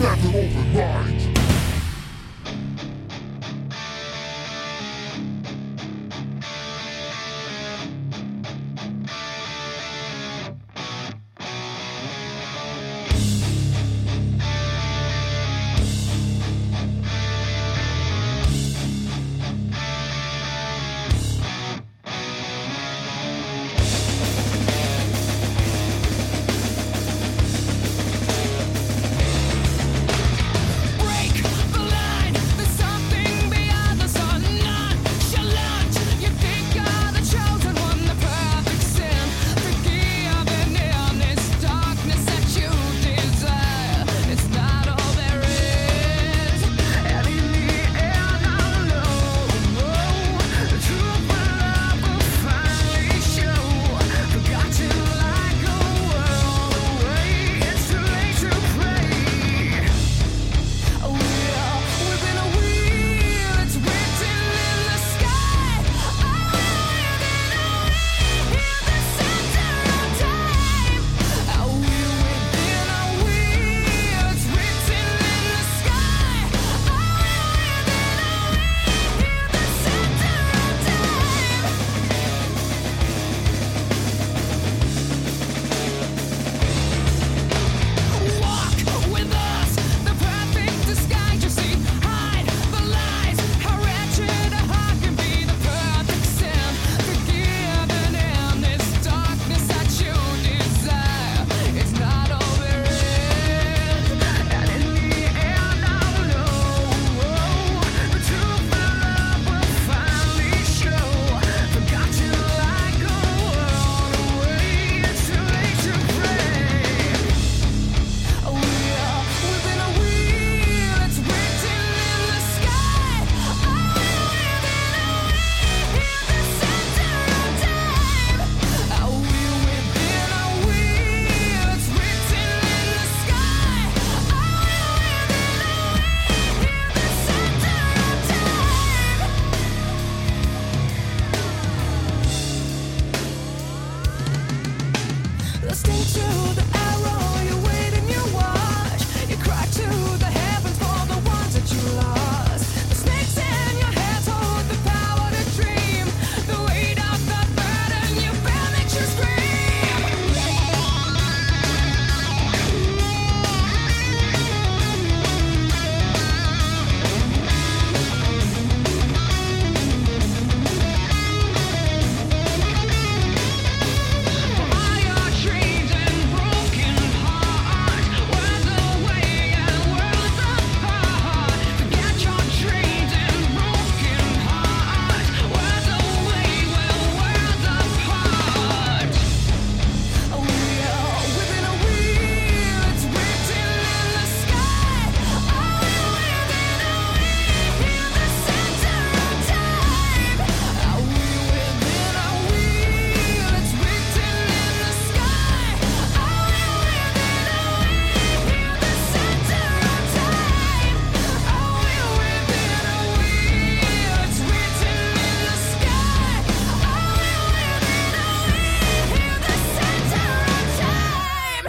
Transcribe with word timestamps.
Never 0.00 0.28
open 0.28 0.72
minds 0.72 1.29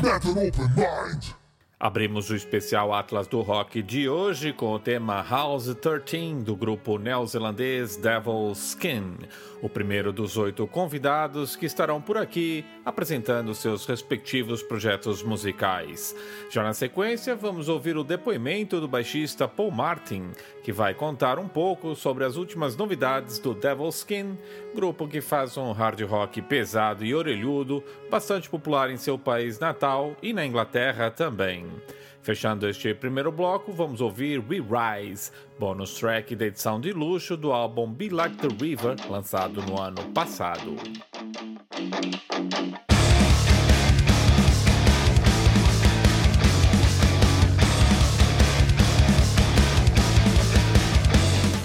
That's 0.02 0.26
an 0.26 0.38
open 0.38 0.76
mind. 0.76 1.34
Abrimos 1.84 2.30
o 2.30 2.36
especial 2.36 2.94
Atlas 2.94 3.26
do 3.26 3.42
Rock 3.42 3.82
de 3.82 4.08
hoje 4.08 4.54
com 4.54 4.72
o 4.72 4.78
tema 4.78 5.26
House 5.28 5.76
13 5.82 6.44
do 6.44 6.56
grupo 6.56 7.00
neozelandês 7.00 7.98
Devil's 7.98 8.70
Skin, 8.70 9.18
o 9.64 9.68
primeiro 9.68 10.14
dos 10.14 10.38
oito 10.38 10.68
convidados 10.68 11.56
que 11.56 11.66
estarão 11.66 12.00
por 12.00 12.20
aqui 12.20 12.64
apresentando 12.86 13.56
seus 13.56 13.88
respectivos 13.88 14.62
projetos 14.62 15.24
musicais. 15.24 16.16
Já 16.52 16.62
na 16.62 16.72
sequência, 16.72 17.36
vamos 17.36 17.68
ouvir 17.68 17.98
o 17.98 18.04
depoimento 18.04 18.80
do 18.80 18.88
baixista 18.88 19.48
Paul 19.48 19.72
Martin, 19.72 20.30
que 20.64 20.72
vai 20.72 20.94
contar 20.94 21.40
um 21.40 21.48
pouco 21.48 21.96
sobre 21.96 22.24
as 22.24 22.36
últimas 22.36 22.76
novidades 22.76 23.40
do 23.40 23.56
Devil's 23.56 23.96
Skin, 23.98 24.38
grupo 24.76 25.08
que 25.08 25.20
faz 25.20 25.58
um 25.58 25.72
hard 25.72 26.00
rock 26.02 26.44
pesado 26.44 27.04
e 27.04 27.16
orelhudo, 27.16 27.84
bastante 28.08 28.48
popular 28.48 28.92
em 28.92 28.98
seu 28.98 29.18
país 29.18 29.58
natal 29.58 30.16
e 30.22 30.32
na 30.32 30.46
Inglaterra 30.46 31.10
também. 31.10 31.71
Fechando 32.22 32.68
este 32.68 32.94
primeiro 32.94 33.32
bloco, 33.32 33.72
vamos 33.72 34.00
ouvir 34.00 34.40
We 34.48 34.60
Rise, 34.60 35.32
bônus 35.60 35.96
track 35.98 36.36
da 36.36 36.46
edição 36.46 36.80
de 36.80 36.94
luxo 36.94 37.36
do 37.36 37.52
álbum 37.52 37.92
Be 37.92 38.10
Like 38.10 38.36
the 38.38 38.48
River, 38.64 38.96
lançado 39.10 39.62
no 39.64 39.82
ano 39.82 40.04
passado. 40.14 40.76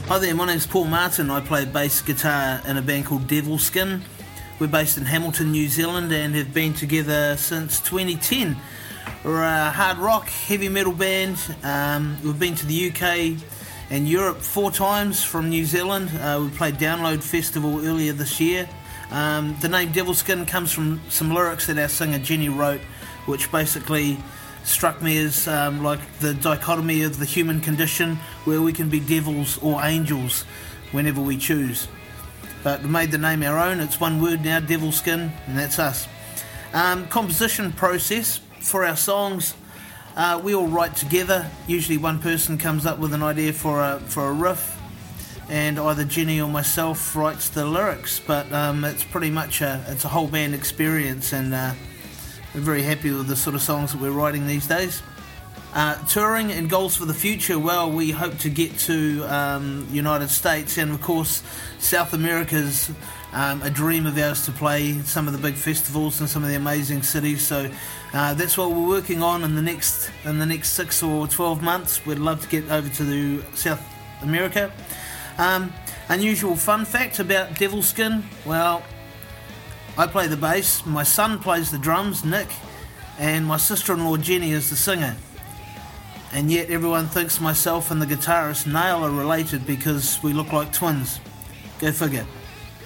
Hi 0.08 0.18
there, 0.20 0.34
my 0.34 0.46
name's 0.46 0.66
Paul 0.66 0.84
Martin. 0.84 1.30
I 1.30 1.40
play 1.40 1.66
bass 1.66 2.00
guitar 2.00 2.62
in 2.66 2.76
a 2.76 2.80
band 2.80 3.06
called 3.06 3.26
Devilskin. 3.26 4.00
We're 4.58 4.68
based 4.68 4.96
in 4.96 5.04
Hamilton, 5.04 5.52
New 5.52 5.68
Zealand, 5.68 6.10
and 6.12 6.34
have 6.34 6.54
been 6.54 6.72
together 6.72 7.36
since 7.36 7.78
2010. 7.80 8.56
We're 9.26 9.42
a 9.42 9.72
hard 9.72 9.98
rock, 9.98 10.28
heavy 10.28 10.68
metal 10.68 10.92
band. 10.92 11.36
Um, 11.64 12.16
we've 12.22 12.38
been 12.38 12.54
to 12.54 12.64
the 12.64 12.92
UK 12.92 13.36
and 13.90 14.08
Europe 14.08 14.36
four 14.36 14.70
times 14.70 15.24
from 15.24 15.48
New 15.48 15.64
Zealand. 15.64 16.12
Uh, 16.16 16.42
we 16.44 16.56
played 16.56 16.76
Download 16.76 17.20
Festival 17.20 17.84
earlier 17.84 18.12
this 18.12 18.40
year. 18.40 18.68
Um, 19.10 19.56
the 19.60 19.68
name 19.68 19.92
Devilskin 19.92 20.46
comes 20.46 20.70
from 20.70 21.00
some 21.08 21.34
lyrics 21.34 21.66
that 21.66 21.76
our 21.76 21.88
singer 21.88 22.20
Jenny 22.20 22.48
wrote, 22.48 22.80
which 23.26 23.50
basically 23.50 24.16
struck 24.62 25.02
me 25.02 25.18
as 25.18 25.48
um, 25.48 25.82
like 25.82 25.98
the 26.20 26.32
dichotomy 26.34 27.02
of 27.02 27.18
the 27.18 27.24
human 27.24 27.60
condition, 27.60 28.20
where 28.44 28.62
we 28.62 28.72
can 28.72 28.88
be 28.88 29.00
devils 29.00 29.58
or 29.60 29.82
angels 29.82 30.42
whenever 30.92 31.20
we 31.20 31.36
choose. 31.36 31.88
But 32.62 32.84
we 32.84 32.90
made 32.90 33.10
the 33.10 33.18
name 33.18 33.42
our 33.42 33.58
own. 33.58 33.80
It's 33.80 33.98
one 33.98 34.22
word 34.22 34.44
now, 34.44 34.60
Devilskin, 34.60 35.32
and 35.48 35.58
that's 35.58 35.80
us. 35.80 36.06
Um, 36.72 37.08
composition 37.08 37.72
process 37.72 38.38
for 38.66 38.84
our 38.84 38.96
songs. 38.96 39.54
Uh, 40.16 40.40
we 40.42 40.54
all 40.54 40.66
write 40.66 40.96
together. 40.96 41.48
Usually, 41.66 41.98
one 41.98 42.18
person 42.18 42.58
comes 42.58 42.84
up 42.84 42.98
with 42.98 43.12
an 43.14 43.22
idea 43.22 43.52
for 43.52 43.80
a 43.80 44.00
for 44.00 44.28
a 44.28 44.32
riff, 44.32 44.78
and 45.48 45.78
either 45.78 46.04
Jenny 46.04 46.40
or 46.40 46.48
myself 46.48 47.14
writes 47.14 47.48
the 47.50 47.64
lyrics. 47.64 48.18
But 48.18 48.50
um, 48.52 48.84
it's 48.84 49.04
pretty 49.04 49.30
much 49.30 49.60
a 49.60 49.84
it's 49.88 50.04
a 50.04 50.08
whole 50.08 50.26
band 50.26 50.54
experience, 50.54 51.32
and 51.32 51.54
uh, 51.54 51.74
we're 52.54 52.60
very 52.60 52.82
happy 52.82 53.10
with 53.12 53.28
the 53.28 53.36
sort 53.36 53.54
of 53.54 53.62
songs 53.62 53.92
that 53.92 54.00
we're 54.00 54.10
writing 54.10 54.46
these 54.46 54.66
days. 54.66 55.02
Uh, 55.74 55.94
touring 56.06 56.50
and 56.52 56.70
goals 56.70 56.96
for 56.96 57.04
the 57.04 57.14
future. 57.14 57.58
Well, 57.58 57.92
we 57.92 58.10
hope 58.10 58.38
to 58.38 58.48
get 58.48 58.78
to 58.80 59.22
um, 59.24 59.86
United 59.92 60.30
States 60.30 60.78
and 60.78 60.90
of 60.90 61.02
course 61.02 61.42
South 61.78 62.14
America's 62.14 62.90
um, 63.34 63.60
a 63.60 63.68
dream 63.68 64.06
of 64.06 64.16
ours 64.16 64.46
to 64.46 64.52
play 64.52 64.98
some 65.02 65.26
of 65.26 65.34
the 65.34 65.38
big 65.38 65.54
festivals 65.54 66.20
and 66.20 66.28
some 66.30 66.42
of 66.42 66.48
the 66.48 66.54
amazing 66.54 67.02
cities. 67.02 67.46
So 67.46 67.70
uh, 68.12 68.34
that's 68.34 68.56
what 68.56 68.70
we're 68.70 68.88
working 68.88 69.22
on 69.22 69.44
in 69.44 69.54
the 69.54 69.62
next 69.62 70.10
in 70.24 70.38
the 70.38 70.46
next 70.46 70.70
six 70.70 71.02
or 71.02 71.26
twelve 71.26 71.62
months. 71.62 72.04
We'd 72.06 72.18
love 72.18 72.40
to 72.42 72.48
get 72.48 72.70
over 72.70 72.88
to 72.88 73.04
the 73.04 73.42
South 73.54 73.82
America. 74.22 74.72
Um, 75.38 75.72
unusual 76.08 76.56
fun 76.56 76.84
fact 76.84 77.18
about 77.18 77.50
Devilskin. 77.50 78.22
Well, 78.44 78.82
I 79.98 80.06
play 80.06 80.26
the 80.26 80.36
bass. 80.36 80.84
My 80.86 81.02
son 81.02 81.38
plays 81.38 81.70
the 81.70 81.78
drums, 81.78 82.24
Nick, 82.24 82.48
and 83.18 83.44
my 83.44 83.56
sister-in-law 83.56 84.18
Jenny 84.18 84.52
is 84.52 84.70
the 84.70 84.76
singer 84.76 85.16
and 86.32 86.50
yet 86.50 86.70
everyone 86.70 87.06
thinks 87.06 87.40
myself 87.40 87.90
and 87.90 88.00
the 88.02 88.06
guitarist 88.06 88.66
Nail 88.70 89.04
are 89.04 89.10
related 89.10 89.66
because 89.66 90.22
we 90.22 90.32
look 90.32 90.52
like 90.52 90.72
twins. 90.72 91.20
Go 91.78 91.92
figure. 91.92 92.26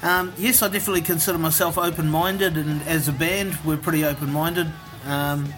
Um, 0.02 0.32
yes, 0.38 0.62
I 0.62 0.68
definitely 0.68 1.02
consider 1.02 1.36
myself 1.36 1.76
open 1.76 2.08
minded, 2.08 2.56
and 2.56 2.80
as 2.82 3.08
a 3.08 3.12
band, 3.12 3.58
we're 3.64 3.76
pretty 3.76 4.04
open 4.04 4.32
minded 4.32 4.68
um, 5.04 5.52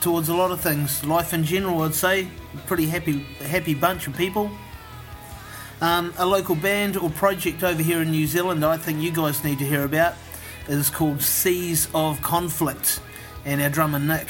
towards 0.00 0.28
a 0.28 0.34
lot 0.34 0.50
of 0.50 0.60
things. 0.60 1.04
Life 1.04 1.32
in 1.32 1.44
general, 1.44 1.82
I'd 1.82 1.94
say. 1.94 2.28
Pretty 2.66 2.86
happy, 2.86 3.20
happy 3.40 3.74
bunch 3.74 4.06
of 4.06 4.16
people. 4.16 4.50
Um, 5.80 6.12
a 6.18 6.26
local 6.26 6.56
band 6.56 6.96
or 6.96 7.10
project 7.10 7.62
over 7.62 7.80
here 7.80 8.02
in 8.02 8.10
New 8.10 8.26
Zealand 8.26 8.64
I 8.64 8.76
think 8.76 9.00
you 9.00 9.12
guys 9.12 9.44
need 9.44 9.60
to 9.60 9.64
hear 9.64 9.84
about 9.84 10.14
is 10.66 10.90
called 10.90 11.22
Seas 11.22 11.88
of 11.94 12.20
Conflict, 12.20 13.00
and 13.44 13.62
our 13.62 13.70
drummer 13.70 14.00
Nick 14.00 14.26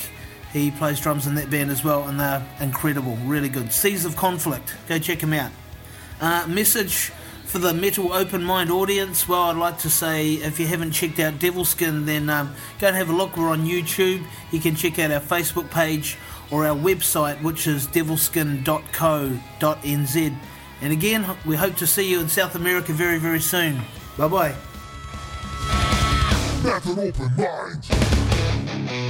he 0.53 0.71
plays 0.71 1.00
drums 1.00 1.26
in 1.26 1.35
that 1.35 1.50
band 1.50 1.71
as 1.71 1.85
well, 1.85 2.09
and 2.09 2.19
they're 2.19 2.44
incredible, 2.61 3.17
really 3.25 3.49
good. 3.49 3.73
Seas 3.73 4.05
of 4.05 4.17
Conflict, 4.17 4.75
go 4.88 4.99
check 4.99 5.21
him 5.21 5.32
out. 5.32 5.50
Uh, 6.21 6.47
message 6.49 7.12
for 7.49 7.59
the 7.59 7.73
metal 7.73 8.12
open 8.12 8.45
mind 8.45 8.71
audience. 8.71 9.27
Well, 9.27 9.45
I'd 9.45 9.56
like 9.56 9.79
to 9.79 9.91
say 9.91 10.35
if 10.35 10.61
you 10.61 10.67
haven't 10.67 10.93
checked 10.93 11.19
out 11.19 11.35
Devilskin, 11.35 12.05
then 12.05 12.29
um, 12.29 12.55
go 12.79 12.89
and 12.89 12.97
have 12.97 13.09
a 13.09 13.12
look. 13.12 13.37
We're 13.37 13.49
on 13.49 13.65
YouTube. 13.65 14.25
You 14.53 14.61
can 14.61 14.77
check 14.77 14.99
out 14.99 15.11
our 15.11 15.21
Facebook 15.21 15.71
page 15.71 16.19
or 16.50 16.67
our 16.67 16.77
website, 16.77 17.43
which 17.43 17.67
is 17.67 17.87
devilskin.co.nz. 17.87 20.37
And 20.81 20.93
again, 20.93 21.37
we 21.45 21.56
hope 21.56 21.77
to 21.77 21.87
see 21.87 22.11
you 22.11 22.21
in 22.21 22.29
South 22.29 22.55
America 22.55 22.93
very, 22.93 23.19
very 23.19 23.41
soon. 23.41 23.81
Bye 24.17 24.29
bye. 24.29 24.55
open 26.65 27.35
mind. 27.37 29.08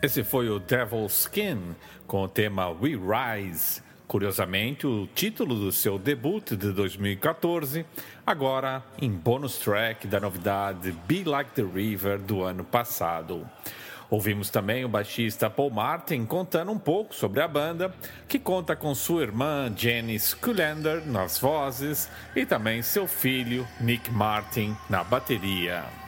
Esse 0.00 0.24
foi 0.24 0.48
o 0.48 0.58
Devil's 0.58 1.20
Skin 1.20 1.76
com 2.06 2.22
o 2.22 2.28
tema 2.28 2.70
We 2.70 2.92
Rise. 2.96 3.82
Curiosamente, 4.06 4.86
o 4.86 5.06
título 5.14 5.54
do 5.54 5.70
seu 5.70 5.98
debut 5.98 6.52
de 6.52 6.72
2014, 6.72 7.84
agora 8.26 8.82
em 8.98 9.10
bonus 9.10 9.58
track 9.58 10.06
da 10.06 10.18
novidade 10.18 10.92
Be 11.06 11.22
Like 11.22 11.50
the 11.50 11.62
River 11.62 12.18
do 12.18 12.42
ano 12.42 12.64
passado. 12.64 13.46
Ouvimos 14.08 14.48
também 14.48 14.86
o 14.86 14.88
baixista 14.88 15.50
Paul 15.50 15.70
Martin 15.70 16.24
contando 16.24 16.72
um 16.72 16.78
pouco 16.78 17.14
sobre 17.14 17.42
a 17.42 17.48
banda, 17.48 17.92
que 18.26 18.38
conta 18.38 18.74
com 18.74 18.94
sua 18.94 19.20
irmã 19.20 19.70
Jenny 19.76 20.14
Skulander 20.14 21.06
nas 21.06 21.38
vozes 21.38 22.08
e 22.34 22.46
também 22.46 22.80
seu 22.80 23.06
filho 23.06 23.68
Nick 23.78 24.10
Martin 24.10 24.74
na 24.88 25.04
bateria. 25.04 26.07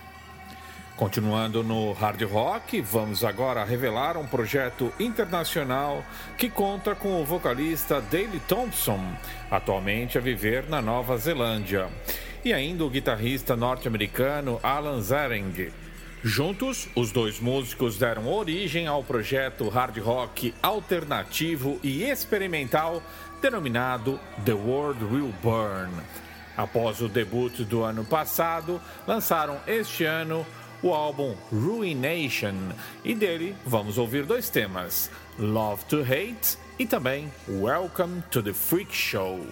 Continuando 1.00 1.64
no 1.64 1.94
hard 1.94 2.20
rock, 2.24 2.78
vamos 2.82 3.24
agora 3.24 3.64
revelar 3.64 4.18
um 4.18 4.26
projeto 4.26 4.92
internacional 5.00 6.04
que 6.36 6.50
conta 6.50 6.94
com 6.94 7.22
o 7.22 7.24
vocalista 7.24 8.02
Daley 8.02 8.38
Thompson, 8.46 9.00
atualmente 9.50 10.18
a 10.18 10.20
viver 10.20 10.68
na 10.68 10.82
Nova 10.82 11.16
Zelândia, 11.16 11.88
e 12.44 12.52
ainda 12.52 12.84
o 12.84 12.90
guitarrista 12.90 13.56
norte-americano 13.56 14.60
Alan 14.62 15.00
Zering. 15.00 15.72
Juntos, 16.22 16.86
os 16.94 17.10
dois 17.10 17.40
músicos 17.40 17.96
deram 17.96 18.30
origem 18.30 18.86
ao 18.86 19.02
projeto 19.02 19.70
hard 19.70 19.96
rock 20.00 20.52
alternativo 20.62 21.80
e 21.82 22.02
experimental 22.02 23.02
denominado 23.40 24.20
The 24.44 24.52
World 24.52 25.02
Will 25.06 25.32
Burn. 25.42 25.94
Após 26.54 27.00
o 27.00 27.08
debut 27.08 27.60
do 27.60 27.82
ano 27.82 28.04
passado, 28.04 28.78
lançaram 29.06 29.56
este 29.66 30.04
ano 30.04 30.44
o 30.82 30.94
álbum 30.94 31.34
Ruination, 31.52 32.72
e 33.04 33.14
dele 33.14 33.56
vamos 33.64 33.98
ouvir 33.98 34.24
dois 34.24 34.48
temas: 34.48 35.10
Love 35.38 35.84
to 35.84 36.00
Hate 36.00 36.58
e 36.78 36.86
também 36.86 37.32
Welcome 37.48 38.22
to 38.30 38.42
the 38.42 38.52
Freak 38.52 38.94
Show. 38.94 39.46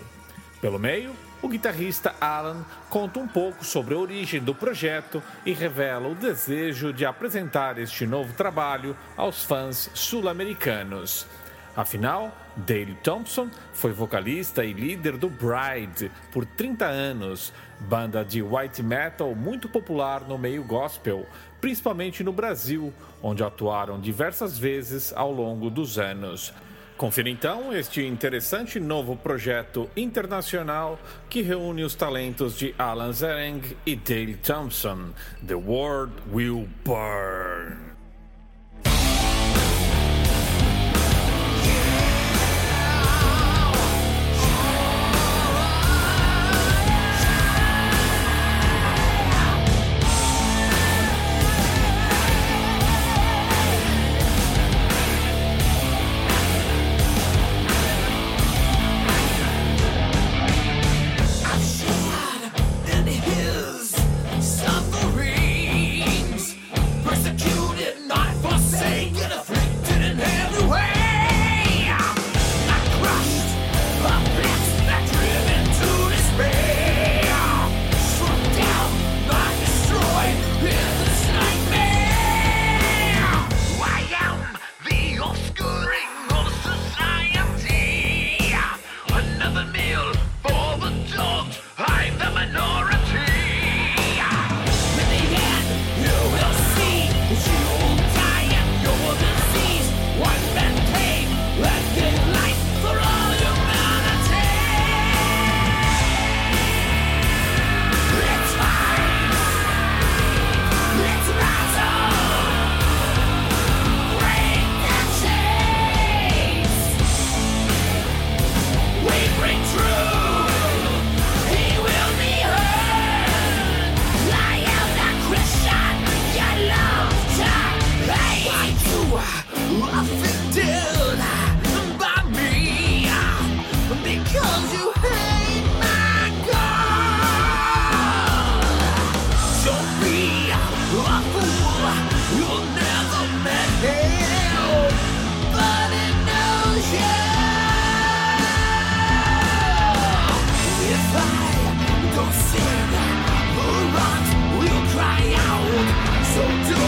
Pelo 0.61 0.79
meio, 0.79 1.15
o 1.41 1.49
guitarrista 1.49 2.15
Alan 2.21 2.65
conta 2.91 3.21
um 3.21 3.29
pouco 3.29 3.65
sobre 3.65 3.95
a 3.95 3.99
origem 3.99 4.41
do 4.41 4.55
projeto 4.55 5.23
e 5.47 5.53
revela 5.53 6.09
o 6.09 6.15
desejo 6.15 6.93
de 6.93 7.07
apresentar 7.07 7.79
este 7.79 8.07
novo 8.07 8.33
trabalho 8.33 8.97
aos 9.17 9.45
fãs 9.45 9.91
sul-americanos. 9.95 11.27
Afinal, 11.77 12.37
Dale 12.57 12.99
Thompson 13.05 13.49
foi 13.73 13.93
vocalista 13.93 14.65
e 14.65 14.73
líder 14.73 15.17
do 15.17 15.31
Bride 15.31 16.11
por 16.33 16.45
30 16.45 16.85
anos, 16.85 17.53
banda 17.81 18.25
de 18.25 18.43
white 18.43 18.83
metal 18.83 19.35
muito 19.35 19.69
popular 19.69 20.23
no 20.29 20.39
meio 20.39 20.65
gospel, 20.65 21.27
principalmente 21.61 22.23
no 22.25 22.33
Brasil, 22.33 22.93
onde 23.23 23.43
atuaram 23.43 24.01
diversas 24.01 24.59
vezes 24.59 25.13
ao 25.15 25.33
longo 25.33 25.71
dos 25.71 25.99
anos. 25.99 26.53
Confira 26.97 27.31
então 27.31 27.73
este 27.73 28.05
interessante 28.05 28.81
novo 28.81 29.15
projeto 29.17 29.89
internacional 29.97 30.99
que 31.31 31.43
reúne 31.43 31.85
os 31.85 31.95
talentos 31.95 32.59
de 32.59 32.75
Alan 32.77 33.13
Zereng 33.13 33.63
e 33.87 33.95
Dale 33.95 34.35
Thompson. 34.35 35.11
The 35.47 35.55
World 35.55 36.13
Will 36.33 36.69
Burn. 36.85 37.88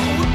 Oh, 0.02 0.29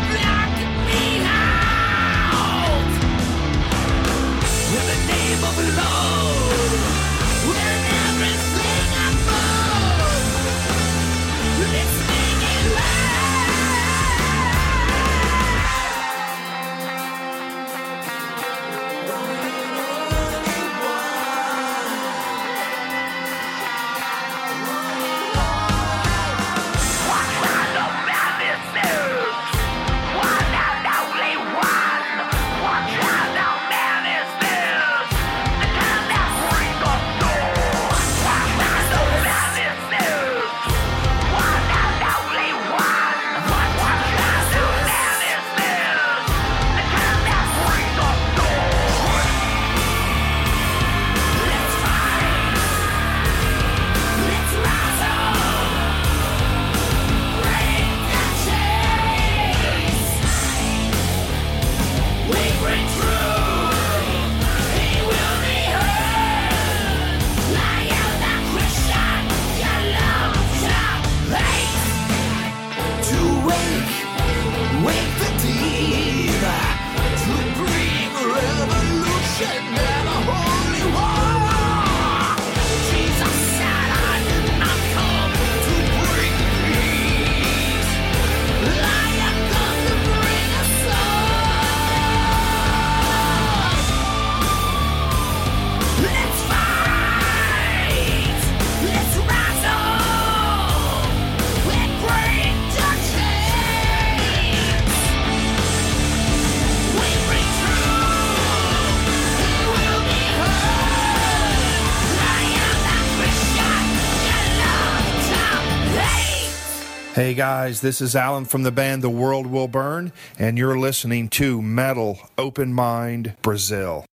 guys, 117.36 117.82
this 117.82 118.00
is 118.00 118.16
Alan 118.16 118.46
from 118.46 118.64
the 118.64 118.72
band 118.72 119.02
The 119.02 119.10
World 119.10 119.46
Will 119.46 119.68
Burn, 119.68 120.14
and 120.40 120.58
you're 120.58 120.80
listening 120.80 121.28
to 121.30 121.62
Metal 121.62 122.18
Open 122.38 122.74
Mind 122.74 123.36
Brazil. 123.42 124.06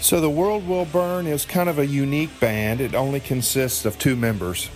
So, 0.00 0.20
The 0.20 0.30
World 0.30 0.66
Will 0.66 0.86
Burn 0.86 1.26
is 1.26 1.44
kind 1.44 1.68
of 1.68 1.78
a 1.78 1.86
unique 1.86 2.40
band. 2.40 2.80
It 2.80 2.94
only 2.94 3.20
consists 3.20 3.84
of 3.84 3.98
two 3.98 4.16
members. 4.16 4.70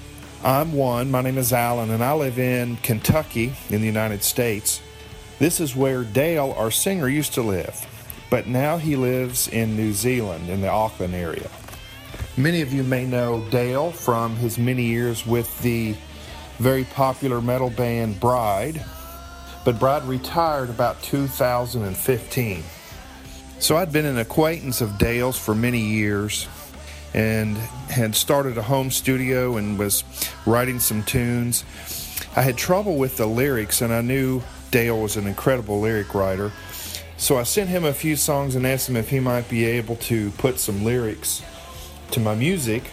I'm 0.44 0.74
one, 0.74 1.10
my 1.10 1.22
name 1.22 1.38
is 1.38 1.54
Alan, 1.54 1.90
and 1.90 2.04
I 2.04 2.12
live 2.12 2.38
in 2.38 2.76
Kentucky 2.78 3.54
in 3.70 3.80
the 3.80 3.86
United 3.86 4.22
States. 4.22 4.82
This 5.38 5.58
is 5.58 5.74
where 5.74 6.04
Dale, 6.04 6.54
our 6.58 6.70
singer, 6.70 7.08
used 7.08 7.32
to 7.34 7.42
live, 7.42 7.86
but 8.28 8.46
now 8.46 8.76
he 8.76 8.94
lives 8.94 9.48
in 9.48 9.74
New 9.74 9.94
Zealand 9.94 10.50
in 10.50 10.60
the 10.60 10.68
Auckland 10.68 11.14
area. 11.14 11.48
Many 12.36 12.60
of 12.60 12.72
you 12.72 12.84
may 12.84 13.04
know 13.04 13.44
Dale 13.50 13.90
from 13.90 14.36
his 14.36 14.56
many 14.56 14.84
years 14.84 15.26
with 15.26 15.60
the 15.62 15.96
very 16.58 16.84
popular 16.84 17.40
metal 17.40 17.70
band 17.70 18.20
Bride, 18.20 18.84
but 19.64 19.80
Bride 19.80 20.04
retired 20.04 20.70
about 20.70 21.02
2015. 21.02 22.62
So 23.58 23.76
I'd 23.76 23.92
been 23.92 24.06
an 24.06 24.18
acquaintance 24.18 24.80
of 24.80 24.96
Dale's 24.96 25.36
for 25.36 25.56
many 25.56 25.80
years 25.80 26.46
and 27.14 27.56
had 27.88 28.14
started 28.14 28.56
a 28.56 28.62
home 28.62 28.92
studio 28.92 29.56
and 29.56 29.76
was 29.76 30.04
writing 30.46 30.78
some 30.78 31.02
tunes. 31.02 31.64
I 32.36 32.42
had 32.42 32.56
trouble 32.56 32.96
with 32.96 33.16
the 33.16 33.26
lyrics, 33.26 33.82
and 33.82 33.92
I 33.92 34.02
knew 34.02 34.40
Dale 34.70 35.02
was 35.02 35.16
an 35.16 35.26
incredible 35.26 35.80
lyric 35.80 36.14
writer. 36.14 36.52
So 37.16 37.38
I 37.38 37.42
sent 37.42 37.68
him 37.68 37.84
a 37.84 37.92
few 37.92 38.14
songs 38.14 38.54
and 38.54 38.64
asked 38.64 38.88
him 38.88 38.96
if 38.96 39.10
he 39.10 39.18
might 39.18 39.48
be 39.48 39.64
able 39.64 39.96
to 39.96 40.30
put 40.32 40.60
some 40.60 40.84
lyrics 40.84 41.42
to 42.12 42.20
my 42.20 42.34
music 42.34 42.84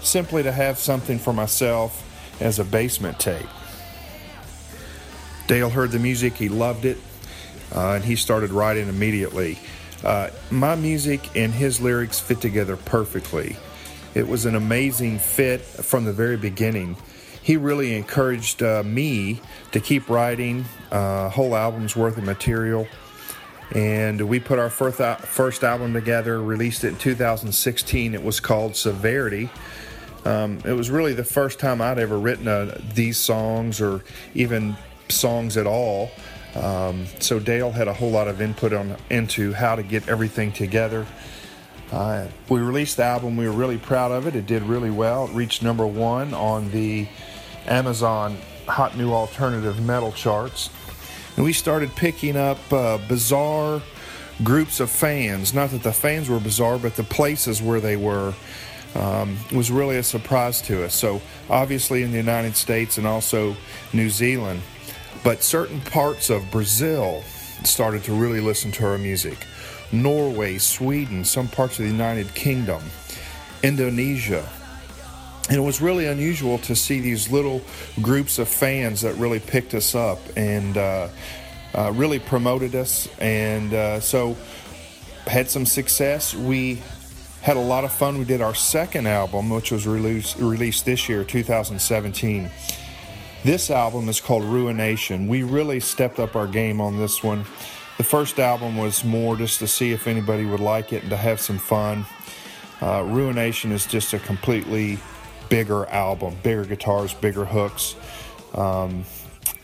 simply 0.00 0.42
to 0.42 0.52
have 0.52 0.78
something 0.78 1.18
for 1.18 1.32
myself 1.32 2.02
as 2.40 2.58
a 2.58 2.64
basement 2.64 3.18
tape. 3.18 3.46
Dale 5.46 5.70
heard 5.70 5.90
the 5.90 5.98
music, 5.98 6.34
he 6.34 6.48
loved 6.48 6.84
it, 6.84 6.98
uh, 7.74 7.92
and 7.92 8.04
he 8.04 8.16
started 8.16 8.50
writing 8.50 8.88
immediately. 8.88 9.58
Uh, 10.04 10.30
my 10.50 10.74
music 10.74 11.36
and 11.36 11.52
his 11.52 11.80
lyrics 11.80 12.20
fit 12.20 12.40
together 12.40 12.76
perfectly. 12.76 13.56
It 14.14 14.26
was 14.26 14.46
an 14.46 14.54
amazing 14.54 15.18
fit 15.18 15.60
from 15.60 16.04
the 16.04 16.12
very 16.12 16.36
beginning. 16.36 16.96
He 17.42 17.56
really 17.56 17.96
encouraged 17.96 18.62
uh, 18.62 18.82
me 18.82 19.40
to 19.72 19.80
keep 19.80 20.08
writing 20.08 20.64
uh, 20.90 21.28
whole 21.28 21.54
albums 21.54 21.94
worth 21.94 22.18
of 22.18 22.24
material 22.24 22.88
and 23.72 24.28
we 24.28 24.40
put 24.40 24.58
our 24.58 24.70
first, 24.70 24.98
first 25.26 25.64
album 25.64 25.92
together, 25.92 26.40
released 26.40 26.84
it 26.84 26.88
in 26.88 26.96
2016. 26.96 28.14
It 28.14 28.22
was 28.22 28.40
called 28.40 28.76
Severity. 28.76 29.50
Um, 30.24 30.58
it 30.64 30.72
was 30.72 30.90
really 30.90 31.14
the 31.14 31.24
first 31.24 31.58
time 31.58 31.80
I'd 31.80 31.98
ever 31.98 32.18
written 32.18 32.48
a, 32.48 32.50
uh, 32.50 32.80
these 32.94 33.16
songs 33.16 33.80
or 33.80 34.02
even 34.34 34.76
songs 35.08 35.56
at 35.56 35.66
all. 35.66 36.10
Um, 36.54 37.06
so 37.20 37.38
Dale 37.38 37.70
had 37.70 37.86
a 37.86 37.92
whole 37.92 38.10
lot 38.10 38.28
of 38.28 38.40
input 38.40 38.72
on 38.72 38.96
into 39.10 39.52
how 39.52 39.76
to 39.76 39.82
get 39.82 40.08
everything 40.08 40.52
together. 40.52 41.06
Uh, 41.92 42.26
we 42.48 42.60
released 42.60 42.96
the 42.96 43.04
album. 43.04 43.36
We 43.36 43.46
were 43.46 43.54
really 43.54 43.78
proud 43.78 44.10
of 44.10 44.26
it. 44.26 44.34
It 44.34 44.46
did 44.46 44.62
really 44.62 44.90
well. 44.90 45.26
It 45.26 45.32
reached 45.32 45.62
number 45.62 45.86
one 45.86 46.34
on 46.34 46.70
the 46.70 47.06
Amazon 47.66 48.38
Hot 48.66 48.96
New 48.96 49.12
Alternative 49.12 49.80
Metal 49.80 50.10
charts 50.12 50.70
and 51.36 51.44
we 51.44 51.52
started 51.52 51.94
picking 51.94 52.36
up 52.36 52.58
uh, 52.72 52.98
bizarre 53.08 53.82
groups 54.42 54.80
of 54.80 54.90
fans. 54.90 55.54
Not 55.54 55.70
that 55.70 55.82
the 55.82 55.92
fans 55.92 56.28
were 56.28 56.40
bizarre, 56.40 56.78
but 56.78 56.96
the 56.96 57.04
places 57.04 57.62
where 57.62 57.80
they 57.80 57.96
were 57.96 58.34
um, 58.94 59.36
was 59.52 59.70
really 59.70 59.96
a 59.96 60.02
surprise 60.02 60.60
to 60.62 60.84
us. 60.84 60.94
So, 60.94 61.20
obviously, 61.50 62.02
in 62.02 62.10
the 62.10 62.16
United 62.16 62.56
States 62.56 62.98
and 62.98 63.06
also 63.06 63.56
New 63.92 64.10
Zealand, 64.10 64.62
but 65.22 65.42
certain 65.42 65.80
parts 65.80 66.30
of 66.30 66.50
Brazil 66.50 67.22
started 67.64 68.04
to 68.04 68.12
really 68.12 68.40
listen 68.40 68.72
to 68.72 68.86
our 68.86 68.98
music. 68.98 69.46
Norway, 69.92 70.58
Sweden, 70.58 71.24
some 71.24 71.48
parts 71.48 71.78
of 71.78 71.84
the 71.84 71.90
United 71.90 72.34
Kingdom, 72.34 72.82
Indonesia, 73.62 74.46
and 75.48 75.58
it 75.58 75.60
was 75.60 75.80
really 75.80 76.06
unusual 76.06 76.58
to 76.58 76.74
see 76.74 77.00
these 77.00 77.30
little 77.30 77.62
groups 78.02 78.38
of 78.38 78.48
fans 78.48 79.02
that 79.02 79.14
really 79.14 79.38
picked 79.38 79.74
us 79.74 79.94
up 79.94 80.18
and 80.36 80.76
uh, 80.76 81.08
uh, 81.74 81.92
really 81.94 82.18
promoted 82.18 82.74
us. 82.74 83.08
And 83.20 83.72
uh, 83.72 84.00
so 84.00 84.36
had 85.26 85.48
some 85.48 85.64
success. 85.64 86.34
We 86.34 86.80
had 87.42 87.56
a 87.56 87.60
lot 87.60 87.84
of 87.84 87.92
fun. 87.92 88.18
We 88.18 88.24
did 88.24 88.40
our 88.40 88.54
second 88.54 89.06
album, 89.06 89.50
which 89.50 89.70
was 89.70 89.86
released 89.86 90.36
released 90.38 90.84
this 90.84 91.08
year, 91.08 91.22
2017. 91.22 92.50
This 93.44 93.70
album 93.70 94.08
is 94.08 94.20
called 94.20 94.42
Ruination. 94.42 95.28
We 95.28 95.44
really 95.44 95.78
stepped 95.78 96.18
up 96.18 96.34
our 96.34 96.48
game 96.48 96.80
on 96.80 96.98
this 96.98 97.22
one. 97.22 97.44
The 97.98 98.04
first 98.04 98.40
album 98.40 98.76
was 98.76 99.04
more 99.04 99.36
just 99.36 99.60
to 99.60 99.68
see 99.68 99.92
if 99.92 100.08
anybody 100.08 100.44
would 100.44 100.60
like 100.60 100.92
it 100.92 101.02
and 101.02 101.10
to 101.10 101.16
have 101.16 101.40
some 101.40 101.58
fun. 101.58 102.04
Uh, 102.82 103.04
Ruination 103.06 103.70
is 103.70 103.86
just 103.86 104.12
a 104.12 104.18
completely 104.18 104.98
bigger 105.48 105.86
album, 105.86 106.36
bigger 106.42 106.64
guitars, 106.64 107.14
bigger 107.14 107.44
hooks. 107.44 107.96
Um, 108.54 109.04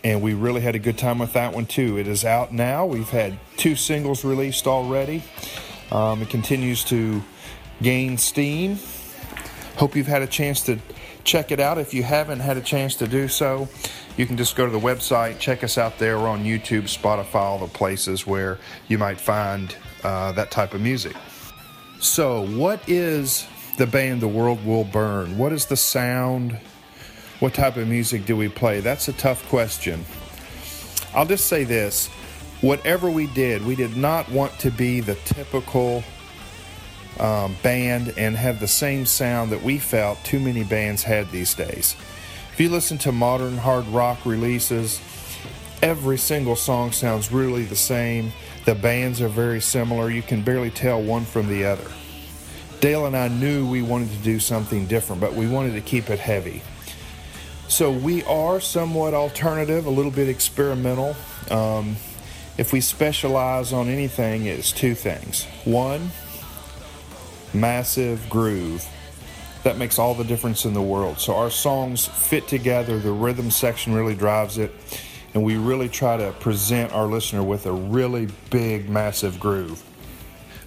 and 0.05 0.21
we 0.21 0.35
really 0.35 0.61
had 0.61 0.75
a 0.75 0.79
good 0.79 0.99
time 0.99 1.19
with 1.19 1.33
that 1.35 1.55
one 1.55 1.67
too. 1.67 1.99
It 1.99 2.09
is 2.09 2.25
out 2.25 2.53
now. 2.53 2.87
We've 2.87 3.09
had 3.09 3.39
two 3.57 3.77
singles 3.77 4.25
released 4.25 4.67
already. 4.67 5.23
Um, 5.91 6.23
it 6.23 6.31
continues 6.31 6.85
to 6.85 7.23
gain 7.83 8.19
steam. 8.19 8.79
Hope 9.77 9.95
you've 9.97 10.07
had 10.07 10.23
a 10.23 10.27
chance 10.27 10.63
to 10.65 10.79
check 11.25 11.51
it 11.51 11.61
out. 11.61 11.79
If 11.79 11.95
you 11.95 12.03
haven't 12.03 12.41
had 12.41 12.57
a 12.57 12.61
chance 12.61 12.97
to 12.97 13.07
do 13.07 13.29
so, 13.29 13.69
you 14.17 14.27
can 14.27 14.37
just 14.37 14.57
go 14.57 14.67
to 14.67 14.73
the 14.73 14.79
website, 14.79 15.39
check 15.39 15.65
us 15.65 15.79
out 15.79 15.99
there. 15.99 16.19
We're 16.19 16.29
on 16.29 16.45
YouTube, 16.45 16.83
Spotify, 16.83 17.37
all 17.37 17.59
the 17.59 17.67
places 17.67 18.27
where 18.27 18.59
you 18.89 18.99
might 18.99 19.21
find 19.21 19.75
uh, 20.05 20.33
that 20.33 20.51
type 20.51 20.75
of 20.75 20.81
music. 20.81 21.17
So, 22.01 22.47
what 22.49 22.87
is 22.89 23.47
the 23.77 23.87
band 23.87 24.21
The 24.21 24.29
World 24.29 24.65
Will 24.67 24.85
Burn? 24.85 25.39
What 25.39 25.53
is 25.53 25.67
the 25.67 25.77
sound? 25.77 26.59
What 27.41 27.55
type 27.55 27.77
of 27.77 27.89
music 27.89 28.27
do 28.27 28.37
we 28.37 28.49
play? 28.49 28.81
That's 28.81 29.09
a 29.09 29.13
tough 29.15 29.49
question. 29.49 30.05
I'll 31.15 31.27
just 31.27 31.47
say 31.47 31.65
this 31.65 32.09
whatever 32.61 33.11
we 33.11 33.27
did, 33.29 33.65
we 33.65 33.75
did 33.75 33.97
not 33.97 34.31
want 34.31 34.57
to 34.61 34.71
be 34.71 35.01
the 35.01 35.17
typical 35.25 36.05
um, 37.19 37.57
band 37.63 38.15
and 38.17 38.37
have 38.37 38.61
the 38.61 38.69
same 38.69 39.05
sound 39.05 39.51
that 39.51 39.63
we 39.63 39.79
felt 39.79 40.23
too 40.25 40.39
many 40.39 40.65
bands 40.65 41.03
had 41.03 41.31
these 41.31 41.55
days. 41.55 41.97
If 42.53 42.61
you 42.61 42.69
listen 42.69 42.99
to 42.99 43.13
modern 43.13 43.57
hard 43.57 43.87
rock 43.89 44.25
releases, 44.25 45.01
every 45.83 46.19
single 46.19 46.57
song 46.57 46.93
sounds 46.93 47.33
really 47.33 47.65
the 47.65 47.77
same. 47.77 48.33
The 48.65 48.75
bands 48.75 49.21
are 49.21 49.29
very 49.29 49.61
similar. 49.61 50.11
You 50.11 50.23
can 50.23 50.43
barely 50.43 50.71
tell 50.71 51.03
one 51.03 51.25
from 51.25 51.49
the 51.49 51.65
other. 51.65 51.91
Dale 52.83 53.07
and 53.07 53.17
I 53.17 53.29
knew 53.29 53.65
we 53.65 53.81
wanted 53.81 54.11
to 54.11 54.17
do 54.19 54.41
something 54.41 54.87
different, 54.87 55.21
but 55.21 55.35
we 55.35 55.47
wanted 55.47 55.75
to 55.75 55.81
keep 55.81 56.11
it 56.11 56.19
heavy. 56.19 56.63
So 57.69 57.93
we 57.93 58.25
are 58.25 58.61
somewhat 58.61 59.15
alternative, 59.15 59.87
a 59.87 59.91
little 59.91 60.11
bit 60.11 60.29
experimental. 60.29 61.15
Um, 61.49 61.95
if 62.59 62.73
we 62.73 62.81
specialize 62.81 63.73
on 63.73 63.89
anything, 63.89 64.47
it's 64.47 64.73
two 64.73 64.97
things. 64.97 65.45
One, 65.65 66.11
massive 67.55 68.29
groove. 68.29 68.85
That 69.63 69.79
makes 69.79 70.01
all 70.01 70.15
the 70.15 70.25
difference 70.25 70.65
in 70.65 70.75
the 70.75 70.83
world. 70.83 71.21
So 71.21 71.37
our 71.37 71.51
songs 71.51 72.07
fit 72.07 72.49
together, 72.49 72.99
the 72.99 73.13
rhythm 73.13 73.53
section 73.53 73.95
really 73.95 74.17
drives 74.17 74.59
it, 74.59 74.73
and 75.35 75.45
we 75.45 75.57
really 75.57 75.89
try 75.89 76.17
to 76.17 76.33
present 76.41 76.93
our 76.93 77.07
listener 77.07 77.45
with 77.45 77.67
a 77.67 77.73
really 77.73 78.27
big, 78.51 78.89
massive 78.89 79.39
groove. 79.39 79.81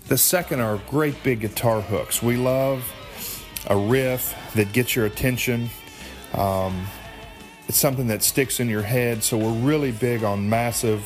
The 0.07 0.17
second 0.19 0.59
are 0.59 0.77
great 0.87 1.21
big 1.23 1.39
guitar 1.39 1.81
hooks. 1.81 2.21
We 2.21 2.37
love 2.37 2.83
a 3.65 3.75
riff 3.75 4.35
that 4.53 4.71
gets 4.71 4.95
your 4.95 5.07
attention. 5.07 5.71
Um, 6.35 6.85
it's 7.67 7.79
something 7.79 8.05
that 8.07 8.21
sticks 8.21 8.59
in 8.59 8.69
your 8.69 8.83
head, 8.83 9.23
so 9.23 9.35
we're 9.35 9.51
really 9.65 9.91
big 9.91 10.23
on 10.23 10.47
massive 10.47 11.01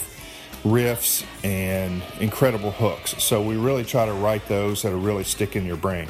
riffs 0.65 1.25
and 1.45 2.03
incredible 2.19 2.71
hooks. 2.71 3.15
So 3.23 3.41
we 3.41 3.55
really 3.55 3.85
try 3.85 4.05
to 4.05 4.11
write 4.11 4.45
those 4.49 4.81
that 4.81 4.91
are 4.91 4.97
really 4.97 5.23
stick 5.23 5.55
in 5.55 5.65
your 5.65 5.77
brain. 5.77 6.07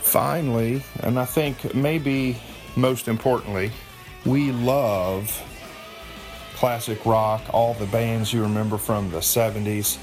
Finally, 0.00 0.84
and 1.00 1.18
I 1.18 1.24
think 1.24 1.74
maybe 1.74 2.40
most 2.76 3.08
importantly, 3.08 3.72
we 4.24 4.52
love 4.52 5.42
classic 6.54 7.04
rock, 7.04 7.42
all 7.52 7.74
the 7.74 7.86
bands 7.86 8.32
you 8.32 8.42
remember 8.42 8.78
from 8.78 9.10
the 9.10 9.18
70s 9.18 9.98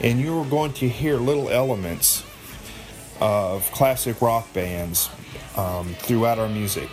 and 0.00 0.20
you're 0.20 0.44
going 0.46 0.72
to 0.74 0.88
hear 0.88 1.16
little 1.16 1.48
elements 1.48 2.24
of 3.20 3.70
classic 3.72 4.20
rock 4.20 4.52
bands 4.52 5.10
um, 5.56 5.94
throughout 5.94 6.38
our 6.38 6.48
music. 6.48 6.88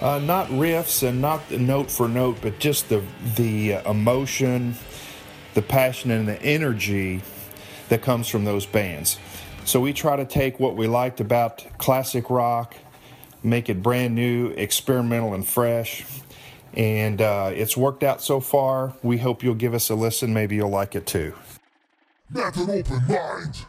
Uh, 0.00 0.18
not 0.18 0.48
riffs 0.48 1.06
and 1.06 1.20
not 1.20 1.50
note 1.50 1.90
for 1.90 2.08
note, 2.08 2.38
but 2.40 2.58
just 2.58 2.88
the 2.88 3.02
the 3.36 3.72
emotion, 3.86 4.74
the 5.54 5.62
passion, 5.62 6.10
and 6.10 6.26
the 6.26 6.42
energy 6.42 7.20
that 7.90 8.00
comes 8.00 8.26
from 8.26 8.44
those 8.44 8.64
bands. 8.64 9.18
So 9.64 9.78
we 9.78 9.92
try 9.92 10.16
to 10.16 10.24
take 10.24 10.58
what 10.58 10.74
we 10.74 10.86
liked 10.86 11.20
about 11.20 11.66
classic 11.76 12.30
rock, 12.30 12.74
make 13.42 13.68
it 13.68 13.82
brand 13.82 14.14
new, 14.14 14.48
experimental, 14.48 15.34
and 15.34 15.46
fresh. 15.46 16.04
And 16.72 17.20
uh, 17.20 17.50
it's 17.52 17.76
worked 17.76 18.02
out 18.02 18.22
so 18.22 18.40
far. 18.40 18.94
We 19.02 19.18
hope 19.18 19.42
you'll 19.42 19.54
give 19.54 19.74
us 19.74 19.90
a 19.90 19.94
listen. 19.94 20.32
Maybe 20.32 20.56
you'll 20.56 20.70
like 20.70 20.94
it 20.94 21.06
too. 21.06 21.34
Not 22.32 22.56
an 22.58 22.70
open 22.70 23.06
mind. 23.08 23.66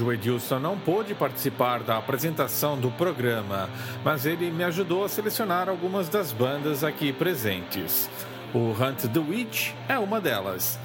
O 0.00 0.12
Edilson 0.12 0.58
não 0.58 0.78
pôde 0.78 1.14
participar 1.14 1.82
da 1.82 1.98
apresentação 1.98 2.78
do 2.78 2.90
programa, 2.90 3.68
mas 4.04 4.26
ele 4.26 4.50
me 4.50 4.62
ajudou 4.64 5.04
a 5.04 5.08
selecionar 5.08 5.68
algumas 5.68 6.08
das 6.08 6.32
bandas 6.32 6.84
aqui 6.84 7.12
presentes. 7.12 8.08
O 8.54 8.70
Hunt 8.70 9.06
the 9.12 9.18
Witch 9.18 9.72
é 9.88 9.98
uma 9.98 10.20
delas. 10.20 10.78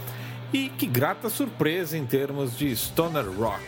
E 0.51 0.69
que 0.69 0.85
grata 0.85 1.29
surpresa 1.29 1.97
em 1.97 2.05
termos 2.05 2.57
de 2.57 2.75
stoner 2.75 3.29
rock. 3.29 3.63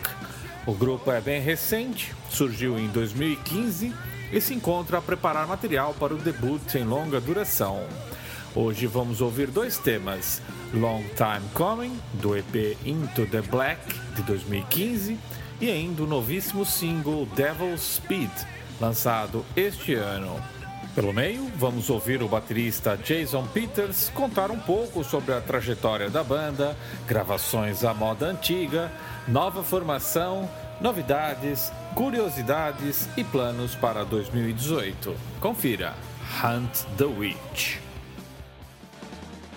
O 0.65 0.73
grupo 0.73 1.11
é 1.11 1.21
bem 1.21 1.41
recente, 1.41 2.13
surgiu 2.29 2.77
em 2.79 2.87
2015 2.87 3.93
e 4.31 4.41
se 4.41 4.53
encontra 4.53 4.97
a 4.97 5.01
preparar 5.01 5.47
material 5.47 5.93
para 5.93 6.13
o 6.13 6.17
debut 6.17 6.75
em 6.75 6.83
longa 6.83 7.21
duração. 7.21 7.83
Hoje 8.55 8.87
vamos 8.87 9.19
ouvir 9.19 9.47
dois 9.47 9.77
temas: 9.77 10.41
Long 10.73 11.03
Time 11.09 11.45
Coming, 11.53 11.99
do 12.13 12.37
EP 12.37 12.77
Into 12.85 13.25
the 13.25 13.41
Black 13.41 13.81
de 14.15 14.21
2015, 14.21 15.19
e 15.59 15.69
ainda 15.69 16.03
o 16.03 16.07
novíssimo 16.07 16.65
single 16.65 17.25
Devil's 17.35 17.81
Speed, 17.81 18.31
lançado 18.79 19.45
este 19.57 19.93
ano. 19.95 20.41
Pelo 20.95 21.11
meio, 21.11 21.51
vamos 21.57 21.89
ouvir 21.89 22.23
o 22.23 22.29
baterista 22.29 22.97
Jason 23.03 23.45
Peters 23.47 24.09
contar 24.15 24.49
um 24.49 24.59
pouco 24.59 25.03
sobre 25.03 25.33
a 25.33 25.41
trajetória 25.41 26.09
da 26.09 26.23
banda, 26.23 26.77
gravações 27.05 27.83
à 27.83 27.93
moda 27.93 28.27
antiga, 28.27 28.89
nova 29.27 29.61
formação, 29.63 30.49
novidades, 30.79 31.73
curiosidades 31.93 33.09
e 33.17 33.23
planos 33.25 33.75
para 33.75 34.05
2018. 34.05 35.13
Confira 35.41 35.93
Hunt 36.41 36.85
the 36.97 37.03
Witch. 37.03 37.84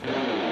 Thank 0.03 0.43
you. 0.43 0.48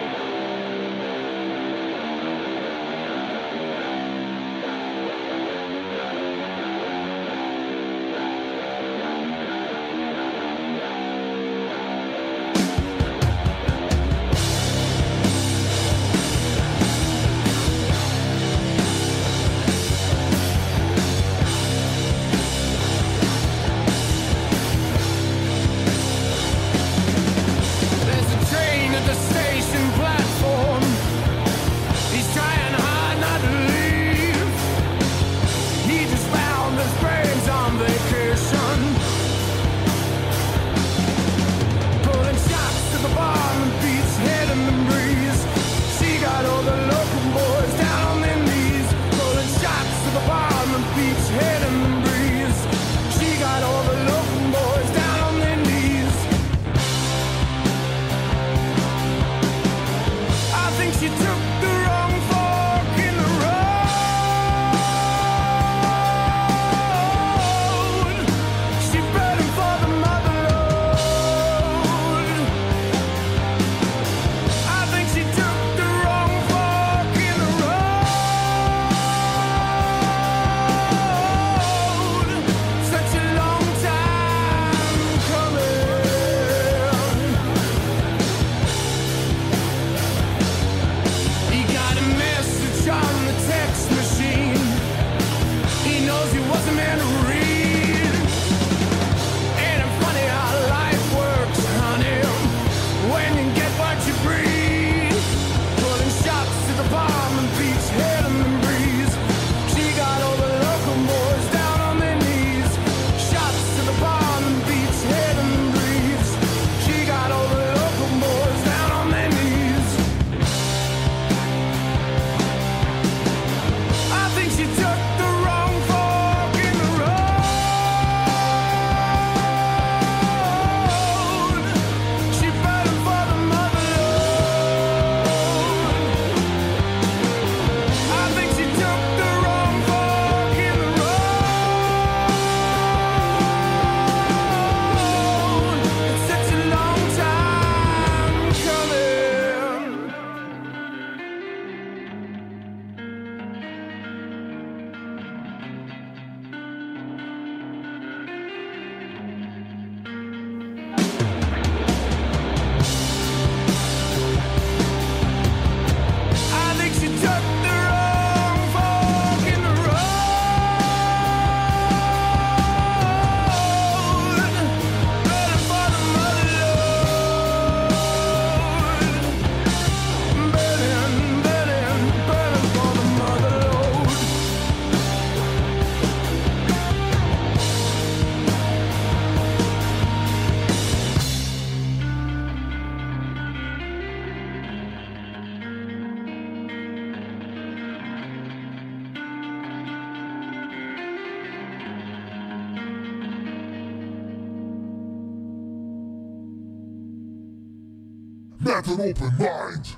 An 208.89 209.01
open 209.01 209.39
mind. 209.39 209.97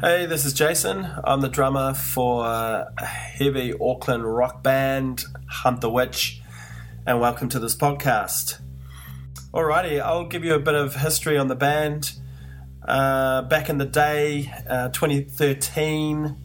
Hey, 0.00 0.26
this 0.26 0.44
is 0.44 0.52
Jason. 0.52 1.06
I'm 1.22 1.40
the 1.40 1.48
drummer 1.48 1.94
for 1.94 2.44
a 2.44 3.04
heavy 3.04 3.72
Auckland 3.80 4.24
rock 4.24 4.62
band, 4.62 5.22
Hunt 5.48 5.80
the 5.80 5.90
Witch, 5.90 6.40
and 7.06 7.20
welcome 7.20 7.48
to 7.50 7.60
this 7.60 7.76
podcast. 7.76 8.60
Alrighty, 9.52 10.00
I'll 10.00 10.24
give 10.24 10.44
you 10.44 10.54
a 10.54 10.58
bit 10.58 10.74
of 10.74 10.96
history 10.96 11.38
on 11.38 11.46
the 11.48 11.54
band. 11.54 12.12
Uh, 12.82 13.42
back 13.42 13.68
in 13.68 13.78
the 13.78 13.84
day, 13.84 14.52
uh, 14.68 14.88
2013, 14.88 16.36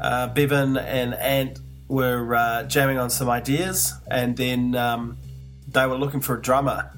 uh, 0.00 0.28
Bevan 0.28 0.76
and 0.76 1.14
Ant 1.14 1.58
were 1.88 2.34
uh, 2.36 2.62
jamming 2.64 2.98
on 2.98 3.10
some 3.10 3.28
ideas, 3.28 3.94
and 4.08 4.36
then 4.36 4.76
um, 4.76 5.18
they 5.66 5.86
were 5.86 5.98
looking 5.98 6.20
for 6.20 6.36
a 6.36 6.40
drummer 6.40 6.92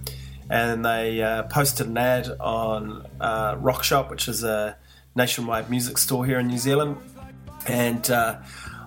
and 0.51 0.85
they 0.85 1.23
uh, 1.23 1.45
posted 1.45 1.87
an 1.87 1.97
ad 1.97 2.29
on 2.41 3.07
uh, 3.21 3.57
Rock 3.59 3.83
Shop, 3.83 4.11
which 4.11 4.29
is 4.29 4.45
a 4.45 4.77
nationwide 5.15 5.71
music 5.71 5.99
store 5.99 6.27
here 6.27 6.39
in 6.39 6.49
New 6.49 6.59
Zealand. 6.59 6.97
And 7.67 8.09
uh, 8.11 8.41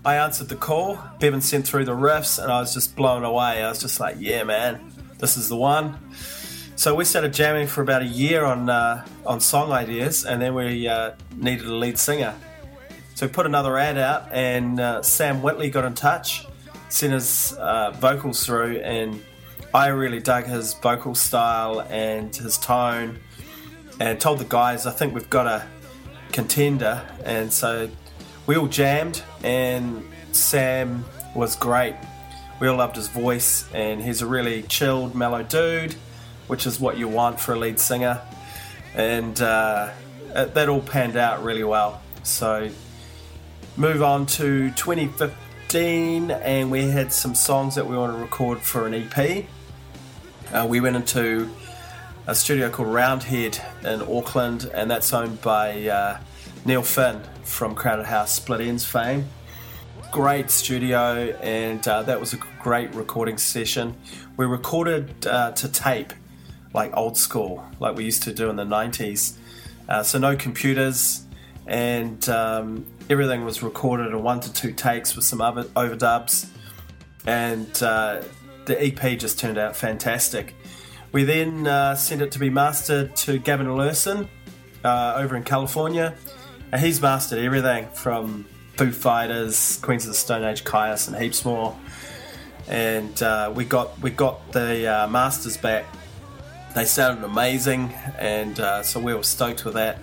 I 0.05 0.17
answered 0.17 0.49
the 0.49 0.55
call. 0.55 0.99
Bevan 1.19 1.41
sent 1.41 1.67
through 1.67 1.85
the 1.85 1.95
riffs, 1.95 2.41
and 2.41 2.51
I 2.51 2.59
was 2.59 2.73
just 2.73 2.95
blown 2.95 3.23
away. 3.23 3.63
I 3.63 3.69
was 3.69 3.79
just 3.79 3.99
like, 3.99 4.17
"Yeah, 4.19 4.43
man, 4.43 4.91
this 5.17 5.35
is 5.37 5.49
the 5.49 5.55
one." 5.55 5.97
So 6.75 6.93
we 6.93 7.05
started 7.05 7.33
jamming 7.33 7.65
for 7.65 7.81
about 7.81 8.03
a 8.03 8.05
year 8.05 8.45
on 8.45 8.69
uh, 8.69 9.05
on 9.25 9.39
song 9.39 9.71
ideas, 9.71 10.25
and 10.25 10.39
then 10.39 10.53
we 10.53 10.87
uh, 10.87 11.13
needed 11.35 11.65
a 11.65 11.73
lead 11.73 11.97
singer. 11.97 12.35
So 13.15 13.25
we 13.25 13.31
put 13.31 13.47
another 13.47 13.79
ad 13.79 13.97
out, 13.97 14.31
and 14.31 14.79
uh, 14.79 15.01
Sam 15.01 15.41
Whitley 15.41 15.71
got 15.71 15.85
in 15.85 15.95
touch, 15.95 16.45
sent 16.89 17.13
his 17.13 17.57
vocals 17.99 18.45
through, 18.45 18.77
and 18.81 19.19
I 19.73 19.87
really 19.87 20.19
dug 20.19 20.45
his 20.45 20.73
vocal 20.75 21.13
style 21.13 21.81
and 21.89 22.35
his 22.35 22.57
tone, 22.57 23.19
and 23.99 24.19
told 24.19 24.39
the 24.39 24.45
guys 24.45 24.85
I 24.85 24.91
think 24.91 25.13
we've 25.13 25.29
got 25.29 25.47
a 25.47 25.67
contender, 26.31 27.01
and 27.23 27.51
so 27.51 27.89
we 28.45 28.55
all 28.55 28.67
jammed, 28.67 29.21
and 29.43 30.03
Sam 30.31 31.03
was 31.35 31.55
great. 31.55 31.95
We 32.59 32.67
all 32.67 32.77
loved 32.77 32.95
his 32.95 33.07
voice, 33.07 33.65
and 33.73 34.01
he's 34.01 34.21
a 34.21 34.25
really 34.25 34.63
chilled, 34.63 35.15
mellow 35.15 35.43
dude, 35.43 35.93
which 36.47 36.65
is 36.65 36.79
what 36.79 36.97
you 36.97 37.07
want 37.07 37.39
for 37.39 37.53
a 37.53 37.59
lead 37.59 37.79
singer. 37.79 38.21
And 38.95 39.39
uh, 39.41 39.91
that 40.33 40.69
all 40.69 40.81
panned 40.81 41.17
out 41.17 41.43
really 41.43 41.63
well. 41.63 42.01
So, 42.23 42.69
move 43.75 44.01
on 44.01 44.25
to 44.27 44.71
2015, 44.71 46.31
and 46.31 46.71
we 46.71 46.89
had 46.89 47.13
some 47.13 47.35
songs 47.35 47.75
that 47.75 47.85
we 47.85 47.95
want 47.95 48.13
to 48.15 48.19
record 48.19 48.59
for 48.59 48.87
an 48.87 48.93
EP. 48.93 49.45
Uh, 50.53 50.65
we 50.67 50.79
went 50.79 50.95
into 50.95 51.49
a 52.25 52.33
studio 52.33 52.69
called 52.69 52.87
Roundhead 52.87 53.61
in 53.83 54.01
Auckland, 54.01 54.69
and 54.73 54.89
that's 54.89 55.11
owned 55.11 55.41
by 55.41 55.87
uh, 55.87 56.19
Neil 56.63 56.83
Finn 56.83 57.21
from 57.43 57.75
Crowded 57.75 58.05
House 58.05 58.33
Split 58.33 58.61
Enz 58.61 58.85
fame. 58.85 59.27
Great 60.11 60.49
studio, 60.49 61.35
and 61.41 61.85
uh, 61.85 62.03
that 62.03 62.19
was 62.19 62.33
a 62.33 62.37
great 62.61 62.95
recording 62.95 63.37
session. 63.37 63.97
We 64.37 64.45
recorded 64.45 65.27
uh, 65.27 65.51
to 65.51 65.67
tape, 65.67 66.13
like 66.73 66.95
old 66.95 67.17
school, 67.17 67.65
like 67.81 67.97
we 67.97 68.05
used 68.05 68.23
to 68.23 68.33
do 68.33 68.49
in 68.49 68.55
the 68.55 68.63
90s. 68.63 69.35
Uh, 69.89 70.03
so, 70.03 70.17
no 70.17 70.37
computers, 70.37 71.25
and 71.65 72.27
um, 72.29 72.85
everything 73.09 73.43
was 73.43 73.61
recorded 73.61 74.07
in 74.07 74.23
one 74.23 74.39
to 74.39 74.53
two 74.53 74.71
takes 74.71 75.13
with 75.13 75.25
some 75.25 75.41
other 75.41 75.63
overdubs. 75.63 76.49
And 77.25 77.83
uh, 77.83 78.21
the 78.67 78.81
EP 78.81 79.17
just 79.17 79.39
turned 79.39 79.57
out 79.57 79.75
fantastic. 79.75 80.55
We 81.11 81.23
then 81.23 81.65
uh, 81.65 81.95
sent 81.95 82.21
it 82.21 82.31
to 82.33 82.39
be 82.39 82.49
mastered 82.51 83.15
to 83.17 83.39
Gavin 83.39 83.67
Lurssen 83.67 84.27
uh, 84.83 85.15
over 85.17 85.35
in 85.35 85.43
California 85.43 86.15
and 86.71 86.81
he's 86.81 87.01
mastered 87.01 87.39
everything 87.39 87.87
from 87.93 88.45
Foo 88.75 88.91
Fighters, 88.91 89.79
Queens 89.81 90.03
of 90.03 90.09
the 90.09 90.17
Stone 90.17 90.43
Age, 90.43 90.63
Kyuss, 90.63 91.07
and 91.07 91.17
heaps 91.17 91.45
more. 91.45 91.77
And 92.67 93.21
uh, 93.23 93.51
we 93.55 93.63
got 93.63 93.97
we 94.01 94.09
got 94.09 94.51
the 94.51 94.85
uh, 94.87 95.07
masters 95.07 95.55
back. 95.57 95.85
They 96.75 96.85
sounded 96.85 97.23
amazing, 97.23 97.93
and 98.17 98.59
uh, 98.59 98.83
so 98.83 98.99
we 98.99 99.13
were 99.13 99.23
stoked 99.23 99.63
with 99.63 99.75
that. 99.75 99.99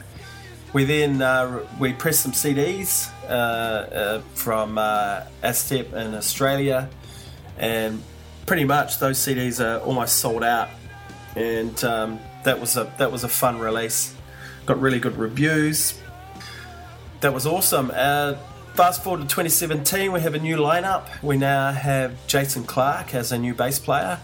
We 0.72 0.84
then 0.84 1.20
uh, 1.20 1.66
we 1.78 1.92
pressed 1.92 2.22
some 2.22 2.32
CDs 2.32 3.10
uh, 3.24 3.26
uh, 3.28 4.20
from 4.34 4.76
Astep 4.76 5.92
in 5.92 6.14
Australia, 6.14 6.88
and 7.58 8.02
pretty 8.46 8.64
much 8.64 8.98
those 8.98 9.18
CDs 9.18 9.64
are 9.64 9.80
almost 9.84 10.16
sold 10.16 10.44
out. 10.44 10.68
And 11.36 11.82
um, 11.84 12.20
that 12.44 12.60
was 12.60 12.76
a 12.76 12.92
that 12.98 13.10
was 13.10 13.24
a 13.24 13.28
fun 13.28 13.58
release. 13.58 14.14
Got 14.66 14.80
really 14.80 15.00
good 15.00 15.16
reviews 15.16 16.00
that 17.24 17.32
was 17.32 17.46
awesome. 17.46 17.90
Uh, 17.94 18.34
fast 18.74 19.02
forward 19.02 19.22
to 19.22 19.26
2017, 19.26 20.12
we 20.12 20.20
have 20.20 20.34
a 20.34 20.38
new 20.38 20.58
lineup. 20.58 21.06
We 21.22 21.38
now 21.38 21.72
have 21.72 22.14
Jason 22.26 22.64
Clark 22.64 23.14
as 23.14 23.32
a 23.32 23.38
new 23.38 23.54
bass 23.54 23.78
player. 23.78 24.20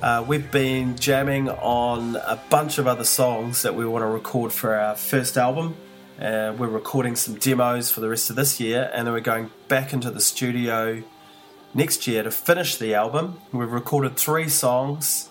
Uh, 0.00 0.24
we've 0.26 0.50
been 0.50 0.96
jamming 0.96 1.50
on 1.50 2.16
a 2.16 2.40
bunch 2.48 2.78
of 2.78 2.86
other 2.86 3.04
songs 3.04 3.60
that 3.60 3.74
we 3.74 3.84
want 3.84 4.00
to 4.00 4.06
record 4.06 4.50
for 4.50 4.74
our 4.74 4.96
first 4.96 5.36
album. 5.36 5.76
Uh, 6.18 6.54
we're 6.56 6.68
recording 6.68 7.16
some 7.16 7.34
demos 7.34 7.90
for 7.90 8.00
the 8.00 8.08
rest 8.08 8.30
of 8.30 8.36
this 8.36 8.58
year, 8.58 8.90
and 8.94 9.06
then 9.06 9.12
we're 9.12 9.20
going 9.20 9.50
back 9.68 9.92
into 9.92 10.10
the 10.10 10.20
studio 10.20 11.02
next 11.74 12.06
year 12.06 12.22
to 12.22 12.30
finish 12.30 12.76
the 12.76 12.94
album. 12.94 13.40
We've 13.52 13.70
recorded 13.70 14.16
three 14.16 14.48
songs. 14.48 15.30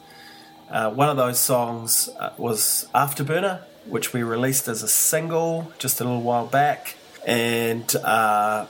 Uh, 0.69 0.89
one 0.91 1.09
of 1.09 1.17
those 1.17 1.39
songs 1.39 2.09
uh, 2.19 2.33
was 2.37 2.87
Afterburner, 2.95 3.63
which 3.85 4.13
we 4.13 4.23
released 4.23 4.67
as 4.67 4.83
a 4.83 4.87
single 4.87 5.71
just 5.77 5.99
a 5.99 6.03
little 6.03 6.21
while 6.21 6.47
back. 6.47 6.95
And 7.25 7.93
uh, 7.97 8.65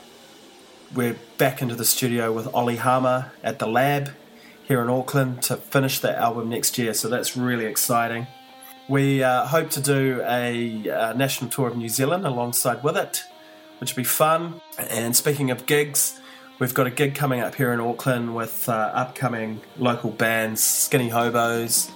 we're 0.94 1.16
back 1.38 1.62
into 1.62 1.76
the 1.76 1.86
studio 1.86 2.34
with 2.34 2.54
Ollie 2.54 2.78
Harmer 2.78 3.32
at 3.44 3.60
the 3.60 3.68
lab 3.68 4.10
here 4.64 4.82
in 4.82 4.90
Auckland 4.90 5.44
to 5.44 5.58
finish 5.58 6.00
that 6.00 6.16
album 6.16 6.50
next 6.50 6.78
year. 6.78 6.94
So 6.94 7.08
that's 7.08 7.38
really 7.38 7.66
exciting. 7.66 8.28
We 8.90 9.24
uh, 9.24 9.46
hope 9.46 9.70
to 9.72 9.82
do 9.82 10.22
a, 10.26 10.84
a, 10.86 10.90
uh, 10.90 11.14
national 11.14 11.50
tour 11.50 11.68
of 11.68 11.78
New 11.78 11.88
Zealand 11.88 12.26
alongside 12.26 12.84
with 12.84 12.98
it, 12.98 13.24
which 13.80 13.96
will 13.96 14.02
be 14.02 14.06
fun. 14.06 14.60
And 14.78 15.16
speaking 15.16 15.50
of 15.52 15.66
gigs, 15.66 16.20
we've 16.62 16.74
got 16.74 16.88
a 16.88 16.92
gig 16.92 17.16
coming 17.16 17.42
up 17.42 17.56
here 17.56 17.74
in 17.74 17.82
Auckland 17.82 18.34
with 18.34 18.70
uh, 18.70 18.92
upcoming 18.94 19.60
local 19.78 20.12
bands 20.12 20.64
Skinny 20.64 21.10
Hobos, 21.10 21.92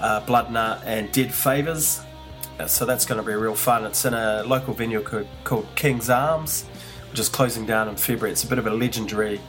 uh, 0.00 0.80
and 0.86 1.12
Dead 1.12 1.34
Favors 1.34 2.00
so 2.66 2.86
that's 2.86 3.04
going 3.04 3.20
to 3.20 3.26
be 3.26 3.34
real 3.34 3.54
fun. 3.54 3.84
It's 3.84 4.04
in 4.04 4.14
a 4.14 4.44
local 4.44 4.74
venue 4.74 5.02
called 5.02 5.66
King's 5.74 6.08
Arms, 6.08 6.62
which 7.10 7.18
is 7.18 7.28
closing 7.28 7.66
down 7.66 7.88
in 7.88 7.96
February. 7.96 8.32
It's 8.32 8.44
a 8.44 8.46
bit 8.46 8.58
of 8.58 8.66
a 8.66 8.70
legendary 8.70 9.40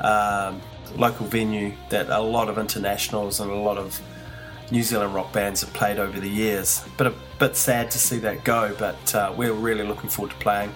um, 0.00 0.60
local 0.96 1.26
venue 1.26 1.72
that 1.90 2.08
a 2.10 2.20
lot 2.20 2.48
of 2.48 2.58
internationals 2.58 3.40
and 3.40 3.50
a 3.50 3.56
lot 3.56 3.76
of 3.76 4.00
New 4.70 4.82
Zealand 4.82 5.14
rock 5.14 5.32
bands 5.32 5.62
have 5.62 5.72
played 5.72 5.98
over 5.98 6.20
the 6.20 6.28
years. 6.28 6.84
But 6.96 7.08
a 7.08 7.14
bit 7.38 7.56
sad 7.56 7.90
to 7.90 7.98
see 7.98 8.18
that 8.18 8.44
go, 8.44 8.74
but 8.78 9.14
uh, 9.14 9.34
we're 9.36 9.52
really 9.52 9.84
looking 9.84 10.08
forward 10.08 10.30
to 10.30 10.38
playing 10.38 10.72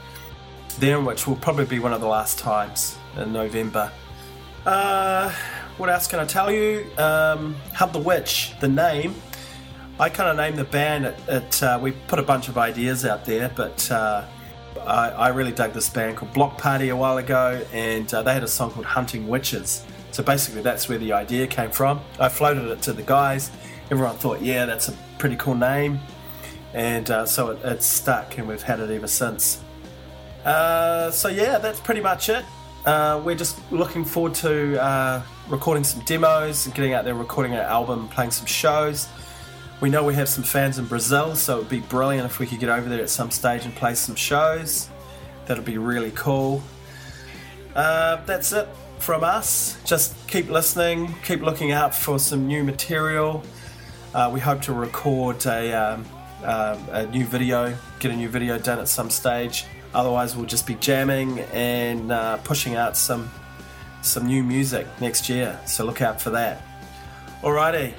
there, 0.81 1.01
which 1.01 1.27
will 1.27 1.37
probably 1.37 1.67
be 1.67 1.79
one 1.79 1.93
of 1.93 2.01
the 2.01 2.07
last 2.07 2.39
times 2.39 2.97
in 3.17 3.33
November. 3.33 3.93
Uh, 4.67 5.31
what 5.77 5.89
else 5.89 6.07
can 6.07 6.19
I 6.19 6.25
tell 6.25 6.51
you? 6.51 6.87
Um, 6.99 7.55
Hunt 7.75 7.93
the 7.93 7.99
Witch, 7.99 8.53
the 8.61 8.69
name 8.69 9.15
I 10.01 10.09
kind 10.09 10.31
of 10.31 10.37
named 10.37 10.59
the 10.59 10.65
band. 10.65 11.07
It, 11.27 11.63
uh, 11.63 11.79
we 11.83 11.91
put 11.91 12.21
a 12.21 12.23
bunch 12.23 12.49
of 12.49 12.57
ideas 12.57 13.05
out 13.05 13.25
there, 13.25 13.51
but 13.55 13.91
uh, 13.91 14.25
I, 14.81 15.11
I, 15.11 15.29
really 15.31 15.51
dug 15.51 15.73
this 15.73 15.89
band 15.89 16.17
called 16.17 16.33
Bloc 16.33 16.57
Party 16.57 16.91
a 16.91 16.97
while 16.97 17.19
ago, 17.19 17.65
and 17.73 18.13
uh, 18.15 18.23
they 18.23 18.33
had 18.33 18.45
a 18.45 18.49
song 18.49 18.71
called 18.71 18.87
Hunting 18.87 19.27
Witches. 19.27 19.85
So 20.13 20.23
basically, 20.23 20.63
that's 20.63 20.89
where 20.89 20.99
the 20.99 21.13
idea 21.13 21.49
came 21.49 21.73
from. 21.73 22.01
I 22.21 22.29
floated 22.29 22.67
it 22.67 22.81
to 22.83 22.93
the 22.93 23.03
guys. 23.03 23.51
Everyone 23.91 24.17
thought, 24.17 24.41
yeah, 24.41 24.67
that's 24.67 24.87
a 24.87 24.95
pretty 25.19 25.35
cool 25.35 25.57
name, 25.57 25.99
and 26.75 27.11
uh, 27.11 27.27
so 27.27 27.51
it, 27.51 27.59
it's 27.65 27.87
stuck, 27.87 28.39
and 28.39 28.47
we've 28.47 28.63
had 28.63 28.79
it 28.79 28.91
ever 28.91 29.09
since. 29.09 29.61
Uh, 30.49 31.11
so 31.11 31.29
yeah, 31.29 31.59
that's 31.59 31.79
pretty 31.79 32.01
much 32.01 32.31
it. 32.31 32.43
Uh, 32.87 33.21
we're 33.23 33.35
just 33.35 33.61
looking 33.71 34.03
forward 34.03 34.33
to 34.33 35.23
recording 35.49 35.85
some 35.85 36.01
demos 36.07 36.65
and 36.65 36.75
getting 36.75 36.95
out 36.95 37.05
there, 37.05 37.15
recording 37.15 37.53
an 37.53 37.59
album, 37.59 38.09
playing 38.09 38.31
some 38.31 38.47
shows. 38.47 39.09
We 39.83 39.91
know 39.91 40.05
we 40.05 40.15
have 40.15 40.29
some 40.29 40.43
fans 40.43 40.79
in 40.79 40.87
Brazil, 40.87 41.37
so 41.37 41.57
it 41.57 41.59
would 41.59 41.69
be 41.69 41.81
brilliant 41.81 42.25
if 42.25 42.39
we 42.39 42.47
could 42.47 42.61
get 42.61 42.71
over 42.71 42.89
there 42.89 43.03
at 43.03 43.11
some 43.11 43.31
stage 43.31 43.67
and 43.67 43.75
play 43.75 43.95
some 43.95 44.15
shows. 44.15 44.89
That'd 45.45 45.67
be 45.67 45.77
really 45.77 46.13
cool. 46.13 46.63
Uh, 47.75 48.17
that's 48.25 48.53
it 48.53 48.69
from 49.01 49.23
us. 49.25 49.77
Just 49.85 50.15
keep 50.29 50.49
listening, 50.49 51.15
keep 51.25 51.43
looking 51.43 51.73
out 51.73 51.95
for 51.95 52.19
some 52.19 52.47
new 52.47 52.65
material. 52.65 53.45
Uh, 54.15 54.31
we 54.33 54.41
hope 54.41 54.63
to 54.63 54.73
record 54.73 55.45
a, 55.45 55.75
um, 55.75 56.07
uh, 56.43 56.79
a 56.91 57.07
new 57.07 57.27
video, 57.27 57.77
get 58.01 58.13
a 58.13 58.17
new 58.17 58.31
video 58.31 58.59
done 58.59 58.79
at 58.79 58.89
some 58.89 59.11
stage. 59.11 59.67
Otherwise, 59.95 60.37
we'll 60.37 60.47
just 60.47 60.67
be 60.67 60.75
jamming 60.77 61.41
and 61.53 62.13
uh, 62.13 62.37
pushing 62.39 62.75
out 62.75 62.97
some 62.97 63.31
some 64.03 64.27
new 64.27 64.43
music 64.43 64.87
next 65.01 65.29
year. 65.29 65.59
So 65.67 65.85
look 65.85 66.03
out 66.03 66.21
for 66.21 66.31
that. 66.31 66.63
Alrighty, 67.43 67.95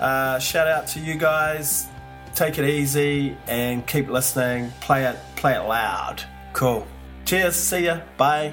uh, 0.00 0.38
shout 0.38 0.68
out 0.68 0.86
to 0.88 1.00
you 1.00 1.14
guys. 1.14 1.88
Take 2.34 2.58
it 2.58 2.64
easy 2.64 3.36
and 3.46 3.86
keep 3.86 4.08
listening. 4.08 4.72
Play 4.80 5.04
it, 5.04 5.16
play 5.36 5.54
it 5.54 5.62
loud. 5.62 6.22
Cool. 6.52 6.86
Cheers. 7.24 7.56
See 7.56 7.84
ya. 7.84 8.00
Bye. 8.16 8.52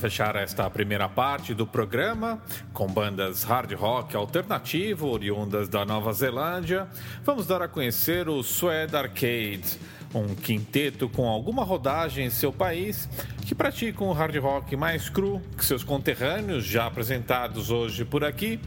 fechar 0.00 0.34
esta 0.34 0.68
primeira 0.70 1.06
parte 1.10 1.52
do 1.52 1.66
programa, 1.66 2.42
com 2.72 2.86
bandas 2.86 3.42
hard 3.42 3.72
rock 3.74 4.16
alternativo 4.16 5.08
oriundas 5.08 5.68
da 5.68 5.84
Nova 5.84 6.10
Zelândia, 6.14 6.88
vamos 7.22 7.46
dar 7.46 7.60
a 7.60 7.68
conhecer 7.68 8.26
o 8.26 8.42
Swed 8.42 8.96
Arcade, 8.96 9.78
um 10.14 10.34
quinteto 10.34 11.06
com 11.06 11.28
alguma 11.28 11.62
rodagem 11.62 12.24
em 12.24 12.30
seu 12.30 12.50
país 12.50 13.10
que 13.44 13.54
pratica 13.54 14.02
um 14.02 14.12
hard 14.12 14.36
rock 14.36 14.74
mais 14.74 15.10
cru 15.10 15.42
que 15.56 15.64
seus 15.64 15.84
conterrâneos 15.84 16.64
já 16.64 16.86
apresentados 16.86 17.70
hoje 17.70 18.02
por 18.02 18.24
aqui, 18.24 18.58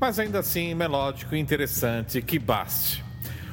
mas 0.00 0.18
ainda 0.18 0.38
assim 0.38 0.74
melódico 0.74 1.36
e 1.36 1.38
interessante 1.38 2.22
que 2.22 2.38
baste. 2.38 3.07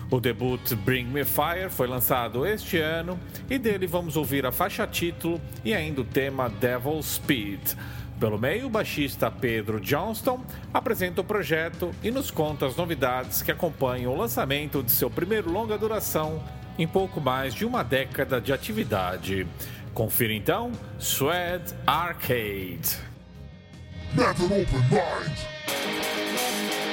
O 0.10 0.20
debut 0.20 0.74
Bring 0.84 1.06
Me 1.06 1.26
Fire 1.26 1.70
foi 1.70 1.88
lançado 1.88 2.46
este 2.46 2.78
ano 2.78 3.20
e 3.50 3.58
dele 3.58 3.88
vamos 3.88 4.16
ouvir 4.16 4.46
a 4.46 4.52
faixa 4.52 4.86
título 4.86 5.42
e 5.64 5.74
ainda 5.74 6.02
o 6.02 6.06
tema 6.06 6.48
Devil 6.48 7.02
Speed. 7.02 7.74
Pelo 8.20 8.38
meio, 8.38 8.68
o 8.68 8.70
baixista 8.70 9.30
Pedro 9.30 9.80
Johnston 9.80 10.42
apresenta 10.74 11.22
o 11.22 11.24
projeto 11.24 11.92
e 12.02 12.12
nos 12.12 12.32
conta 12.32 12.66
as 12.66 12.76
novidades 12.76 13.42
que 13.42 13.52
acompanham 13.52 14.14
o 14.14 14.18
lançamento 14.18 14.82
de 14.82 14.92
seu 14.92 15.10
primeiro 15.10 15.52
longa 15.52 15.78
duração 15.78 16.42
em 16.78 16.88
pouco 16.88 17.20
mais 17.20 17.54
de 17.54 17.66
uma 17.66 17.84
década 17.84 18.40
de 18.40 18.54
atividade. 18.54 19.48
Confira 19.94 20.34
então 20.34 20.72
Swed 21.00 21.74
Arcade. 21.86 22.98
Never 24.14 24.46
open 24.46 24.80
mind. 24.90 26.85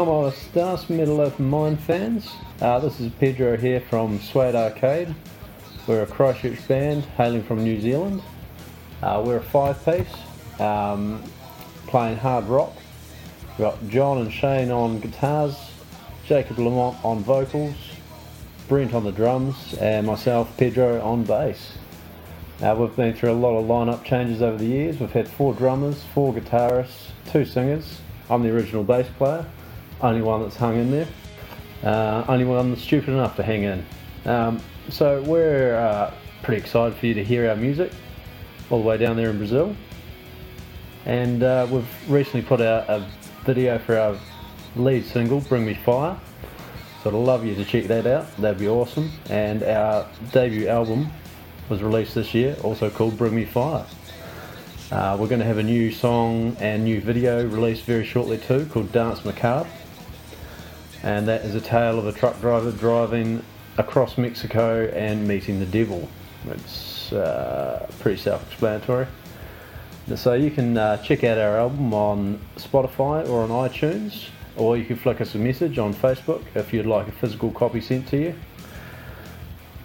Hola, 0.00 0.30
como 0.30 0.30
estas, 0.30 0.88
Middle 0.88 1.20
Earth 1.20 1.38
Mine 1.38 1.76
fans? 1.76 2.26
Uh, 2.62 2.78
this 2.78 2.98
is 3.00 3.12
Pedro 3.20 3.58
here 3.58 3.80
from 3.80 4.18
Suede 4.18 4.54
Arcade. 4.54 5.14
We're 5.86 6.04
a 6.04 6.06
Christchurch 6.06 6.66
band 6.66 7.04
hailing 7.18 7.42
from 7.42 7.62
New 7.62 7.78
Zealand. 7.82 8.22
Uh, 9.02 9.22
we're 9.22 9.36
a 9.36 9.42
five 9.42 9.84
piece, 9.84 10.08
um, 10.58 11.22
playing 11.86 12.16
hard 12.16 12.46
rock. 12.46 12.72
We've 13.50 13.58
got 13.58 13.88
John 13.90 14.22
and 14.22 14.32
Shane 14.32 14.70
on 14.70 15.00
guitars, 15.00 15.54
Jacob 16.24 16.58
Lamont 16.58 16.96
on 17.04 17.22
vocals, 17.22 17.76
Brent 18.68 18.94
on 18.94 19.04
the 19.04 19.12
drums, 19.12 19.74
and 19.82 20.06
myself, 20.06 20.56
Pedro, 20.56 20.98
on 21.02 21.24
bass. 21.24 21.72
Uh, 22.62 22.74
we've 22.74 22.96
been 22.96 23.12
through 23.12 23.32
a 23.32 23.34
lot 23.34 23.54
of 23.54 23.66
lineup 23.66 24.02
changes 24.02 24.40
over 24.40 24.56
the 24.56 24.64
years. 24.64 24.98
We've 24.98 25.12
had 25.12 25.28
four 25.28 25.52
drummers, 25.52 26.02
four 26.14 26.32
guitarists, 26.32 27.10
two 27.30 27.44
singers. 27.44 28.00
I'm 28.30 28.42
the 28.42 28.48
original 28.48 28.82
bass 28.82 29.06
player, 29.18 29.44
only 30.02 30.22
one 30.22 30.42
that's 30.42 30.56
hung 30.56 30.76
in 30.76 30.90
there, 30.90 31.08
uh, 31.84 32.24
only 32.28 32.44
one 32.44 32.70
that's 32.70 32.82
stupid 32.82 33.10
enough 33.10 33.36
to 33.36 33.42
hang 33.42 33.64
in. 33.64 33.86
Um, 34.24 34.60
so 34.88 35.22
we're 35.22 35.76
uh, 35.76 36.12
pretty 36.42 36.60
excited 36.60 36.98
for 36.98 37.06
you 37.06 37.14
to 37.14 37.24
hear 37.24 37.48
our 37.48 37.56
music 37.56 37.92
all 38.70 38.80
the 38.80 38.86
way 38.86 38.96
down 38.96 39.16
there 39.16 39.30
in 39.30 39.38
Brazil. 39.38 39.74
And 41.06 41.42
uh, 41.42 41.66
we've 41.70 42.10
recently 42.10 42.42
put 42.42 42.60
out 42.60 42.88
a 42.88 43.06
video 43.44 43.78
for 43.78 43.98
our 43.98 44.16
lead 44.76 45.04
single, 45.04 45.40
Bring 45.40 45.64
Me 45.64 45.74
Fire. 45.74 46.18
So 47.02 47.10
I'd 47.10 47.16
love 47.16 47.46
you 47.46 47.54
to 47.54 47.64
check 47.64 47.84
that 47.84 48.06
out, 48.06 48.34
that'd 48.36 48.58
be 48.58 48.68
awesome. 48.68 49.10
And 49.30 49.62
our 49.62 50.06
debut 50.32 50.68
album 50.68 51.10
was 51.70 51.82
released 51.82 52.14
this 52.14 52.34
year, 52.34 52.56
also 52.62 52.90
called 52.90 53.16
Bring 53.16 53.34
Me 53.34 53.44
Fire. 53.44 53.86
Uh, 54.92 55.16
we're 55.18 55.28
going 55.28 55.38
to 55.38 55.46
have 55.46 55.58
a 55.58 55.62
new 55.62 55.92
song 55.92 56.56
and 56.60 56.84
new 56.84 57.00
video 57.00 57.46
released 57.46 57.84
very 57.84 58.04
shortly 58.04 58.38
too, 58.38 58.66
called 58.66 58.92
Danse 58.92 59.24
Macabre. 59.24 59.68
And 61.02 61.26
that 61.28 61.42
is 61.42 61.54
a 61.54 61.60
tale 61.60 61.98
of 61.98 62.06
a 62.06 62.12
truck 62.12 62.40
driver 62.40 62.72
driving 62.72 63.42
across 63.78 64.18
Mexico 64.18 64.86
and 64.94 65.26
meeting 65.26 65.58
the 65.58 65.66
devil. 65.66 66.08
It's 66.48 67.12
uh, 67.12 67.90
pretty 68.00 68.20
self-explanatory. 68.20 69.06
So 70.16 70.34
you 70.34 70.50
can 70.50 70.76
uh, 70.76 70.96
check 70.98 71.24
out 71.24 71.38
our 71.38 71.56
album 71.56 71.94
on 71.94 72.40
Spotify 72.56 73.28
or 73.28 73.42
on 73.42 73.50
iTunes, 73.50 74.28
or 74.56 74.76
you 74.76 74.84
can 74.84 74.96
flick 74.96 75.20
us 75.20 75.34
a 75.34 75.38
message 75.38 75.78
on 75.78 75.94
Facebook 75.94 76.42
if 76.54 76.72
you'd 76.72 76.86
like 76.86 77.06
a 77.08 77.12
physical 77.12 77.50
copy 77.52 77.80
sent 77.80 78.08
to 78.08 78.18
you. 78.18 78.34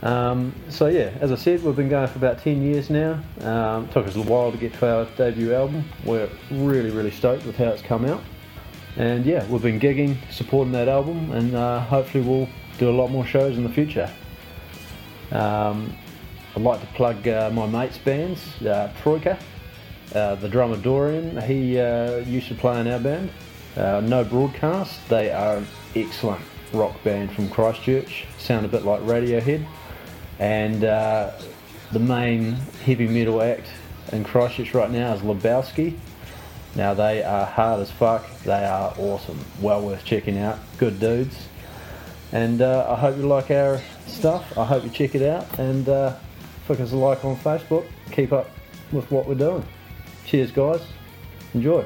Um, 0.02 0.54
so 0.70 0.88
yeah, 0.88 1.12
as 1.20 1.32
I 1.32 1.36
said, 1.36 1.64
we've 1.64 1.76
been 1.76 1.90
going 1.90 2.08
for 2.08 2.18
about 2.18 2.40
10 2.40 2.62
years 2.62 2.90
now. 2.90 3.20
Um, 3.42 3.88
took 3.90 4.08
us 4.08 4.16
a 4.16 4.22
while 4.22 4.52
to 4.52 4.58
get 4.58 4.74
to 4.76 4.98
our 4.98 5.06
debut 5.18 5.54
album. 5.54 5.84
We're 6.04 6.30
really, 6.52 6.92
really 6.92 7.12
stoked 7.12 7.46
with 7.46 7.58
how 7.58 7.66
it's 7.66 7.82
come 7.82 8.06
out. 8.06 8.22
And 8.98 9.26
yeah, 9.26 9.46
we've 9.48 9.62
been 9.62 9.80
gigging, 9.80 10.16
supporting 10.32 10.72
that 10.72 10.88
album, 10.88 11.32
and 11.32 11.54
uh, 11.54 11.82
hopefully 11.82 12.24
we'll 12.24 12.48
do 12.78 12.90
a 12.90 12.96
lot 12.96 13.12
more 13.12 13.26
shows 13.26 13.58
in 13.58 13.64
the 13.64 13.70
future. 13.70 14.10
Um, 15.32 15.96
I'd 16.56 16.62
like 16.62 16.80
to 16.80 16.88
plug 16.88 17.28
uh, 17.28 17.50
my 17.52 17.66
mate's 17.66 17.98
bands, 17.98 18.62
uh, 18.62 18.94
Troika, 19.02 19.38
uh, 20.14 20.36
the 20.36 20.48
drummer 20.48 20.78
Dorian, 20.78 21.42
he 21.42 21.78
uh, 21.78 22.18
used 22.20 22.48
to 22.48 22.56
play 22.56 22.80
in 22.80 22.88
our 22.88 23.00
band. 23.00 23.30
Uh, 23.76 24.00
no 24.00 24.24
Broadcast, 24.24 25.06
they 25.10 25.30
are 25.30 25.58
an 25.58 25.68
excellent 25.96 26.42
rock 26.72 27.04
band 27.04 27.34
from 27.34 27.50
Christchurch, 27.50 28.26
sound 28.38 28.66
a 28.66 28.70
bit 28.70 28.86
like 28.86 29.02
Radiohead. 29.02 29.66
And 30.40 30.82
the 30.82 32.00
main 32.00 32.54
heavy 32.86 33.08
metal 33.08 33.42
act 33.42 33.68
in 34.14 34.24
Christchurch 34.24 34.74
right 34.74 34.90
now 34.90 35.14
is 35.14 35.22
Lebowski. 35.22 35.98
Now 36.76 36.94
they 36.94 37.24
are 37.24 37.46
hard 37.46 37.80
as 37.82 37.90
fuck, 37.90 38.30
they 38.44 38.66
are 38.66 38.94
awesome, 38.98 39.40
well 39.62 39.82
worth 39.82 40.04
checking 40.04 40.38
out, 40.38 40.60
good 40.78 41.00
dudes. 41.00 41.48
And 42.32 42.62
uh, 42.62 42.88
I 42.90 42.96
hope 42.96 43.16
you 43.18 43.28
like 43.28 43.50
our 43.52 43.82
stuff, 44.08 44.58
I 44.58 44.66
hope 44.66 44.84
you 44.84 44.90
check 44.90 45.16
it 45.16 45.22
out, 45.22 45.58
and 45.58 45.88
uh, 45.88 46.16
flick 46.66 46.82
us 46.82 46.92
a 46.92 46.98
like 46.98 47.24
on 47.24 47.38
Facebook, 47.38 47.86
keep 48.12 48.34
up 48.34 48.50
with 48.92 49.10
what 49.10 49.26
we're 49.26 49.36
doing. 49.36 49.66
Cheers, 50.26 50.52
guys. 50.52 50.82
Enjoy. 51.54 51.86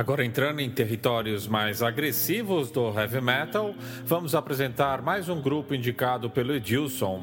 Agora 0.00 0.24
entrando 0.24 0.60
em 0.60 0.70
territórios 0.70 1.46
mais 1.46 1.82
agressivos 1.82 2.70
do 2.70 2.88
heavy 2.98 3.20
metal, 3.20 3.74
vamos 4.06 4.34
apresentar 4.34 5.02
mais 5.02 5.28
um 5.28 5.42
grupo 5.42 5.74
indicado 5.74 6.30
pelo 6.30 6.54
Edilson. 6.54 7.22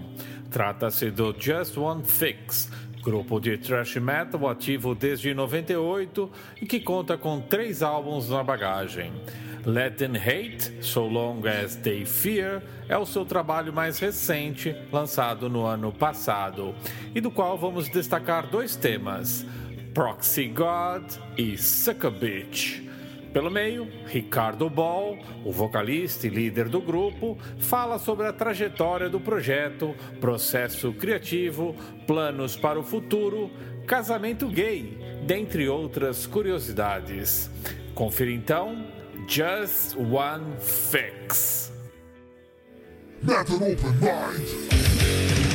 Trata-se 0.51 1.09
do 1.09 1.35
Just 1.35 1.75
One 1.75 2.03
Fix, 2.03 2.69
grupo 3.01 3.39
de 3.39 3.57
thrash 3.57 3.95
metal 3.95 4.47
ativo 4.47 4.93
desde 4.93 5.33
98 5.33 6.31
e 6.61 6.67
que 6.67 6.79
conta 6.79 7.17
com 7.17 7.41
três 7.41 7.81
álbuns 7.81 8.29
na 8.29 8.43
bagagem. 8.43 9.11
Let 9.65 9.97
Them 9.97 10.15
Hate, 10.15 10.85
So 10.85 11.01
Long 11.01 11.41
As 11.47 11.75
They 11.75 12.05
Fear, 12.05 12.61
é 12.87 12.95
o 12.95 13.07
seu 13.07 13.25
trabalho 13.25 13.73
mais 13.73 13.97
recente, 13.97 14.75
lançado 14.91 15.49
no 15.49 15.65
ano 15.65 15.91
passado, 15.91 16.75
e 17.15 17.19
do 17.19 17.31
qual 17.31 17.57
vamos 17.57 17.89
destacar 17.89 18.47
dois 18.47 18.75
temas: 18.75 19.43
Proxy 19.97 20.47
God 20.49 21.11
e 21.35 21.57
Sucker 21.57 22.11
Bitch. 22.11 22.83
Pelo 23.33 23.49
meio, 23.49 23.91
Ricardo 24.05 24.69
Ball, 24.69 25.17
o 25.43 25.51
vocalista 25.51 26.27
e 26.27 26.29
líder 26.29 26.69
do 26.69 26.79
grupo, 26.79 27.35
fala 27.57 27.97
sobre 27.97 28.27
a 28.27 28.31
trajetória 28.31 29.09
do 29.09 29.19
projeto, 29.19 29.95
processo 30.21 30.93
criativo, 30.93 31.75
planos 32.05 32.55
para 32.55 32.79
o 32.79 32.83
futuro, 32.83 33.49
casamento 33.87 34.47
gay, 34.47 34.99
dentre 35.25 35.67
outras 35.67 36.27
curiosidades. 36.27 37.49
Confira 37.95 38.29
então 38.29 38.85
Just 39.27 39.95
One 39.97 40.57
Fix. 40.59 41.71
Open 43.23 43.75
mind. 43.99 45.46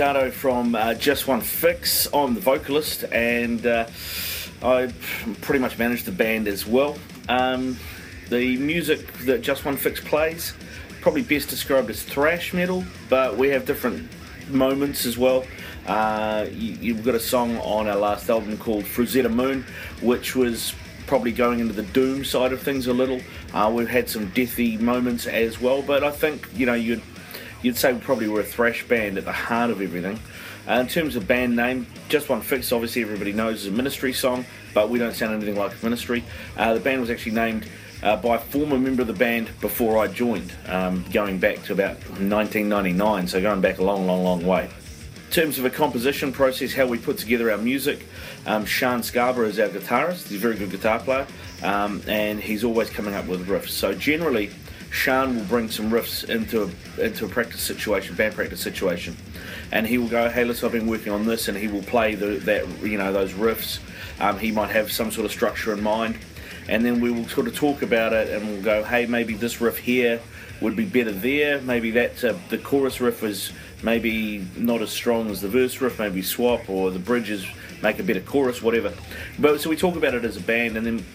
Ricardo 0.00 0.30
from 0.30 0.74
uh, 0.74 0.94
Just 0.94 1.28
One 1.28 1.42
Fix. 1.42 2.08
I'm 2.14 2.32
the 2.32 2.40
vocalist, 2.40 3.04
and 3.12 3.66
uh, 3.66 3.86
I 4.62 4.90
pretty 5.42 5.58
much 5.58 5.76
manage 5.76 6.04
the 6.04 6.10
band 6.10 6.48
as 6.48 6.66
well. 6.66 6.96
Um, 7.28 7.78
the 8.30 8.56
music 8.56 9.12
that 9.26 9.42
Just 9.42 9.66
One 9.66 9.76
Fix 9.76 10.00
plays, 10.00 10.54
probably 11.02 11.20
best 11.20 11.50
described 11.50 11.90
as 11.90 12.02
thrash 12.02 12.54
metal, 12.54 12.82
but 13.10 13.36
we 13.36 13.50
have 13.50 13.66
different 13.66 14.08
moments 14.48 15.04
as 15.04 15.18
well. 15.18 15.44
Uh, 15.86 16.46
you, 16.50 16.78
you've 16.80 17.04
got 17.04 17.14
a 17.14 17.20
song 17.20 17.58
on 17.58 17.86
our 17.86 17.98
last 17.98 18.30
album 18.30 18.56
called 18.56 18.84
Frazetta 18.84 19.30
Moon, 19.30 19.66
which 20.00 20.34
was 20.34 20.74
probably 21.06 21.32
going 21.32 21.60
into 21.60 21.74
the 21.74 21.82
doom 21.82 22.24
side 22.24 22.54
of 22.54 22.62
things 22.62 22.86
a 22.86 22.92
little. 22.94 23.20
Uh, 23.52 23.70
we've 23.74 23.86
had 23.86 24.08
some 24.08 24.30
deathy 24.32 24.80
moments 24.80 25.26
as 25.26 25.60
well, 25.60 25.82
but 25.82 26.02
I 26.02 26.10
think 26.10 26.48
you 26.54 26.64
know 26.64 26.72
you'd 26.72 27.02
you'd 27.62 27.76
say 27.76 27.92
we 27.92 28.00
probably 28.00 28.28
were 28.28 28.40
a 28.40 28.44
thrash 28.44 28.86
band 28.86 29.18
at 29.18 29.24
the 29.24 29.32
heart 29.32 29.70
of 29.70 29.80
everything. 29.80 30.18
Uh, 30.68 30.74
in 30.74 30.86
terms 30.86 31.16
of 31.16 31.26
band 31.26 31.56
name, 31.56 31.86
Just 32.08 32.28
One 32.28 32.40
Fix, 32.40 32.70
obviously 32.72 33.02
everybody 33.02 33.32
knows 33.32 33.62
is 33.62 33.66
a 33.66 33.70
ministry 33.70 34.12
song, 34.12 34.44
but 34.74 34.88
we 34.88 34.98
don't 34.98 35.14
sound 35.14 35.34
anything 35.34 35.56
like 35.56 35.82
ministry. 35.82 36.22
Uh, 36.56 36.74
the 36.74 36.80
band 36.80 37.00
was 37.00 37.10
actually 37.10 37.32
named 37.32 37.66
uh, 38.02 38.16
by 38.16 38.36
a 38.36 38.38
former 38.38 38.78
member 38.78 39.02
of 39.02 39.08
the 39.08 39.14
band 39.14 39.50
before 39.60 39.98
I 39.98 40.06
joined, 40.06 40.52
um, 40.66 41.04
going 41.12 41.38
back 41.38 41.62
to 41.64 41.72
about 41.72 41.96
1999, 42.08 43.28
so 43.28 43.40
going 43.40 43.60
back 43.60 43.78
a 43.78 43.84
long, 43.84 44.06
long, 44.06 44.22
long 44.24 44.46
way. 44.46 44.64
In 44.64 45.34
terms 45.34 45.58
of 45.58 45.64
a 45.64 45.70
composition 45.70 46.32
process, 46.32 46.72
how 46.72 46.86
we 46.86 46.98
put 46.98 47.18
together 47.18 47.50
our 47.50 47.58
music, 47.58 48.04
um, 48.46 48.64
Sean 48.64 49.02
Scarborough 49.02 49.48
is 49.48 49.60
our 49.60 49.68
guitarist. 49.68 50.28
He's 50.28 50.38
a 50.38 50.40
very 50.40 50.56
good 50.56 50.70
guitar 50.70 50.98
player, 50.98 51.26
um, 51.62 52.02
and 52.08 52.40
he's 52.40 52.64
always 52.64 52.90
coming 52.90 53.14
up 53.14 53.26
with 53.26 53.46
riffs. 53.46 53.68
So 53.68 53.94
generally, 53.94 54.50
Sean 54.90 55.36
will 55.36 55.44
bring 55.44 55.70
some 55.70 55.90
riffs 55.90 56.28
into 56.28 56.64
a, 56.64 57.00
into 57.00 57.24
a 57.24 57.28
practice 57.28 57.60
situation, 57.60 58.16
band 58.16 58.34
practice 58.34 58.60
situation, 58.60 59.16
and 59.70 59.86
he 59.86 59.98
will 59.98 60.08
go, 60.08 60.28
"Hey, 60.28 60.44
listen, 60.44 60.66
I've 60.66 60.72
been 60.72 60.88
working 60.88 61.12
on 61.12 61.26
this," 61.26 61.48
and 61.48 61.56
he 61.56 61.68
will 61.68 61.82
play 61.82 62.14
the, 62.16 62.38
that 62.40 62.66
you 62.82 62.98
know 62.98 63.12
those 63.12 63.32
riffs. 63.32 63.78
Um, 64.20 64.38
he 64.38 64.50
might 64.50 64.70
have 64.70 64.90
some 64.92 65.10
sort 65.10 65.24
of 65.24 65.32
structure 65.32 65.72
in 65.72 65.82
mind, 65.82 66.18
and 66.68 66.84
then 66.84 67.00
we 67.00 67.10
will 67.10 67.28
sort 67.28 67.46
of 67.46 67.54
talk 67.54 67.82
about 67.82 68.12
it, 68.12 68.28
and 68.30 68.46
we'll 68.48 68.62
go, 68.62 68.82
"Hey, 68.82 69.06
maybe 69.06 69.34
this 69.34 69.60
riff 69.60 69.78
here 69.78 70.20
would 70.60 70.76
be 70.76 70.84
better 70.84 71.12
there. 71.12 71.60
Maybe 71.60 71.92
that 71.92 72.22
uh, 72.24 72.34
the 72.48 72.58
chorus 72.58 73.00
riff 73.00 73.22
is 73.22 73.52
maybe 73.82 74.44
not 74.56 74.82
as 74.82 74.90
strong 74.90 75.30
as 75.30 75.40
the 75.40 75.48
verse 75.48 75.80
riff. 75.80 75.98
Maybe 76.00 76.20
swap 76.20 76.68
or 76.68 76.90
the 76.90 76.98
bridges 76.98 77.46
make 77.80 77.98
a 78.00 78.02
better 78.02 78.20
chorus, 78.20 78.60
whatever." 78.60 78.92
But 79.38 79.60
so 79.60 79.70
we 79.70 79.76
talk 79.76 79.94
about 79.94 80.14
it 80.14 80.24
as 80.24 80.36
a 80.36 80.42
band, 80.42 80.76
and 80.76 80.84
then 80.84 81.06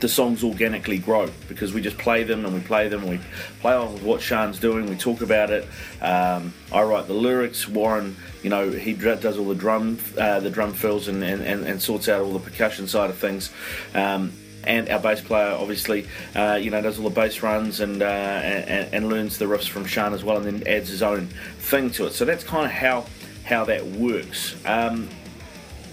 the 0.00 0.08
songs 0.08 0.44
organically 0.44 0.98
grow 0.98 1.28
because 1.48 1.72
we 1.72 1.80
just 1.80 1.98
play 1.98 2.22
them 2.22 2.44
and 2.44 2.54
we 2.54 2.60
play 2.60 2.88
them 2.88 3.02
and 3.02 3.10
we 3.10 3.20
play 3.60 3.74
on 3.74 3.92
with 3.94 4.02
what 4.02 4.20
Sean's 4.20 4.60
doing. 4.60 4.86
We 4.86 4.96
talk 4.96 5.22
about 5.22 5.50
it. 5.50 5.66
Um, 6.00 6.52
I 6.72 6.82
write 6.82 7.06
the 7.06 7.14
lyrics. 7.14 7.68
Warren, 7.68 8.16
you 8.42 8.50
know, 8.50 8.70
he 8.70 8.92
does 8.92 9.38
all 9.38 9.48
the 9.48 9.54
drum, 9.54 9.98
uh, 10.16 10.40
the 10.40 10.50
drum 10.50 10.72
fills 10.72 11.08
and, 11.08 11.22
and, 11.24 11.42
and, 11.42 11.64
and 11.64 11.82
sorts 11.82 12.08
out 12.08 12.22
all 12.22 12.32
the 12.32 12.38
percussion 12.38 12.86
side 12.86 13.10
of 13.10 13.18
things. 13.18 13.50
Um, 13.94 14.32
and 14.64 14.88
our 14.90 15.00
bass 15.00 15.20
player, 15.20 15.56
obviously, 15.58 16.06
uh, 16.34 16.58
you 16.60 16.70
know, 16.70 16.82
does 16.82 16.98
all 16.98 17.08
the 17.08 17.14
bass 17.14 17.42
runs 17.42 17.80
and, 17.80 18.02
uh, 18.02 18.04
and 18.04 18.92
and 18.92 19.08
learns 19.08 19.38
the 19.38 19.44
riffs 19.46 19.68
from 19.68 19.86
Sean 19.86 20.12
as 20.12 20.24
well, 20.24 20.36
and 20.36 20.44
then 20.44 20.68
adds 20.68 20.88
his 20.88 21.02
own 21.02 21.28
thing 21.58 21.90
to 21.92 22.06
it. 22.06 22.12
So 22.12 22.24
that's 22.24 22.44
kind 22.44 22.66
of 22.66 22.72
how 22.72 23.06
how 23.44 23.64
that 23.64 23.86
works. 23.86 24.56
Um, 24.66 25.08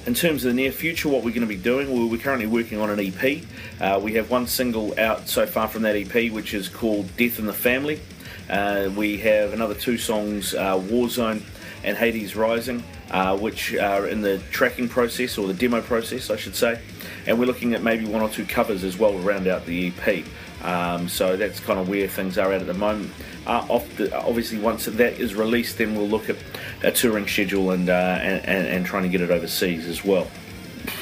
in 0.06 0.14
terms 0.14 0.46
of 0.46 0.50
the 0.50 0.56
near 0.56 0.72
future, 0.72 1.10
what 1.10 1.24
we're 1.24 1.32
going 1.32 1.42
to 1.42 1.48
be 1.48 1.56
doing, 1.56 1.92
well, 1.92 2.08
we're 2.08 2.22
currently 2.22 2.46
working 2.46 2.80
on 2.80 2.90
an 2.92 3.00
EP. 3.00 3.42
Uh, 3.82 4.00
we 4.00 4.14
have 4.14 4.30
one 4.30 4.46
single 4.46 4.98
out 5.00 5.28
so 5.28 5.48
far 5.48 5.68
from 5.68 5.82
that 5.82 5.96
EP, 5.96 6.32
which 6.32 6.54
is 6.54 6.70
called 6.70 7.16
Death 7.18 7.40
in 7.40 7.48
the 7.48 7.54
Family. 7.54 8.00
Uh, 8.48 8.92
we 8.96 9.18
have 9.18 9.54
another 9.54 9.74
two 9.74 9.98
songs, 9.98 10.54
uh, 10.54 10.78
Warzone 10.78 11.42
and 11.84 11.98
Hades 11.98 12.36
Rising, 12.36 12.84
uh, 13.10 13.36
which 13.38 13.74
are 13.76 14.08
in 14.08 14.22
the 14.22 14.38
tracking 14.52 14.88
process, 14.88 15.40
or 15.40 15.48
the 15.48 15.54
demo 15.54 15.82
process, 15.82 16.30
I 16.30 16.36
should 16.36 16.56
say. 16.56 16.80
And 17.26 17.40
we're 17.40 17.46
looking 17.46 17.74
at 17.74 17.82
maybe 17.82 18.06
one 18.06 18.22
or 18.22 18.30
two 18.30 18.46
covers 18.46 18.84
as 18.84 18.98
well 18.98 19.14
to 19.14 19.18
round 19.20 19.48
out 19.48 19.66
the 19.66 19.88
EP. 19.88 20.24
Um, 20.64 21.08
so 21.08 21.36
that's 21.36 21.60
kind 21.60 21.80
of 21.80 21.90
where 21.90 22.08
things 22.08 22.38
are 22.38 22.52
at 22.52 22.62
at 22.62 22.68
the 22.68 22.74
moment. 22.74 23.12
Uh, 23.46 23.80
the, 23.98 24.16
obviously, 24.18 24.58
once 24.58 24.86
that 24.86 25.20
is 25.20 25.36
released, 25.36 25.78
then 25.78 25.96
we'll 25.96 26.08
look 26.08 26.30
at 26.30 26.38
a 26.84 26.92
touring 26.92 27.28
schedule 27.28 27.72
and, 27.72 27.90
uh, 27.90 28.20
and, 28.22 28.68
and, 28.68 28.86
trying 28.86 29.04
to 29.04 29.10
get 29.10 29.22
it 29.22 29.32
overseas 29.32 29.86
as 29.88 30.04
well. 30.04 30.28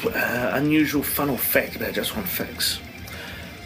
Uh, 0.06 0.52
unusual 0.54 1.04
fun 1.04 1.30
or 1.30 1.38
fact 1.38 1.76
about 1.76 1.94
Just 1.94 2.16
One 2.16 2.26
Fix. 2.26 2.80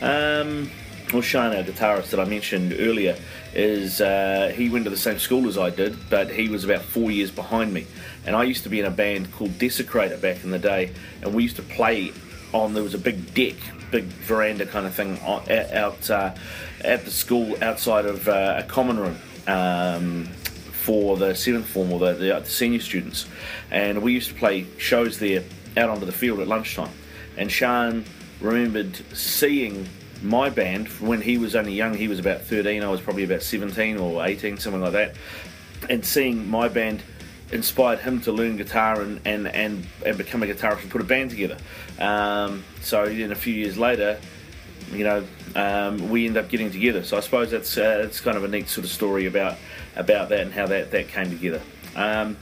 Um, 0.01 0.69
well, 1.13 1.21
Shane, 1.21 1.55
our 1.55 1.63
guitarist 1.63 2.09
that 2.09 2.19
I 2.19 2.25
mentioned 2.25 2.75
earlier, 2.77 3.17
is 3.53 4.01
uh, 4.01 4.53
he 4.55 4.69
went 4.69 4.83
to 4.83 4.89
the 4.89 4.97
same 4.97 5.19
school 5.19 5.47
as 5.47 5.57
I 5.57 5.69
did, 5.69 6.09
but 6.09 6.29
he 6.29 6.49
was 6.49 6.63
about 6.63 6.81
four 6.81 7.11
years 7.11 7.31
behind 7.31 7.73
me. 7.73 7.87
And 8.25 8.35
I 8.35 8.43
used 8.43 8.63
to 8.63 8.69
be 8.69 8.79
in 8.79 8.85
a 8.85 8.91
band 8.91 9.31
called 9.31 9.51
Desecrator 9.51 10.19
back 10.21 10.43
in 10.43 10.51
the 10.51 10.59
day, 10.59 10.91
and 11.21 11.33
we 11.33 11.43
used 11.43 11.55
to 11.55 11.61
play 11.61 12.11
on. 12.53 12.73
There 12.73 12.83
was 12.83 12.93
a 12.93 12.99
big 12.99 13.33
deck, 13.33 13.55
big 13.89 14.03
veranda 14.03 14.65
kind 14.65 14.85
of 14.85 14.93
thing 14.93 15.19
out 15.21 15.49
out, 15.49 16.09
uh, 16.09 16.35
at 16.83 17.05
the 17.05 17.11
school 17.11 17.55
outside 17.61 18.05
of 18.05 18.27
uh, 18.27 18.55
a 18.57 18.63
common 18.63 18.99
room. 18.99 19.17
Um, 19.47 20.27
for 20.87 21.17
the 21.17 21.35
seventh 21.35 21.67
form 21.67 21.91
or 21.91 21.99
the, 21.99 22.13
the, 22.13 22.39
the 22.39 22.45
senior 22.45 22.79
students, 22.79 23.25
and 23.71 24.01
we 24.01 24.13
used 24.13 24.29
to 24.29 24.35
play 24.35 24.65
shows 24.77 25.19
there 25.19 25.43
out 25.75 25.89
onto 25.89 26.05
the 26.05 26.13
field 26.13 26.39
at 26.39 26.47
lunchtime. 26.47 26.93
And 27.35 27.51
Sean 27.51 28.05
remembered 28.39 28.95
seeing 29.13 29.89
my 30.23 30.49
band 30.49 30.87
when 31.01 31.19
he 31.19 31.37
was 31.37 31.57
only 31.57 31.73
young. 31.73 31.93
He 31.93 32.07
was 32.07 32.19
about 32.19 32.39
13. 32.43 32.83
I 32.83 32.89
was 32.89 33.01
probably 33.01 33.25
about 33.25 33.41
17 33.41 33.97
or 33.97 34.25
18, 34.25 34.59
something 34.59 34.81
like 34.81 34.93
that. 34.93 35.15
And 35.89 36.05
seeing 36.05 36.49
my 36.49 36.69
band 36.69 37.03
inspired 37.51 37.99
him 37.99 38.21
to 38.21 38.31
learn 38.31 38.55
guitar 38.55 39.01
and, 39.01 39.19
and, 39.25 39.45
and, 39.45 39.85
and 40.05 40.17
become 40.17 40.41
a 40.41 40.45
guitarist 40.45 40.83
and 40.83 40.89
put 40.89 41.01
a 41.01 41.03
band 41.03 41.31
together. 41.31 41.57
Um, 41.99 42.63
so 42.79 43.05
then 43.07 43.33
a 43.33 43.35
few 43.35 43.53
years 43.53 43.77
later, 43.77 44.21
you 44.93 45.03
know, 45.03 45.25
um, 45.53 46.09
we 46.09 46.25
end 46.27 46.37
up 46.37 46.47
getting 46.47 46.71
together. 46.71 47.03
So 47.03 47.17
I 47.17 47.19
suppose 47.19 47.51
that's 47.51 47.77
uh, 47.77 48.03
it's 48.05 48.21
kind 48.21 48.37
of 48.37 48.45
a 48.45 48.47
neat 48.47 48.69
sort 48.69 48.85
of 48.85 48.91
story 48.91 49.25
about 49.25 49.57
about 49.97 50.29
that 50.29 50.41
and 50.41 50.53
how 50.53 50.67
that, 50.67 50.91
that 50.91 51.09
came 51.09 51.29
together. 51.29 51.61
Um, 51.95 52.37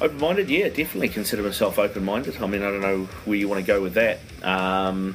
open-minded, 0.00 0.48
yeah, 0.48 0.68
definitely 0.68 1.08
consider 1.08 1.42
myself 1.42 1.78
open-minded. 1.78 2.40
I 2.40 2.46
mean, 2.46 2.62
I 2.62 2.70
don't 2.70 2.80
know 2.80 3.04
where 3.24 3.36
you 3.36 3.48
want 3.48 3.60
to 3.60 3.66
go 3.66 3.82
with 3.82 3.94
that. 3.94 4.20
Um, 4.42 5.14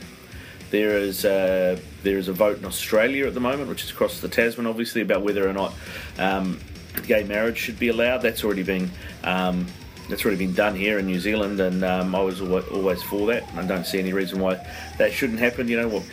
there 0.70 0.98
is 0.98 1.26
a, 1.26 1.80
there 2.04 2.18
is 2.18 2.28
a 2.28 2.34
vote 2.34 2.60
in 2.60 2.66
Australia 2.66 3.28
at 3.28 3.34
the 3.34 3.40
moment, 3.40 3.70
which 3.70 3.84
is 3.84 3.92
across 3.92 4.22
the 4.22 4.30
Tasman, 4.30 4.68
obviously, 4.68 5.02
about 5.02 5.22
whether 5.22 5.48
or 5.48 5.54
not 5.54 5.74
um, 6.18 6.60
gay 7.08 7.24
marriage 7.24 7.58
should 7.58 7.80
be 7.80 7.90
allowed. 7.90 8.20
That's 8.20 8.44
already 8.44 8.64
been 8.64 8.90
um, 9.24 9.68
that's 10.10 10.26
already 10.26 10.46
been 10.46 10.54
done 10.54 10.76
here 10.76 11.00
in 11.00 11.06
New 11.06 11.20
Zealand, 11.20 11.60
and 11.60 11.84
um, 11.86 12.16
I 12.16 12.22
was 12.22 12.42
always 12.42 13.02
for 13.04 13.28
that. 13.28 13.44
I 13.56 13.66
don't 13.66 13.86
see 13.86 14.00
any 14.00 14.14
reason 14.14 14.40
why 14.40 14.56
that 14.98 15.14
shouldn't 15.14 15.40
happen. 15.40 15.68
You 15.68 15.82
know, 15.82 15.88
well, 15.88 16.04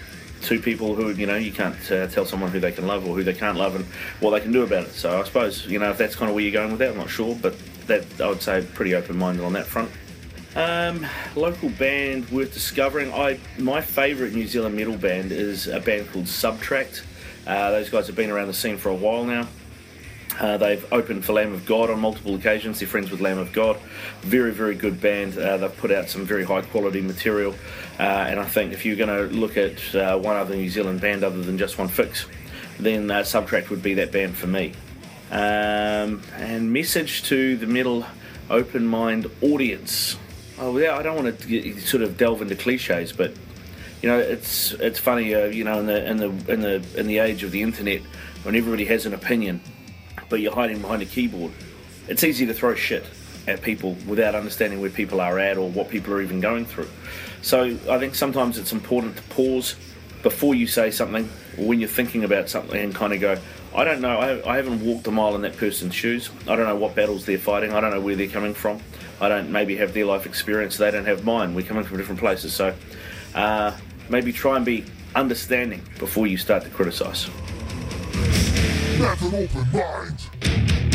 two 0.43 0.61
people 0.61 0.95
who 0.95 1.11
you 1.11 1.26
know 1.26 1.36
you 1.36 1.53
can't 1.53 1.76
uh, 1.91 2.07
tell 2.09 2.24
someone 2.24 2.51
who 2.51 2.61
they 2.61 2.72
can 2.72 2.86
love 2.86 3.07
or 3.07 3.14
who 3.14 3.24
they 3.24 3.34
can't 3.34 3.59
love 3.59 3.74
and 3.74 3.84
what 4.20 4.30
they 4.30 4.41
can 4.41 4.53
do 4.53 4.62
about 4.62 4.84
it. 4.84 4.93
So 4.93 5.20
I 5.20 5.24
suppose 5.24 5.66
you 5.66 5.78
know 5.78 5.91
if 5.91 5.99
that's 5.99 6.16
kind 6.16 6.28
of 6.28 6.34
where 6.34 6.45
you're 6.45 6.53
going 6.53 6.70
with 6.70 6.78
that, 6.80 6.91
I'm 6.91 6.97
not 6.97 7.11
sure, 7.11 7.36
but 7.41 7.55
that 7.86 8.05
I 8.20 8.28
would 8.28 8.43
say 8.43 8.66
pretty 8.74 8.95
open-minded 8.95 9.43
on 9.43 9.53
that 9.55 9.66
front. 9.66 9.91
Um, 10.55 11.07
local 11.36 11.68
band 11.70 12.28
worth 12.30 12.53
discovering. 12.53 13.12
I 13.12 13.39
my 13.59 13.80
favourite 13.80 14.32
New 14.32 14.47
Zealand 14.47 14.76
metal 14.76 14.97
band 14.97 15.32
is 15.32 15.66
a 15.68 15.80
band 15.80 16.11
called 16.11 16.28
Subtract. 16.28 17.05
Uh, 17.47 17.70
those 17.70 17.89
guys 17.89 18.07
have 18.07 18.16
been 18.16 18.30
around 18.30 18.49
the 18.49 18.55
scene 18.55 18.76
for 18.76 18.91
a 18.91 18.95
while 18.95 19.24
now. 19.24 19.47
Uh, 20.39 20.57
they've 20.57 20.93
opened 20.93 21.24
for 21.24 21.32
Lamb 21.32 21.53
of 21.53 21.66
God 21.66 21.91
on 21.91 22.01
multiple 22.01 22.34
occasions. 22.34 22.78
They're 22.78 22.89
friends 22.89 23.11
with 23.11 23.20
Lamb 23.20 23.39
of 23.39 23.53
God. 23.53 23.76
Very, 24.20 24.53
very 24.53 24.74
good 24.74 25.01
band. 25.01 25.36
Uh, 25.36 25.57
they've 25.57 25.76
put 25.76 25.91
out 25.91 26.09
some 26.09 26.24
very 26.24 26.45
high 26.45 26.62
quality 26.62 27.01
material. 27.01 27.55
Uh, 27.99 28.03
and 28.03 28.39
I 28.39 28.45
think 28.45 28.72
if 28.72 28.84
you're 28.84 28.97
going 28.97 29.30
to 29.30 29.34
look 29.34 29.57
at 29.57 29.95
uh, 29.95 30.16
one 30.18 30.36
other 30.36 30.55
New 30.55 30.68
Zealand 30.68 31.01
band 31.01 31.24
other 31.24 31.43
than 31.43 31.59
just 31.59 31.76
one 31.78 31.89
fix, 31.89 32.26
then 32.78 33.11
uh, 33.11 33.24
Subtract 33.24 33.70
would 33.70 33.82
be 33.82 33.95
that 33.95 34.12
band 34.12 34.36
for 34.36 34.47
me. 34.47 34.74
Um, 35.30 36.22
and 36.36 36.72
message 36.72 37.24
to 37.24 37.57
the 37.57 37.66
metal 37.66 38.07
open 38.49 38.86
mind 38.86 39.30
audience. 39.43 40.16
Oh 40.59 40.76
yeah, 40.78 40.97
I 40.97 41.03
don't 41.03 41.22
want 41.22 41.39
to 41.39 41.80
sort 41.80 42.03
of 42.03 42.16
delve 42.16 42.43
into 42.43 42.57
cliches, 42.57 43.12
but 43.12 43.32
you 44.03 44.09
know, 44.09 44.18
it's 44.18 44.72
it's 44.72 44.99
funny, 44.99 45.34
uh, 45.34 45.47
you 45.47 45.64
know, 45.64 45.80
in 45.80 45.86
the 45.86 46.11
in 46.11 46.16
the 46.16 46.53
in 46.53 46.61
the 46.61 46.82
in 46.97 47.07
the 47.07 47.18
age 47.18 47.43
of 47.43 47.51
the 47.51 47.62
internet, 47.62 48.01
when 48.43 48.55
everybody 48.57 48.84
has 48.86 49.07
an 49.07 49.12
opinion, 49.12 49.61
but 50.29 50.41
you're 50.41 50.55
hiding 50.55 50.81
behind 50.81 51.03
a 51.03 51.07
keyboard, 51.07 51.53
it's 52.09 52.24
easy 52.24 52.47
to 52.47 52.55
throw 52.55 52.74
shit 52.74 53.05
at 53.47 53.62
people 53.62 53.97
without 54.07 54.35
understanding 54.35 54.81
where 54.81 54.91
people 54.91 55.20
are 55.20 55.39
at 55.39 55.57
or 55.57 55.70
what 55.70 55.89
people 55.89 56.12
are 56.12 56.22
even 56.22 56.41
going 56.41 56.66
through. 56.66 56.89
So 57.43 57.76
I 57.89 57.99
think 57.99 58.14
sometimes 58.14 58.59
it's 58.59 58.72
important 58.72 59.16
to 59.16 59.22
pause 59.24 59.74
before 60.22 60.55
you 60.55 60.66
say 60.66 60.91
something, 60.91 61.29
or 61.57 61.66
when 61.66 61.81
you're 61.81 61.89
thinking 61.89 62.24
about 62.24 62.49
something, 62.49 62.79
and 62.79 62.95
kind 62.95 63.12
of 63.12 63.20
go, 63.20 63.39
I 63.74 63.85
don't 63.85 64.01
know, 64.01 64.18
I, 64.45 64.57
haven't 64.57 64.85
walked 64.85 65.07
a 65.07 65.11
mile 65.11 65.35
in 65.35 65.43
that 65.43 65.57
person's 65.57 65.95
shoes. 65.95 66.31
I 66.49 66.57
don't 66.57 66.66
know 66.66 66.76
what 66.76 66.95
battles 66.95 67.24
they're 67.24 67.39
fighting. 67.39 67.72
I 67.72 67.81
don't 67.81 67.93
know 67.93 68.01
where 68.01 68.16
they're 68.16 68.29
coming 68.29 68.55
from. 68.55 68.81
I 69.20 69.29
don't 69.29 69.51
maybe 69.51 69.76
have 69.76 69.95
their 69.95 70.07
life 70.07 70.26
experience. 70.26 70.76
They 70.76 70.91
don't 70.91 71.07
have 71.07 71.24
mine. 71.24 71.55
We're 71.55 71.66
coming 71.66 71.85
from 71.85 71.99
different 71.99 72.20
places. 72.20 72.53
So 72.53 72.74
uh, 73.35 73.76
maybe 74.09 74.33
try 74.33 74.57
and 74.57 74.64
be 74.64 74.85
understanding 75.14 75.83
before 75.99 76.26
you 76.26 76.37
start 76.37 76.64
to 76.64 76.70
criticise. 76.70 77.29
Have 78.99 79.22
an 79.22 79.34
open 79.36 79.72
mind. 79.72 80.88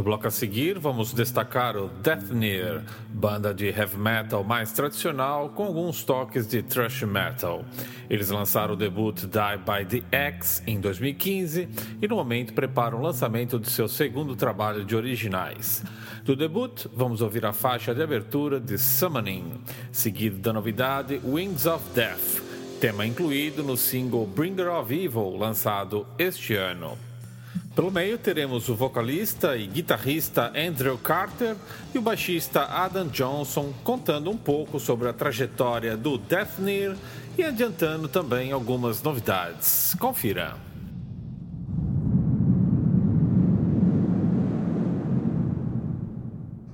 No 0.00 0.04
bloco 0.04 0.26
a 0.26 0.30
seguir, 0.30 0.78
vamos 0.78 1.12
destacar 1.12 1.76
o 1.76 1.88
Deathnear, 1.88 2.82
banda 3.10 3.52
de 3.52 3.66
heavy 3.66 3.98
metal 3.98 4.42
mais 4.42 4.72
tradicional 4.72 5.50
com 5.50 5.64
alguns 5.64 6.02
toques 6.02 6.46
de 6.46 6.62
thrash 6.62 7.02
metal. 7.02 7.66
Eles 8.08 8.30
lançaram 8.30 8.72
o 8.72 8.76
debut 8.78 9.14
Die 9.26 9.58
by 9.58 10.00
the 10.00 10.16
Axe 10.16 10.62
em 10.66 10.80
2015 10.80 11.68
e 12.00 12.08
no 12.08 12.16
momento 12.16 12.54
preparam 12.54 12.98
o 12.98 13.02
lançamento 13.02 13.58
de 13.58 13.68
seu 13.68 13.88
segundo 13.88 14.34
trabalho 14.34 14.86
de 14.86 14.96
originais. 14.96 15.84
Do 16.24 16.34
debut, 16.34 16.86
vamos 16.94 17.20
ouvir 17.20 17.44
a 17.44 17.52
faixa 17.52 17.94
de 17.94 18.02
abertura 18.02 18.58
de 18.58 18.78
Summoning, 18.78 19.60
seguido 19.92 20.38
da 20.38 20.50
novidade 20.50 21.20
Wings 21.22 21.66
of 21.66 21.84
Death, 21.94 22.40
tema 22.80 23.04
incluído 23.04 23.62
no 23.62 23.76
single 23.76 24.24
Bringer 24.24 24.68
of 24.68 24.94
Evil, 24.94 25.36
lançado 25.36 26.06
este 26.18 26.54
ano. 26.54 27.09
Pelo 27.74 27.90
meio 27.90 28.18
teremos 28.18 28.68
o 28.68 28.74
vocalista 28.74 29.56
e 29.56 29.66
guitarrista 29.66 30.52
Andrew 30.56 30.98
Carter 30.98 31.56
e 31.94 31.98
o 31.98 32.02
baixista 32.02 32.64
Adam 32.64 33.06
Johnson 33.08 33.72
contando 33.84 34.30
um 34.30 34.36
pouco 34.36 34.80
sobre 34.80 35.08
a 35.08 35.12
trajetória 35.12 35.96
do 35.96 36.18
Deathnear 36.18 36.96
e 37.38 37.44
adiantando 37.44 38.08
também 38.08 38.52
algumas 38.52 39.02
novidades. 39.02 39.94
Confira. 39.98 40.56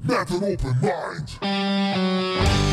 An 0.08 0.42
open 0.42 0.74
mind. 0.80 2.65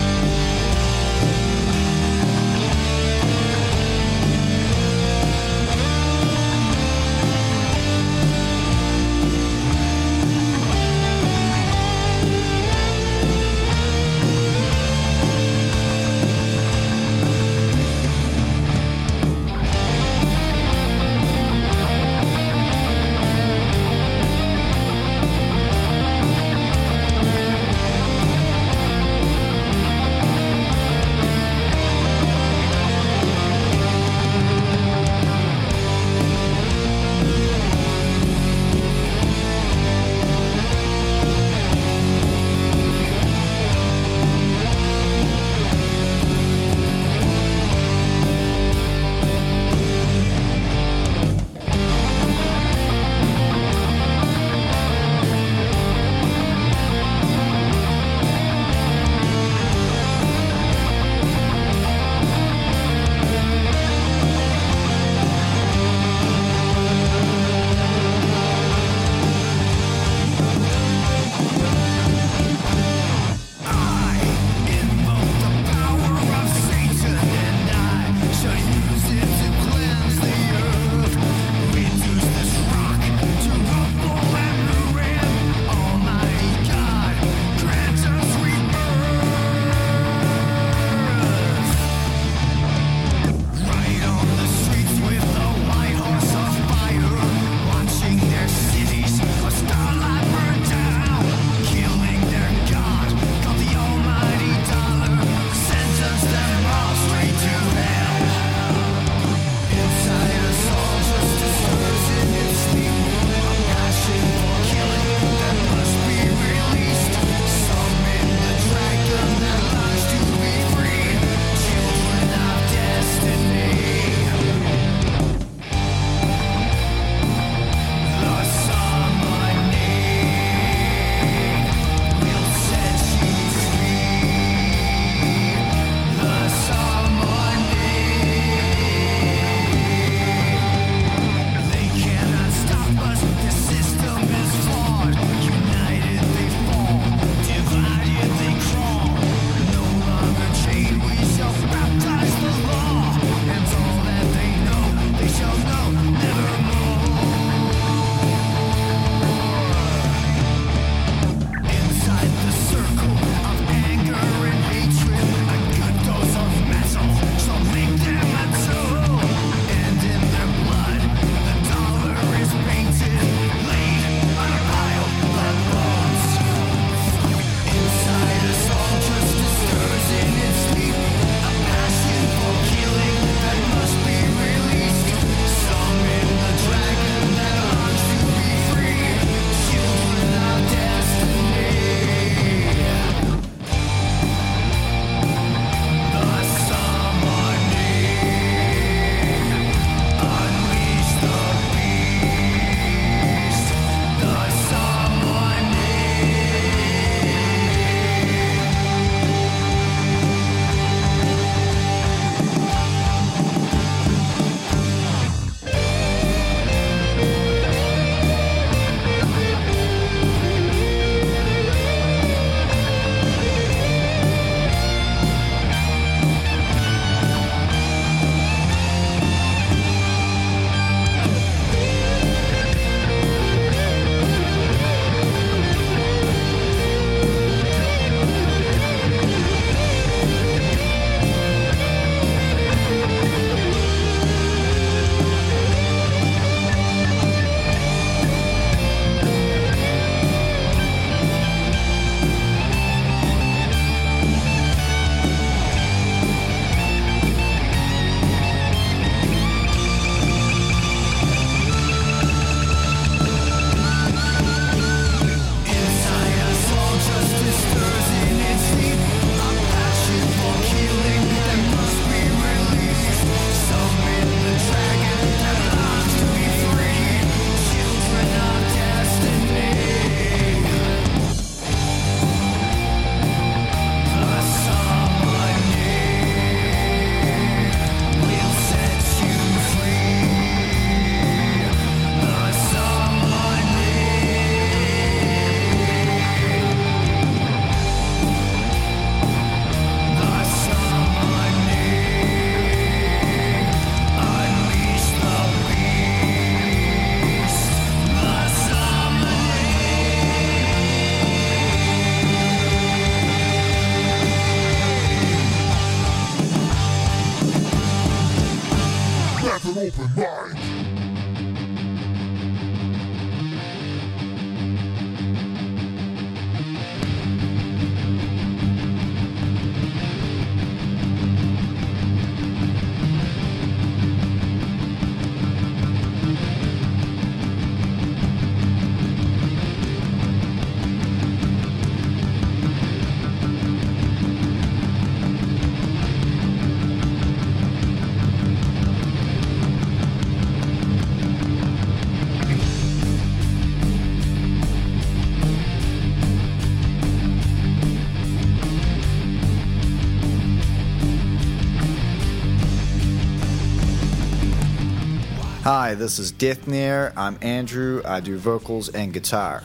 Hi, 365.84 365.96
this 365.96 366.18
is 366.18 366.32
Deathnir. 366.32 367.12
I'm 367.18 367.38
Andrew. 367.42 368.02
I 368.06 368.22
do 368.22 368.38
vocals 368.38 368.88
and 368.88 369.12
guitar. 369.12 369.64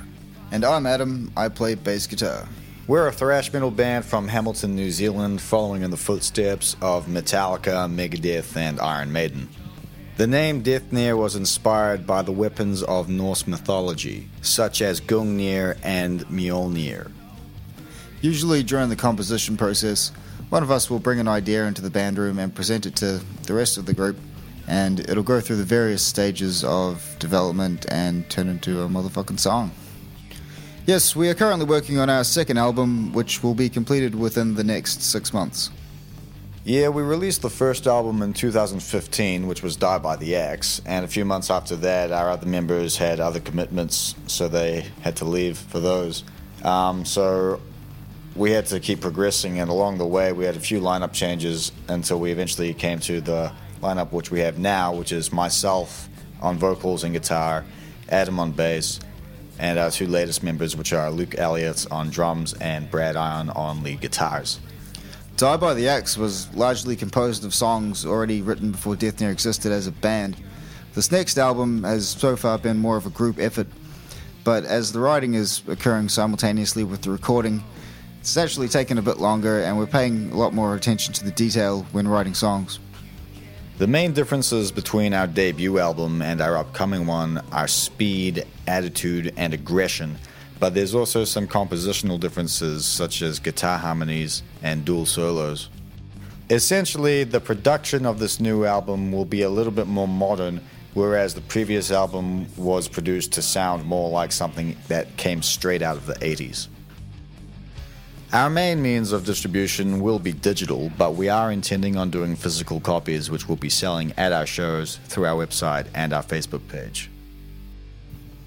And 0.50 0.64
I'm 0.64 0.84
Adam. 0.84 1.30
I 1.36 1.48
play 1.48 1.76
bass 1.76 2.08
guitar. 2.08 2.48
We're 2.88 3.06
a 3.06 3.12
thrash 3.12 3.52
metal 3.52 3.70
band 3.70 4.04
from 4.04 4.26
Hamilton, 4.26 4.74
New 4.74 4.90
Zealand, 4.90 5.40
following 5.40 5.82
in 5.82 5.92
the 5.92 5.96
footsteps 5.96 6.74
of 6.82 7.06
Metallica, 7.06 7.88
Megadeth, 7.88 8.56
and 8.56 8.80
Iron 8.80 9.12
Maiden. 9.12 9.48
The 10.16 10.26
name 10.26 10.64
Deathnir 10.64 11.16
was 11.16 11.36
inspired 11.36 12.04
by 12.04 12.22
the 12.22 12.32
weapons 12.32 12.82
of 12.82 13.08
Norse 13.08 13.46
mythology, 13.46 14.28
such 14.42 14.82
as 14.82 15.00
Gungnir 15.00 15.78
and 15.84 16.22
Mjolnir. 16.26 17.12
Usually 18.22 18.64
during 18.64 18.88
the 18.88 18.96
composition 18.96 19.56
process, 19.56 20.10
one 20.48 20.64
of 20.64 20.72
us 20.72 20.90
will 20.90 20.98
bring 20.98 21.20
an 21.20 21.28
idea 21.28 21.66
into 21.66 21.80
the 21.80 21.90
band 21.90 22.18
room 22.18 22.40
and 22.40 22.52
present 22.52 22.86
it 22.86 22.96
to 22.96 23.20
the 23.44 23.54
rest 23.54 23.78
of 23.78 23.86
the 23.86 23.94
group, 23.94 24.16
and 24.68 25.00
it'll 25.00 25.22
go 25.22 25.40
through 25.40 25.56
the 25.56 25.64
various 25.64 26.02
stages 26.02 26.62
of 26.62 27.16
development 27.18 27.86
and 27.90 28.28
turn 28.28 28.48
into 28.48 28.82
a 28.82 28.88
motherfucking 28.88 29.40
song. 29.40 29.72
Yes, 30.86 31.16
we 31.16 31.28
are 31.28 31.34
currently 31.34 31.66
working 31.66 31.98
on 31.98 32.08
our 32.08 32.22
second 32.22 32.58
album, 32.58 33.12
which 33.12 33.42
will 33.42 33.54
be 33.54 33.68
completed 33.68 34.14
within 34.14 34.54
the 34.54 34.64
next 34.64 35.02
six 35.02 35.32
months. 35.32 35.70
Yeah, 36.64 36.90
we 36.90 37.02
released 37.02 37.40
the 37.40 37.50
first 37.50 37.86
album 37.86 38.20
in 38.20 38.34
2015, 38.34 39.46
which 39.46 39.62
was 39.62 39.76
Die 39.76 39.98
by 39.98 40.16
the 40.16 40.36
Axe, 40.36 40.82
and 40.84 41.02
a 41.02 41.08
few 41.08 41.24
months 41.24 41.50
after 41.50 41.76
that, 41.76 42.12
our 42.12 42.30
other 42.30 42.46
members 42.46 42.98
had 42.98 43.20
other 43.20 43.40
commitments, 43.40 44.14
so 44.26 44.48
they 44.48 44.86
had 45.00 45.16
to 45.16 45.24
leave 45.24 45.56
for 45.56 45.80
those. 45.80 46.24
Um, 46.62 47.06
so 47.06 47.62
we 48.36 48.50
had 48.50 48.66
to 48.66 48.80
keep 48.80 49.00
progressing, 49.00 49.60
and 49.60 49.70
along 49.70 49.96
the 49.96 50.06
way, 50.06 50.32
we 50.32 50.44
had 50.44 50.56
a 50.56 50.60
few 50.60 50.78
lineup 50.80 51.14
changes 51.14 51.72
until 51.88 52.20
we 52.20 52.32
eventually 52.32 52.74
came 52.74 52.98
to 53.00 53.22
the 53.22 53.50
lineup 53.80 54.12
which 54.12 54.30
we 54.30 54.40
have 54.40 54.58
now, 54.58 54.94
which 54.94 55.12
is 55.12 55.32
myself 55.32 56.08
on 56.40 56.56
vocals 56.56 57.04
and 57.04 57.12
guitar, 57.12 57.64
Adam 58.08 58.38
on 58.38 58.52
bass, 58.52 59.00
and 59.58 59.78
our 59.78 59.90
two 59.90 60.06
latest 60.06 60.42
members, 60.42 60.76
which 60.76 60.92
are 60.92 61.10
Luke 61.10 61.34
Elliott 61.36 61.86
on 61.90 62.10
drums 62.10 62.54
and 62.54 62.90
Brad 62.90 63.16
Iron 63.16 63.50
on 63.50 63.82
lead 63.82 64.00
guitars. 64.00 64.60
Die 65.36 65.56
by 65.56 65.74
the 65.74 65.88
Axe 65.88 66.16
was 66.16 66.52
largely 66.54 66.96
composed 66.96 67.44
of 67.44 67.54
songs 67.54 68.04
already 68.04 68.42
written 68.42 68.72
before 68.72 68.96
Deathnir 68.96 69.30
existed 69.30 69.70
as 69.70 69.86
a 69.86 69.92
band. 69.92 70.36
This 70.94 71.12
next 71.12 71.38
album 71.38 71.84
has 71.84 72.08
so 72.08 72.34
far 72.36 72.58
been 72.58 72.78
more 72.78 72.96
of 72.96 73.06
a 73.06 73.10
group 73.10 73.38
effort, 73.38 73.68
but 74.42 74.64
as 74.64 74.92
the 74.92 74.98
writing 74.98 75.34
is 75.34 75.62
occurring 75.68 76.08
simultaneously 76.08 76.82
with 76.82 77.02
the 77.02 77.10
recording, 77.10 77.62
it's 78.20 78.36
actually 78.36 78.68
taken 78.68 78.98
a 78.98 79.02
bit 79.02 79.18
longer 79.18 79.62
and 79.62 79.78
we're 79.78 79.86
paying 79.86 80.32
a 80.32 80.36
lot 80.36 80.52
more 80.52 80.74
attention 80.74 81.14
to 81.14 81.24
the 81.24 81.30
detail 81.30 81.86
when 81.92 82.08
writing 82.08 82.34
songs. 82.34 82.80
The 83.78 83.86
main 83.86 84.12
differences 84.12 84.72
between 84.72 85.14
our 85.14 85.28
debut 85.28 85.78
album 85.78 86.20
and 86.20 86.40
our 86.40 86.56
upcoming 86.56 87.06
one 87.06 87.40
are 87.52 87.68
speed, 87.68 88.44
attitude, 88.66 89.32
and 89.36 89.54
aggression, 89.54 90.18
but 90.58 90.74
there's 90.74 90.96
also 90.96 91.22
some 91.22 91.46
compositional 91.46 92.18
differences 92.18 92.84
such 92.84 93.22
as 93.22 93.38
guitar 93.38 93.78
harmonies 93.78 94.42
and 94.64 94.84
dual 94.84 95.06
solos. 95.06 95.68
Essentially, 96.50 97.22
the 97.22 97.38
production 97.38 98.04
of 98.04 98.18
this 98.18 98.40
new 98.40 98.64
album 98.64 99.12
will 99.12 99.24
be 99.24 99.42
a 99.42 99.48
little 99.48 99.70
bit 99.70 99.86
more 99.86 100.08
modern, 100.08 100.60
whereas 100.94 101.34
the 101.34 101.40
previous 101.42 101.92
album 101.92 102.48
was 102.56 102.88
produced 102.88 103.30
to 103.34 103.42
sound 103.42 103.84
more 103.84 104.10
like 104.10 104.32
something 104.32 104.76
that 104.88 105.16
came 105.16 105.40
straight 105.40 105.82
out 105.82 105.96
of 105.96 106.06
the 106.06 106.14
80s. 106.14 106.66
Our 108.30 108.50
main 108.50 108.82
means 108.82 109.12
of 109.12 109.24
distribution 109.24 110.00
will 110.00 110.18
be 110.18 110.32
digital, 110.32 110.92
but 110.98 111.14
we 111.14 111.30
are 111.30 111.50
intending 111.50 111.96
on 111.96 112.10
doing 112.10 112.36
physical 112.36 112.78
copies 112.78 113.30
which 113.30 113.48
we'll 113.48 113.56
be 113.56 113.70
selling 113.70 114.12
at 114.18 114.32
our 114.32 114.44
shows 114.44 114.98
through 115.06 115.24
our 115.24 115.46
website 115.46 115.86
and 115.94 116.12
our 116.12 116.22
Facebook 116.22 116.68
page. 116.68 117.10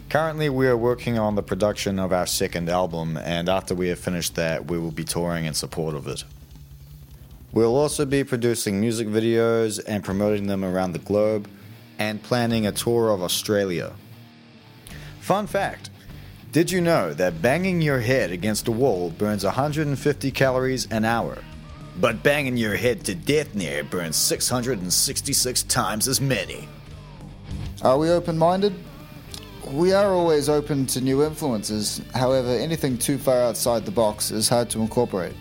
Currently, 0.10 0.50
we 0.50 0.68
are 0.68 0.78
working 0.78 1.18
on 1.18 1.34
the 1.34 1.42
production 1.42 1.98
of 1.98 2.14
our 2.14 2.28
second 2.28 2.70
album, 2.70 3.18
and 3.18 3.50
after 3.50 3.74
we 3.74 3.88
have 3.88 3.98
finished 3.98 4.36
that, 4.36 4.68
we 4.68 4.78
will 4.78 4.92
be 4.92 5.04
touring 5.04 5.46
in 5.46 5.56
support 5.56 5.96
of 5.96 6.06
it. 6.06 6.26
We'll 7.52 7.76
also 7.76 8.06
be 8.06 8.24
producing 8.24 8.80
music 8.80 9.08
videos 9.08 9.84
and 9.88 10.04
promoting 10.04 10.46
them 10.46 10.64
around 10.64 10.92
the 10.92 11.00
globe, 11.00 11.50
and 11.98 12.22
planning 12.22 12.68
a 12.68 12.72
tour 12.72 13.10
of 13.10 13.24
Australia. 13.24 13.94
Fun 15.22 15.48
fact 15.48 15.91
did 16.52 16.70
you 16.70 16.82
know 16.82 17.14
that 17.14 17.42
banging 17.42 17.82
your 17.82 18.02
head 18.02 18.30
against 18.30 18.68
a 18.68 18.72
wall 18.74 19.10
burns 19.12 19.46
150 19.46 20.32
calories 20.32 20.86
an 20.92 21.06
hour? 21.06 21.38
But 21.98 22.24
banging 22.24 22.58
your 22.58 22.76
head 22.76 23.06
to 23.06 23.16
Deathnir 23.16 23.90
burns 23.90 24.18
666 24.18 25.64
times 25.64 26.10
as 26.10 26.20
many. 26.20 26.68
Are 27.84 27.98
we 27.98 28.10
open 28.10 28.38
minded? 28.38 28.74
We 29.72 29.94
are 29.94 30.14
always 30.14 30.50
open 30.50 30.86
to 30.88 31.00
new 31.00 31.24
influences, 31.24 32.02
however, 32.14 32.50
anything 32.50 32.98
too 32.98 33.18
far 33.18 33.42
outside 33.44 33.86
the 33.86 33.92
box 33.92 34.32
is 34.32 34.50
hard 34.50 34.70
to 34.72 34.82
incorporate. 34.82 35.36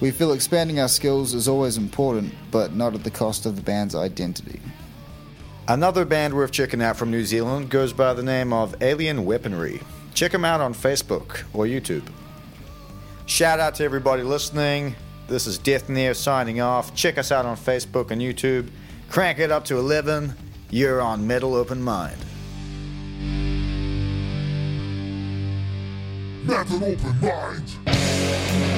We 0.00 0.10
feel 0.10 0.32
expanding 0.32 0.78
our 0.78 0.88
skills 0.88 1.32
is 1.32 1.48
always 1.48 1.78
important, 1.78 2.34
but 2.50 2.74
not 2.74 2.94
at 2.94 3.04
the 3.04 3.10
cost 3.10 3.46
of 3.46 3.56
the 3.56 3.62
band's 3.62 3.94
identity. 3.94 4.60
Another 5.68 6.04
band 6.04 6.34
worth 6.34 6.52
checking 6.52 6.82
out 6.82 6.98
from 6.98 7.10
New 7.10 7.24
Zealand 7.24 7.70
goes 7.70 7.94
by 7.94 8.12
the 8.12 8.22
name 8.22 8.52
of 8.52 8.74
Alien 8.82 9.24
Weaponry. 9.24 9.80
Check 10.20 10.32
them 10.32 10.44
out 10.44 10.60
on 10.60 10.74
Facebook 10.74 11.44
or 11.54 11.64
YouTube. 11.64 12.06
Shout 13.24 13.58
out 13.58 13.76
to 13.76 13.84
everybody 13.84 14.22
listening. 14.22 14.94
This 15.28 15.46
is 15.46 15.58
Deathnir 15.58 16.14
signing 16.14 16.60
off. 16.60 16.94
Check 16.94 17.16
us 17.16 17.32
out 17.32 17.46
on 17.46 17.56
Facebook 17.56 18.10
and 18.10 18.20
YouTube. 18.20 18.68
Crank 19.08 19.38
it 19.38 19.50
up 19.50 19.64
to 19.64 19.78
11. 19.78 20.34
You're 20.68 21.00
on 21.00 21.26
Metal 21.26 21.54
Open 21.54 21.80
Mind. 21.80 22.18
Metal 26.44 26.84
open 26.84 27.20
mind. 27.22 28.69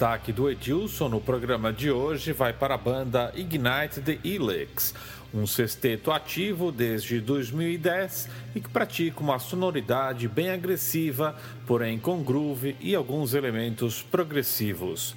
Destaque 0.00 0.32
do 0.32 0.48
Edilson 0.48 1.10
no 1.10 1.20
programa 1.20 1.70
de 1.74 1.90
hoje 1.90 2.32
vai 2.32 2.54
para 2.54 2.74
a 2.74 2.78
banda 2.78 3.30
Ignite 3.36 4.00
the 4.00 4.18
Elix, 4.24 4.94
um 5.34 5.46
sexteto 5.46 6.10
ativo 6.10 6.72
desde 6.72 7.20
2010 7.20 8.30
e 8.54 8.62
que 8.62 8.70
pratica 8.70 9.20
uma 9.20 9.38
sonoridade 9.38 10.26
bem 10.26 10.48
agressiva, 10.48 11.36
porém 11.66 11.98
com 11.98 12.22
groove 12.22 12.74
e 12.80 12.94
alguns 12.94 13.34
elementos 13.34 14.00
progressivos. 14.00 15.14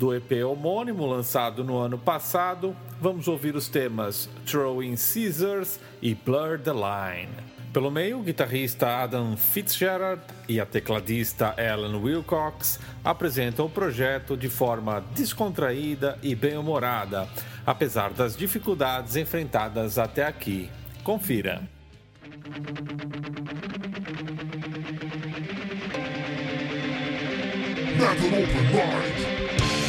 Do 0.00 0.12
EP 0.12 0.44
homônimo 0.44 1.06
lançado 1.06 1.62
no 1.62 1.78
ano 1.78 1.96
passado, 1.96 2.74
vamos 3.00 3.28
ouvir 3.28 3.54
os 3.54 3.68
temas 3.68 4.28
Throwing 4.44 4.96
Scissors 4.96 5.78
e 6.02 6.12
Blur 6.12 6.58
the 6.58 6.72
Line. 6.72 7.53
Pelo 7.74 7.90
meio, 7.90 8.20
o 8.20 8.22
guitarrista 8.22 9.02
Adam 9.02 9.36
Fitzgerald 9.36 10.22
e 10.48 10.60
a 10.60 10.64
tecladista 10.64 11.56
Ellen 11.58 11.96
Wilcox 11.96 12.78
apresentam 13.02 13.66
o 13.66 13.68
projeto 13.68 14.36
de 14.36 14.48
forma 14.48 15.00
descontraída 15.12 16.16
e 16.22 16.36
bem-humorada, 16.36 17.28
apesar 17.66 18.12
das 18.12 18.36
dificuldades 18.36 19.16
enfrentadas 19.16 19.98
até 19.98 20.24
aqui. 20.24 20.70
Confira. 21.02 21.68
Open 28.00 28.62
mind. 28.70 29.83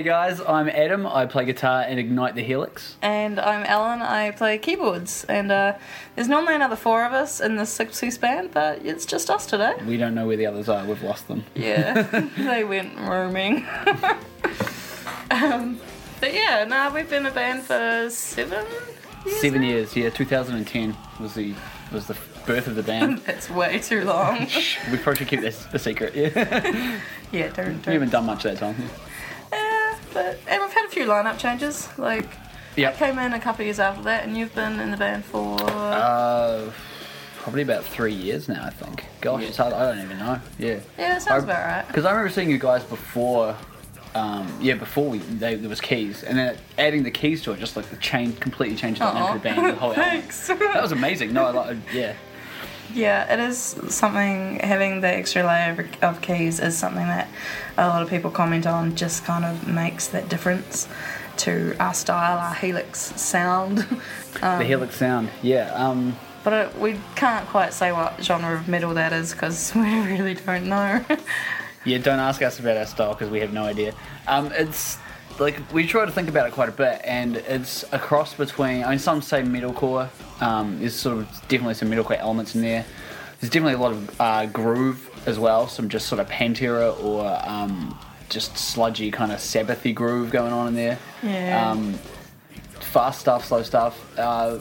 Hey 0.00 0.06
guys, 0.06 0.40
I'm 0.40 0.70
Adam. 0.70 1.06
I 1.06 1.26
play 1.26 1.44
guitar 1.44 1.82
and 1.82 2.00
Ignite 2.00 2.34
the 2.34 2.42
Helix. 2.42 2.96
And 3.02 3.38
I'm 3.38 3.64
Ellen. 3.64 4.00
I 4.00 4.30
play 4.30 4.56
keyboards. 4.56 5.24
And 5.24 5.52
uh, 5.52 5.76
there's 6.16 6.26
normally 6.26 6.54
another 6.54 6.74
four 6.74 7.04
of 7.04 7.12
us 7.12 7.38
in 7.38 7.56
the 7.56 7.66
six 7.66 8.00
piece 8.00 8.16
band, 8.16 8.54
but 8.54 8.82
it's 8.82 9.04
just 9.04 9.28
us 9.28 9.44
today. 9.44 9.74
We 9.86 9.98
don't 9.98 10.14
know 10.14 10.26
where 10.26 10.38
the 10.38 10.46
others 10.46 10.70
are. 10.70 10.86
We've 10.86 11.02
lost 11.02 11.28
them. 11.28 11.44
Yeah, 11.54 12.00
they 12.38 12.64
went 12.64 12.98
roaming. 12.98 13.66
um, 15.30 15.78
but 16.18 16.32
yeah, 16.32 16.64
no, 16.64 16.90
we've 16.94 17.10
been 17.10 17.26
a 17.26 17.30
band 17.30 17.64
for 17.64 18.08
seven 18.08 18.64
years. 19.26 19.36
Seven 19.38 19.60
now? 19.60 19.68
years. 19.68 19.94
Yeah, 19.94 20.08
2010 20.08 20.96
was 21.20 21.34
the 21.34 21.52
was 21.92 22.06
the 22.06 22.16
birth 22.46 22.68
of 22.68 22.74
the 22.74 22.82
band. 22.82 23.18
That's 23.26 23.50
way 23.50 23.78
too 23.80 24.04
long. 24.04 24.48
we 24.90 24.96
probably 24.96 25.16
should 25.16 25.28
keep 25.28 25.42
this 25.42 25.66
a 25.74 25.78
secret. 25.78 26.16
Yeah, 26.16 27.00
yeah, 27.32 27.48
don't. 27.48 27.66
we 27.66 27.72
don't. 27.82 27.84
haven't 27.84 28.12
done 28.12 28.24
much 28.24 28.44
that 28.44 28.56
time. 28.56 28.76
Yeah, 30.14 30.22
but 30.22 30.40
and 30.48 30.62
we've 30.62 30.72
had 30.72 30.84
a 30.86 30.88
few 30.90 31.04
lineup 31.06 31.38
changes. 31.38 31.88
Like, 31.98 32.26
Yep. 32.76 32.94
I 32.94 32.96
came 32.98 33.18
in 33.18 33.32
a 33.32 33.40
couple 33.40 33.62
of 33.62 33.66
years 33.66 33.80
after 33.80 34.02
that, 34.04 34.24
and 34.24 34.36
you've 34.36 34.54
been 34.54 34.78
in 34.80 34.90
the 34.90 34.96
band 34.96 35.24
for. 35.24 35.60
Uh, 35.60 36.70
probably 37.38 37.62
about 37.62 37.84
three 37.84 38.12
years 38.14 38.48
now, 38.48 38.64
I 38.64 38.70
think. 38.70 39.04
Gosh, 39.20 39.42
it's 39.42 39.56
hard. 39.56 39.72
I 39.72 39.86
don't 39.94 40.04
even 40.04 40.18
know. 40.18 40.40
Yeah. 40.58 40.78
yeah, 40.98 41.14
that 41.14 41.22
sounds 41.22 41.42
I- 41.42 41.46
about 41.46 41.66
right. 41.66 41.86
Because 41.88 42.04
I 42.04 42.10
remember 42.10 42.30
seeing 42.30 42.50
you 42.50 42.58
guys 42.58 42.84
before. 42.84 43.56
Um, 44.12 44.52
yeah, 44.60 44.74
before 44.74 45.08
we 45.08 45.18
they, 45.18 45.54
there 45.54 45.68
was 45.68 45.80
keys, 45.80 46.24
and 46.24 46.36
then 46.36 46.56
adding 46.78 47.04
the 47.04 47.12
keys 47.12 47.42
to 47.42 47.52
it 47.52 47.60
just 47.60 47.76
like 47.76 47.86
the 47.90 47.96
change 47.98 48.40
completely 48.40 48.76
changed 48.76 49.00
the 49.00 49.04
dynamic 49.04 49.36
of 49.36 49.42
the 49.42 49.48
band. 49.48 49.66
The 49.66 49.74
whole 49.78 49.94
album. 49.96 50.22
That 50.72 50.82
was 50.82 50.90
amazing. 50.92 51.32
No, 51.32 51.44
I 51.46 51.50
like 51.50 51.76
yeah. 51.94 52.14
Yeah, 52.92 53.32
it 53.32 53.38
is 53.40 53.58
something, 53.88 54.58
having 54.60 55.00
the 55.00 55.08
extra 55.08 55.44
layer 55.46 55.88
of- 56.02 56.20
keys 56.20 56.60
is 56.60 56.76
something 56.76 57.06
that 57.06 57.28
a 57.78 57.88
lot 57.88 58.02
of 58.02 58.08
people 58.10 58.30
comment 58.30 58.66
on, 58.66 58.96
just 58.96 59.24
kind 59.24 59.44
of 59.44 59.68
makes 59.68 60.08
that 60.08 60.28
difference 60.28 60.88
to 61.38 61.74
our 61.80 61.94
style, 61.94 62.38
our 62.38 62.54
Helix 62.54 62.98
sound. 63.20 63.78
the 64.40 64.64
Helix 64.64 64.96
sound. 64.96 65.30
Yeah. 65.42 65.72
Um, 65.74 66.16
But 66.42 66.52
it, 66.52 66.78
we 66.78 66.98
can't 67.16 67.46
quite 67.48 67.72
say 67.74 67.92
what 67.92 68.22
genre 68.22 68.54
of 68.54 68.66
metal 68.66 68.94
that 68.94 69.12
is 69.12 69.32
because 69.32 69.72
we 69.74 70.00
really 70.00 70.34
don't 70.34 70.66
know. 70.66 71.04
yeah. 71.84 71.98
Don't 71.98 72.18
ask 72.18 72.40
us 72.42 72.58
about 72.58 72.76
our 72.76 72.86
style 72.86 73.12
because 73.14 73.30
we 73.30 73.40
have 73.40 73.52
no 73.52 73.64
idea. 73.64 73.94
Um, 74.26 74.50
it's 74.52 74.98
like 75.38 75.60
we 75.72 75.86
try 75.86 76.04
to 76.04 76.10
think 76.12 76.28
about 76.28 76.46
it 76.46 76.52
quite 76.52 76.68
a 76.68 76.72
bit, 76.72 77.00
and 77.04 77.36
it's 77.36 77.84
a 77.92 77.98
cross 77.98 78.34
between. 78.34 78.84
I 78.84 78.90
mean, 78.90 78.98
some 78.98 79.22
say 79.22 79.42
metalcore. 79.42 80.08
Um, 80.40 80.80
there's 80.80 80.94
sort 80.94 81.18
of 81.18 81.28
definitely 81.48 81.74
some 81.74 81.90
metalcore 81.90 82.18
elements 82.18 82.54
in 82.54 82.62
there. 82.62 82.84
There's 83.40 83.50
definitely 83.50 83.74
a 83.74 83.78
lot 83.78 83.92
of 83.92 84.20
uh, 84.20 84.46
groove 84.46 85.10
as 85.26 85.38
well. 85.38 85.66
Some 85.68 85.88
just 85.88 86.06
sort 86.06 86.20
of 86.20 86.28
Pantera 86.28 87.02
or 87.02 87.40
um, 87.46 87.98
just 88.28 88.56
sludgy 88.56 89.10
kind 89.10 89.32
of 89.32 89.38
Sabbathy 89.38 89.94
groove 89.94 90.30
going 90.30 90.52
on 90.52 90.68
in 90.68 90.74
there. 90.74 90.98
Yeah. 91.22 91.70
Um, 91.70 91.94
fast 92.80 93.20
stuff, 93.20 93.44
slow 93.46 93.62
stuff. 93.62 94.18
Uh, 94.18 94.58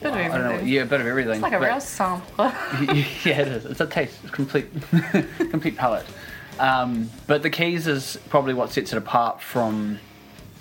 Bit 0.00 0.10
of 0.10 0.16
I 0.16 0.28
don't 0.28 0.42
know. 0.42 0.60
Yeah, 0.62 0.82
a 0.82 0.86
bit 0.86 1.00
of 1.00 1.06
everything. 1.06 1.34
It's 1.34 1.42
like 1.42 1.52
a 1.54 1.60
real 1.60 1.80
sampler. 1.80 2.52
yeah, 2.80 3.40
it 3.40 3.48
is. 3.48 3.64
It's 3.64 3.80
a 3.80 3.86
taste, 3.86 4.18
it's 4.22 4.32
complete, 4.32 4.66
complete 5.50 5.76
palette. 5.76 6.06
Um, 6.58 7.10
but 7.26 7.42
the 7.42 7.50
keys 7.50 7.86
is 7.86 8.18
probably 8.28 8.52
what 8.52 8.70
sets 8.70 8.92
it 8.92 8.96
apart 8.98 9.40
from 9.40 9.98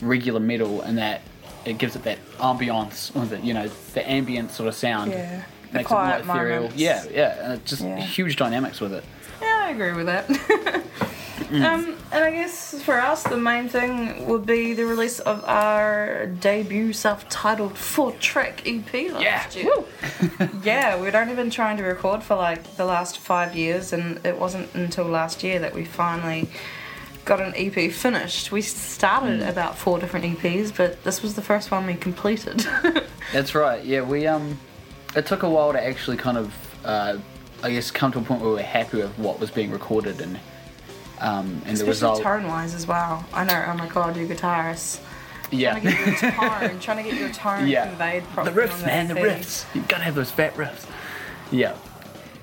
regular 0.02 0.40
metal, 0.40 0.82
in 0.84 0.96
that 0.96 1.22
it 1.66 1.78
gives 1.78 1.96
it 1.96 2.04
that 2.04 2.20
ambiance, 2.38 3.16
or 3.16 3.26
the, 3.26 3.40
you 3.40 3.54
know, 3.54 3.68
the 3.94 4.10
ambient 4.10 4.52
sort 4.52 4.68
of 4.70 4.76
sound. 4.76 5.12
Yeah. 5.12 5.44
The 5.72 5.80
Makes 5.80 5.92
it 5.92 5.94
more 5.96 6.10
ethereal. 6.18 6.56
moments. 6.62 6.76
Yeah, 6.78 7.04
yeah, 7.12 7.44
and 7.44 7.54
it's 7.54 7.70
just 7.70 7.82
Yeah. 7.84 7.98
huge 8.00 8.36
dynamics 8.38 8.80
with 8.80 8.94
it. 8.94 9.04
Yeah, 9.42 9.62
I 9.66 9.70
agree 9.72 9.94
with 9.94 10.06
that. 10.06 10.28
Mm. 11.36 11.64
um, 11.64 11.98
and 12.12 12.24
I 12.24 12.32
guess 12.32 12.82
for 12.82 13.00
us, 13.00 13.22
the 13.24 13.38
main 13.38 13.68
thing 13.70 14.26
would 14.26 14.46
be 14.48 14.74
the 14.74 14.86
release 14.86 15.20
of 15.20 15.44
our 15.46 16.26
debut 16.28 16.92
self-titled 16.94 17.78
four-track 17.78 18.64
EP 18.66 19.10
last 19.12 19.56
Yeah. 19.56 19.64
year. 19.64 20.50
yeah, 20.64 21.00
we'd 21.00 21.14
only 21.14 21.36
been 21.36 21.52
trying 21.52 21.78
to 21.78 21.84
record 21.84 22.24
for 22.24 22.36
like 22.36 22.78
the 22.78 22.86
last 22.86 23.20
five 23.20 23.54
years, 23.56 23.94
and 23.94 24.26
it 24.26 24.40
wasn't 24.40 24.74
until 24.74 25.06
last 25.06 25.44
year 25.44 25.60
that 25.60 25.76
we 25.76 25.84
finally 25.86 26.50
got 27.26 27.42
an 27.42 27.54
EP 27.56 27.92
finished. 27.92 28.52
We 28.52 28.62
started 28.62 29.42
Mm. 29.42 29.50
about 29.50 29.78
four 29.78 30.00
different 30.00 30.26
EPs, 30.26 30.72
but 30.76 31.04
this 31.04 31.22
was 31.22 31.34
the 31.36 31.42
first 31.42 31.72
one 31.72 31.86
we 31.88 31.96
completed. 31.96 32.66
That's 33.34 33.56
right. 33.56 33.84
Yeah, 33.84 34.02
we 34.02 34.28
um, 34.28 34.60
it 35.16 35.26
took 35.26 35.44
a 35.44 35.50
while 35.50 35.74
to 35.74 35.84
actually 35.84 36.18
kind 36.18 36.38
of, 36.38 36.54
uh, 36.86 37.18
I 37.64 37.72
guess, 37.72 37.90
come 37.92 38.12
to 38.14 38.20
a 38.20 38.22
point 38.22 38.42
where 38.42 38.50
we 38.52 38.56
were 38.58 38.62
happy 38.62 38.98
with 38.98 39.18
what 39.18 39.40
was 39.40 39.50
being 39.52 39.72
recorded 39.72 40.22
and 40.22 40.40
um, 41.22 41.48
and 41.48 41.64
the 41.64 41.72
Especially 41.72 41.90
result. 41.90 42.22
tone-wise 42.24 42.74
as 42.76 42.86
well. 42.88 43.26
I 43.34 43.46
know. 43.46 43.66
Oh 43.70 43.74
my 43.78 43.88
god, 43.88 44.18
you 44.18 44.28
guitarists. 44.28 45.00
yeah. 45.50 45.72
Trying 45.80 45.84
to 45.84 45.92
get 45.92 46.22
your 46.22 46.32
tone, 46.70 46.80
trying 46.80 46.98
to 47.04 47.10
get 47.10 47.20
your 47.20 47.30
tone 47.32 47.68
Yeah. 47.68 47.88
conveyed 47.88 48.24
The 48.24 48.28
properly. 48.28 48.62
on 48.64 48.68
riffs, 48.70 48.86
man, 48.86 49.08
the 49.08 49.14
thing. 49.16 49.24
riffs. 49.26 49.66
You 49.74 49.82
gotta 49.88 50.04
have 50.04 50.16
those 50.16 50.30
fat 50.32 50.54
riffs. 50.56 50.86
Yeah. 51.52 51.74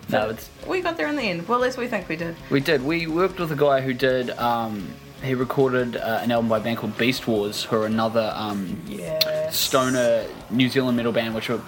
No, 0.09 0.29
it's 0.31 0.51
We 0.67 0.81
got 0.81 0.97
there 0.97 1.09
in 1.09 1.17
the 1.17 1.23
end. 1.23 1.49
Well, 1.49 1.59
at 1.59 1.65
least 1.65 1.79
we 1.79 1.87
think 1.87 2.09
we 2.09 2.17
did. 2.17 2.37
we 2.51 2.61
did. 2.61 2.85
We 2.85 3.07
worked 3.07 3.39
with 3.39 3.51
a 3.53 3.57
guy 3.57 3.81
who 3.81 3.95
did. 3.95 4.31
Um, 4.31 4.89
he 5.23 5.35
recorded 5.35 5.97
uh, 5.97 6.21
an 6.23 6.33
album 6.33 6.49
by 6.49 6.59
a 6.59 6.61
band 6.61 6.79
called 6.79 6.99
Beast 6.99 7.27
Wars, 7.29 7.65
who 7.65 7.77
are 7.77 7.87
another 7.87 8.33
um, 8.35 8.81
Yeah. 8.89 9.51
stoner 9.51 10.27
New 10.51 10.69
Zealand 10.69 10.97
metal 10.97 11.13
band, 11.13 11.35
which 11.35 11.49
were 11.49 11.61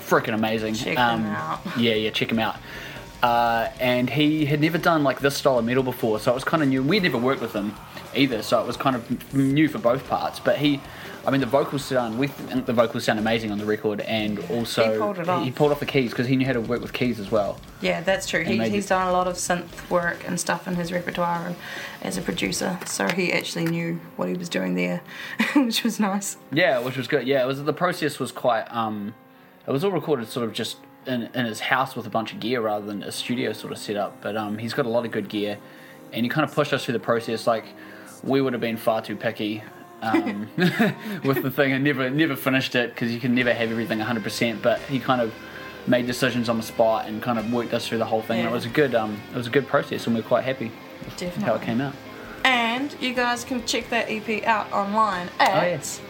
freaking 0.00 0.34
amazing. 0.34 0.74
Check 0.74 0.98
um, 0.98 1.22
them 1.22 1.32
out. 1.32 1.60
Yeah, 1.78 1.94
yeah, 1.94 2.10
check 2.10 2.30
him 2.32 2.38
out. 2.38 2.56
Uh, 3.22 3.68
and 3.78 4.10
he 4.10 4.46
had 4.46 4.60
never 4.60 4.78
done 4.78 5.04
like 5.04 5.20
this 5.20 5.36
style 5.36 5.58
of 5.58 5.64
metal 5.64 5.82
before, 5.84 6.18
so 6.18 6.32
it 6.32 6.34
was 6.34 6.42
kind 6.44 6.62
of 6.62 6.68
new. 6.70 6.82
We'd 6.82 7.02
never 7.04 7.18
worked 7.18 7.40
with 7.42 7.52
him 7.52 7.74
either, 8.16 8.42
so 8.42 8.60
it 8.60 8.66
was 8.66 8.76
kind 8.76 8.96
of 8.96 9.34
new 9.34 9.68
for 9.68 9.78
both 9.78 10.08
parts. 10.08 10.40
But 10.40 10.56
he, 10.58 10.80
I 11.24 11.30
mean, 11.30 11.40
the 11.40 11.46
vocals 11.46 11.84
sound. 11.84 12.18
We 12.18 12.26
think 12.26 12.66
the 12.66 12.72
vocals 12.72 13.04
sound 13.04 13.18
amazing 13.18 13.52
on 13.52 13.58
the 13.58 13.64
record, 13.64 14.00
and 14.00 14.38
also 14.50 14.92
He 14.92 14.98
pulled 14.98 15.18
it 15.18 15.28
off. 15.28 15.44
he 15.44 15.50
pulled 15.52 15.70
off 15.70 15.78
the 15.80 15.86
keys 15.86 16.10
because 16.10 16.26
he 16.26 16.34
knew 16.36 16.46
how 16.46 16.52
to 16.54 16.60
work 16.60 16.80
with 16.80 16.92
keys 16.92 17.20
as 17.20 17.30
well. 17.30 17.60
Yeah, 17.80 18.00
that's 18.00 18.26
true. 18.26 18.42
He, 18.42 18.58
he's 18.68 18.86
done 18.86 19.06
a 19.06 19.12
lot 19.12 19.28
of 19.28 19.36
synth 19.36 19.88
work 19.88 20.26
and 20.26 20.40
stuff 20.40 20.66
in 20.66 20.74
his 20.74 20.92
repertoire 20.92 21.46
and 21.46 21.56
as 22.02 22.18
a 22.18 22.22
producer, 22.22 22.78
so 22.86 23.08
he 23.08 23.32
actually 23.32 23.66
knew 23.66 24.00
what 24.16 24.28
he 24.28 24.34
was 24.34 24.48
doing 24.48 24.74
there, 24.74 25.02
which 25.54 25.84
was 25.84 26.00
nice. 26.00 26.36
Yeah, 26.52 26.80
which 26.80 26.96
was 26.96 27.06
good. 27.06 27.26
Yeah, 27.26 27.44
it 27.44 27.46
was 27.46 27.62
the 27.62 27.72
process 27.72 28.18
was 28.18 28.32
quite. 28.32 28.64
Um, 28.74 29.14
it 29.66 29.70
was 29.70 29.84
all 29.84 29.92
recorded 29.92 30.28
sort 30.28 30.44
of 30.48 30.52
just 30.52 30.78
in, 31.06 31.30
in 31.34 31.46
his 31.46 31.60
house 31.60 31.94
with 31.94 32.06
a 32.06 32.10
bunch 32.10 32.32
of 32.32 32.40
gear 32.40 32.60
rather 32.60 32.84
than 32.84 33.04
a 33.04 33.12
studio 33.12 33.52
sort 33.52 33.72
of 33.72 33.78
setup. 33.78 34.20
But 34.20 34.36
um, 34.36 34.58
he's 34.58 34.74
got 34.74 34.86
a 34.86 34.88
lot 34.88 35.04
of 35.04 35.12
good 35.12 35.28
gear, 35.28 35.58
and 36.12 36.24
he 36.24 36.28
kind 36.28 36.44
of 36.48 36.52
pushed 36.52 36.72
us 36.72 36.84
through 36.84 36.94
the 36.94 37.00
process. 37.00 37.46
Like 37.46 37.64
we 38.24 38.40
would 38.40 38.52
have 38.54 38.60
been 38.60 38.76
far 38.76 39.02
too 39.02 39.14
picky 39.14 39.62
um, 40.02 40.48
with 41.24 41.42
the 41.42 41.50
thing 41.50 41.72
and 41.72 41.82
never 41.84 42.10
never 42.10 42.36
finished 42.36 42.74
it 42.74 42.90
because 42.90 43.12
you 43.12 43.20
can 43.20 43.34
never 43.34 43.52
have 43.52 43.70
everything 43.70 44.00
100%. 44.00 44.60
But 44.60 44.80
he 44.80 44.98
kind 45.00 45.20
of 45.20 45.32
made 45.86 46.06
decisions 46.06 46.48
on 46.48 46.56
the 46.56 46.62
spot 46.62 47.06
and 47.06 47.22
kind 47.22 47.38
of 47.38 47.52
worked 47.52 47.72
us 47.72 47.88
through 47.88 47.98
the 47.98 48.04
whole 48.04 48.22
thing. 48.22 48.40
And 48.40 48.48
it 48.48 48.52
was 48.52 48.66
a 48.66 48.68
good 48.68 48.94
um, 48.94 49.20
it 49.32 49.36
was 49.36 49.46
a 49.46 49.50
good 49.50 49.66
process, 49.66 50.06
and 50.06 50.14
we 50.14 50.20
are 50.20 50.24
quite 50.24 50.44
happy 50.44 50.70
with 51.04 51.36
how 51.36 51.54
it 51.54 51.62
came 51.62 51.80
out. 51.80 51.94
And 52.44 52.94
you 53.00 53.14
guys 53.14 53.44
can 53.44 53.64
check 53.66 53.88
that 53.90 54.06
EP 54.08 54.44
out 54.44 54.70
online 54.72 55.28
at. 55.38 55.62
Oh 55.62 55.66
yes, 55.66 56.00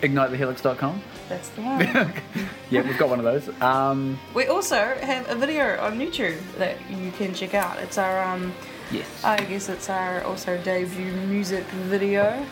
ignitethehelix.com. 0.00 1.02
That's 1.28 1.48
the 1.50 1.62
one. 1.62 2.12
Yeah, 2.70 2.82
we've 2.82 2.98
got 2.98 3.08
one 3.08 3.18
of 3.18 3.24
those. 3.24 3.48
Um, 3.60 4.18
we 4.34 4.46
also 4.46 4.76
have 4.76 5.28
a 5.28 5.34
video 5.34 5.78
on 5.80 5.98
YouTube 5.98 6.38
that 6.58 6.76
you 6.90 7.10
can 7.12 7.34
check 7.34 7.54
out. 7.54 7.78
It's 7.78 7.98
our 7.98 8.22
um. 8.22 8.52
yes. 8.90 9.06
I 9.24 9.42
guess 9.44 9.68
it's 9.68 9.88
our 9.88 10.22
also 10.22 10.60
debut 10.62 11.12
music 11.26 11.64
video. 11.88 12.44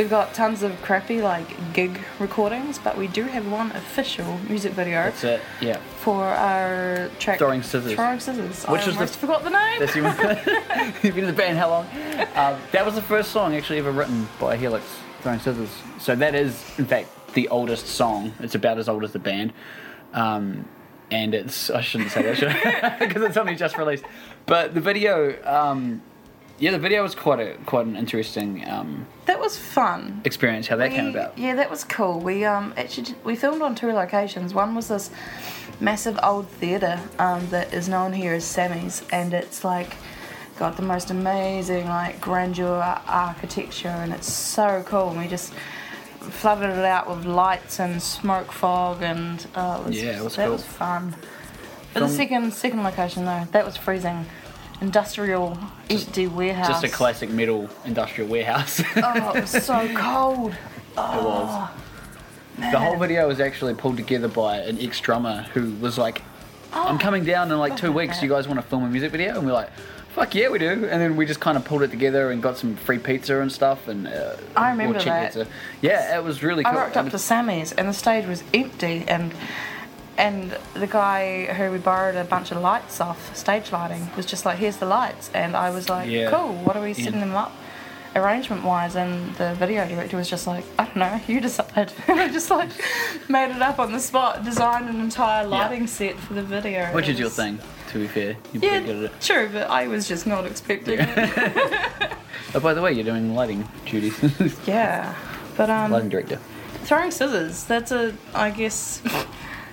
We've 0.00 0.08
got 0.08 0.32
tons 0.32 0.62
of 0.62 0.80
crappy 0.80 1.20
like 1.20 1.74
gig 1.74 2.00
recordings, 2.18 2.78
but 2.78 2.96
we 2.96 3.06
do 3.06 3.24
have 3.24 3.52
one 3.52 3.70
official 3.72 4.38
music 4.48 4.72
video 4.72 5.02
That's 5.02 5.24
it. 5.24 5.42
Yeah. 5.60 5.76
for 5.98 6.24
our 6.24 7.10
track 7.18 7.38
Throwing 7.38 7.62
Scissors. 7.62 7.92
Throwing 7.96 8.18
Scissors. 8.18 8.64
Which 8.64 8.80
I 8.80 8.86
was 8.86 8.96
the- 8.96 9.06
forgot 9.18 9.44
the 9.44 9.50
name. 9.50 9.78
That's 9.78 9.94
you. 9.94 10.04
You've 11.02 11.14
been 11.14 11.24
in 11.24 11.26
the 11.26 11.36
band 11.36 11.58
how 11.58 11.68
long? 11.68 11.84
Um, 12.34 12.58
that 12.72 12.86
was 12.86 12.94
the 12.94 13.02
first 13.02 13.30
song 13.30 13.54
actually 13.54 13.78
ever 13.78 13.92
written 13.92 14.26
by 14.40 14.56
Helix, 14.56 14.86
Throwing 15.20 15.38
Scissors. 15.38 15.68
So 15.98 16.16
that 16.16 16.34
is, 16.34 16.78
in 16.78 16.86
fact, 16.86 17.34
the 17.34 17.48
oldest 17.48 17.84
song. 17.86 18.32
It's 18.40 18.54
about 18.54 18.78
as 18.78 18.88
old 18.88 19.04
as 19.04 19.12
the 19.12 19.18
band. 19.18 19.52
Um, 20.14 20.66
and 21.10 21.34
it's, 21.34 21.68
I 21.68 21.82
shouldn't 21.82 22.10
say 22.10 22.22
that, 22.22 22.38
should 22.38 22.98
Because 23.06 23.22
it's 23.28 23.36
only 23.36 23.54
just 23.54 23.76
released. 23.76 24.04
But 24.46 24.72
the 24.72 24.80
video, 24.80 25.36
um, 25.44 26.00
yeah, 26.60 26.70
the 26.70 26.78
video 26.78 27.02
was 27.02 27.14
quite 27.14 27.40
a 27.40 27.54
quite 27.66 27.86
an 27.86 27.96
interesting 27.96 28.68
um, 28.68 29.06
That 29.26 29.40
was 29.40 29.56
fun. 29.58 30.20
experience. 30.24 30.68
How 30.68 30.76
that 30.76 30.90
came 30.92 31.08
about. 31.08 31.36
Yeah, 31.36 31.54
that 31.56 31.70
was 31.70 31.82
cool. 31.82 32.20
We 32.20 32.44
um 32.44 32.72
actually 32.76 33.14
we 33.24 33.34
filmed 33.34 33.62
on 33.62 33.74
two 33.74 33.90
locations. 33.92 34.54
One 34.54 34.74
was 34.74 34.88
this 34.88 35.10
massive 35.80 36.18
old 36.22 36.46
theatre 36.48 37.00
um, 37.18 37.48
that 37.48 37.72
is 37.74 37.88
known 37.88 38.12
here 38.12 38.34
as 38.34 38.44
Sammy's, 38.44 39.02
and 39.10 39.32
it's 39.34 39.64
like 39.64 39.96
got 40.58 40.76
the 40.76 40.82
most 40.82 41.10
amazing 41.10 41.86
like 41.88 42.20
grandeur 42.20 42.82
architecture, 43.06 43.88
and 43.88 44.12
it's 44.12 44.30
so 44.30 44.84
cool. 44.86 45.08
And 45.10 45.18
we 45.18 45.26
just 45.26 45.52
flooded 46.20 46.68
it 46.70 46.84
out 46.84 47.08
with 47.08 47.24
lights 47.24 47.80
and 47.80 48.02
smoke 48.02 48.52
fog, 48.52 49.02
and 49.02 49.46
uh, 49.54 49.80
it 49.82 49.86
was, 49.88 50.02
Yeah, 50.02 50.18
it 50.20 50.24
was 50.24 50.36
that 50.36 50.44
cool. 50.44 50.52
was 50.52 50.64
fun. 50.64 51.16
But 51.94 52.00
the 52.00 52.08
second 52.08 52.52
second 52.52 52.84
location 52.84 53.24
though, 53.24 53.46
that 53.52 53.64
was 53.64 53.76
freezing. 53.78 54.26
Industrial 54.80 55.58
empty 55.88 56.26
warehouse. 56.26 56.68
Just 56.68 56.84
a 56.84 56.88
classic 56.88 57.30
metal 57.30 57.68
industrial 57.84 58.28
warehouse. 58.30 58.82
Oh, 58.96 59.32
it 59.34 59.40
was 59.42 59.50
so 59.50 59.88
cold. 59.94 60.54
Oh, 60.96 61.18
It 61.18 61.24
was. 61.24 62.72
The 62.72 62.78
whole 62.78 62.96
video 62.98 63.26
was 63.28 63.40
actually 63.40 63.74
pulled 63.74 63.96
together 63.96 64.28
by 64.28 64.58
an 64.58 64.78
ex 64.80 65.00
drummer 65.00 65.42
who 65.54 65.72
was 65.76 65.96
like, 65.96 66.22
I'm 66.72 66.98
coming 66.98 67.24
down 67.24 67.50
in 67.50 67.58
like 67.58 67.76
two 67.76 67.90
weeks. 67.92 68.22
You 68.22 68.28
guys 68.28 68.46
want 68.46 68.60
to 68.60 68.66
film 68.66 68.84
a 68.84 68.88
music 68.88 69.12
video? 69.12 69.36
And 69.36 69.46
we're 69.46 69.52
like, 69.52 69.70
fuck 70.14 70.34
yeah, 70.34 70.48
we 70.50 70.58
do. 70.58 70.68
And 70.68 71.00
then 71.00 71.16
we 71.16 71.24
just 71.26 71.40
kind 71.40 71.56
of 71.56 71.64
pulled 71.64 71.82
it 71.82 71.90
together 71.90 72.30
and 72.30 72.42
got 72.42 72.58
some 72.58 72.76
free 72.76 72.98
pizza 72.98 73.40
and 73.40 73.50
stuff. 73.50 73.88
And 73.88 74.06
uh, 74.08 74.36
I 74.56 74.70
remember 74.72 74.98
that. 75.00 75.32
Pizza. 75.32 75.46
Yeah, 75.80 76.18
it 76.18 76.22
was 76.22 76.42
really 76.42 76.64
I 76.66 76.70
cool. 76.70 76.80
rocked 76.80 76.96
up 76.96 77.08
to 77.10 77.18
Sammy's 77.18 77.72
and 77.72 77.88
the 77.88 77.92
stage 77.94 78.26
was 78.26 78.44
empty 78.52 79.04
and 79.08 79.32
and 80.20 80.56
the 80.74 80.86
guy 80.86 81.46
who 81.46 81.70
we 81.72 81.78
borrowed 81.78 82.14
a 82.16 82.24
bunch 82.24 82.50
of 82.52 82.58
lights 82.62 83.00
off, 83.00 83.34
stage 83.34 83.72
lighting, 83.72 84.08
was 84.16 84.26
just 84.26 84.44
like, 84.44 84.58
"Here's 84.58 84.76
the 84.76 84.86
lights," 84.86 85.30
and 85.34 85.56
I 85.56 85.70
was 85.70 85.88
like, 85.88 86.08
Yeah. 86.10 86.30
"Cool. 86.30 86.52
What 86.64 86.76
are 86.76 86.82
we 86.82 86.92
Yeah. 86.92 87.04
setting 87.04 87.20
them 87.20 87.34
up?" 87.34 87.52
Arrangement 88.16 88.64
wise, 88.64 88.96
and 88.96 89.32
the 89.36 89.54
video 89.54 89.86
director 89.86 90.16
was 90.16 90.28
just 90.28 90.44
like, 90.48 90.64
I 90.76 90.84
don't 90.86 90.96
know, 90.96 91.20
you 91.28 91.40
decide. 91.40 91.92
and 92.08 92.18
I 92.20 92.26
just 92.28 92.50
like 92.50 92.68
made 93.28 93.50
it 93.54 93.62
up 93.62 93.78
on 93.78 93.92
the 93.92 94.00
spot, 94.00 94.44
designed 94.44 94.88
an 94.88 95.00
entire 95.00 95.46
lighting 95.46 95.86
set 95.86 96.16
for 96.18 96.34
the 96.34 96.42
video. 96.42 96.86
Which 96.92 97.08
is 97.08 97.20
your 97.20 97.30
thing, 97.30 97.60
to 97.92 97.98
be 97.98 98.08
fair. 98.08 98.36
You're 98.52 98.62
pretty 98.62 98.84
good 98.86 98.96
at 98.96 99.02
Yeah, 99.02 99.06
it. 99.16 99.20
true, 99.20 99.48
but 99.52 99.70
I 99.70 99.86
was 99.86 100.08
just 100.08 100.26
not 100.26 100.44
expecting 100.44 100.98
it. 101.00 102.12
Oh, 102.54 102.58
by 102.58 102.74
the 102.74 102.82
way, 102.82 102.90
you're 102.92 103.04
doing 103.04 103.32
lighting 103.36 103.68
duties. 103.86 104.18
yeah, 104.66 105.14
but 105.56 105.70
um, 105.70 105.92
lighting 105.92 106.08
director. 106.08 106.40
Throwing 106.82 107.12
Scissors, 107.12 107.62
that's 107.62 107.92
a, 107.92 108.12
I 108.34 108.50
guess, 108.50 109.00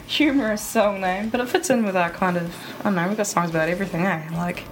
humorous 0.07 0.61
song 0.63 1.01
name, 1.01 1.29
but 1.29 1.39
it 1.39 1.49
fits 1.49 1.69
in 1.69 1.85
with 1.85 1.95
our 1.95 2.09
kind 2.09 2.37
of, 2.37 2.55
I 2.79 2.83
don't 2.83 2.95
know, 2.95 3.07
we've 3.07 3.17
got 3.17 3.27
songs 3.27 3.49
about 3.49 3.69
everything, 3.69 4.05
eh? 4.05 4.27
Like, 4.33 4.63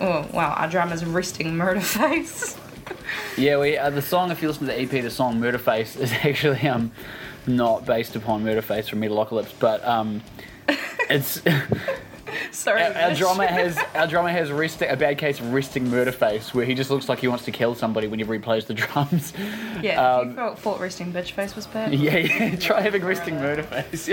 oh, 0.00 0.28
wow, 0.32 0.54
our 0.54 0.68
drummer's 0.68 1.04
resting 1.04 1.56
murder 1.56 1.80
face. 1.82 2.56
Yeah, 3.36 3.58
we 3.58 3.78
uh, 3.78 3.90
the 3.90 4.02
song. 4.02 4.30
If 4.30 4.42
you 4.42 4.48
listen 4.48 4.66
to 4.66 4.72
the 4.72 4.80
EP, 4.80 4.90
the 4.90 5.10
song 5.10 5.40
"Murderface" 5.40 5.98
is 5.98 6.12
actually 6.22 6.66
um 6.68 6.92
not 7.46 7.86
based 7.86 8.14
upon 8.16 8.44
Murderface 8.44 8.88
from 8.88 9.00
Metalocalypse, 9.00 9.52
but 9.58 9.84
um 9.86 10.22
it's 11.08 11.40
Sorry. 12.54 12.82
our, 12.82 12.92
our 12.92 13.14
drummer 13.14 13.46
has 13.48 13.78
our 13.94 14.06
drummer 14.06 14.28
has 14.30 14.50
a 14.50 14.96
bad 14.96 15.18
case 15.18 15.40
of 15.40 15.52
resting 15.52 15.88
murder 15.90 16.12
face, 16.12 16.52
where 16.54 16.64
he 16.64 16.74
just 16.74 16.90
looks 16.90 17.08
like 17.08 17.18
he 17.20 17.28
wants 17.28 17.44
to 17.46 17.50
kill 17.52 17.74
somebody 17.74 18.06
whenever 18.06 18.32
he 18.34 18.38
plays 18.38 18.66
the 18.66 18.74
drums. 18.82 19.32
Yeah, 19.82 20.16
um, 20.16 20.28
you 20.30 20.34
felt, 20.34 20.58
thought 20.58 20.80
resting 20.80 21.12
bitch 21.12 21.32
face 21.32 21.56
was 21.56 21.66
bad. 21.66 21.94
Yeah, 21.94 22.16
yeah. 22.18 22.56
Try 22.56 22.80
having 22.82 23.04
resting 23.04 23.34
Murderface. 23.36 24.06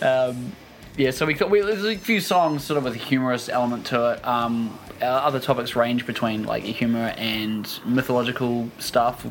Yeah. 0.00 0.06
Um, 0.06 0.52
yeah, 0.96 1.10
so 1.12 1.24
we, 1.24 1.34
got- 1.34 1.50
we 1.50 1.60
there's 1.60 1.84
a 1.84 1.96
few 1.96 2.20
songs 2.20 2.64
sort 2.64 2.76
of 2.78 2.84
with 2.84 2.94
a 2.94 2.98
humorous 2.98 3.48
element 3.48 3.86
to 3.86 4.12
it. 4.12 4.26
Um, 4.26 4.78
our 5.02 5.22
other 5.22 5.40
topics 5.40 5.74
range 5.76 6.06
between 6.06 6.44
like 6.44 6.62
humor 6.62 7.14
and 7.16 7.78
mythological 7.84 8.68
stuff. 8.78 9.26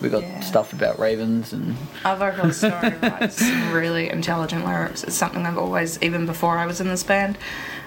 We 0.00 0.08
got 0.08 0.22
Yeah. 0.22 0.40
stuff 0.40 0.72
about 0.72 0.98
ravens 0.98 1.52
and 1.52 1.76
vocalist 2.02 2.58
story 2.58 2.94
writes 3.02 3.42
really 3.72 4.08
intelligent 4.10 4.64
lyrics. 4.66 5.04
It's 5.04 5.14
something 5.16 5.46
I've 5.46 5.58
always, 5.58 6.00
even 6.02 6.26
before 6.26 6.58
I 6.58 6.66
was 6.66 6.80
in 6.80 6.88
this 6.88 7.02
band, 7.02 7.38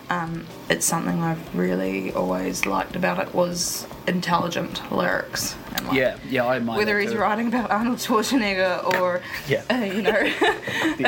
um, 0.10 0.46
it's 0.70 0.86
something 0.86 1.24
I've 1.24 1.56
really 1.56 2.14
always 2.14 2.66
liked 2.68 2.96
about 2.96 3.20
it 3.20 3.34
was 3.34 3.88
intelligent 4.08 4.92
lyrics. 4.92 5.56
And 5.76 5.88
like, 5.88 5.98
yeah, 5.98 6.18
yeah, 6.30 6.46
I 6.46 6.58
admire 6.58 6.78
whether 6.78 7.00
he's 7.00 7.12
too. 7.12 7.18
writing 7.18 7.48
about 7.48 7.72
Arnold 7.72 7.98
Schwarzenegger 7.98 8.84
or 9.00 9.22
Yeah. 9.48 9.64
uh, 9.70 9.76
you 9.84 10.04
know 10.04 10.12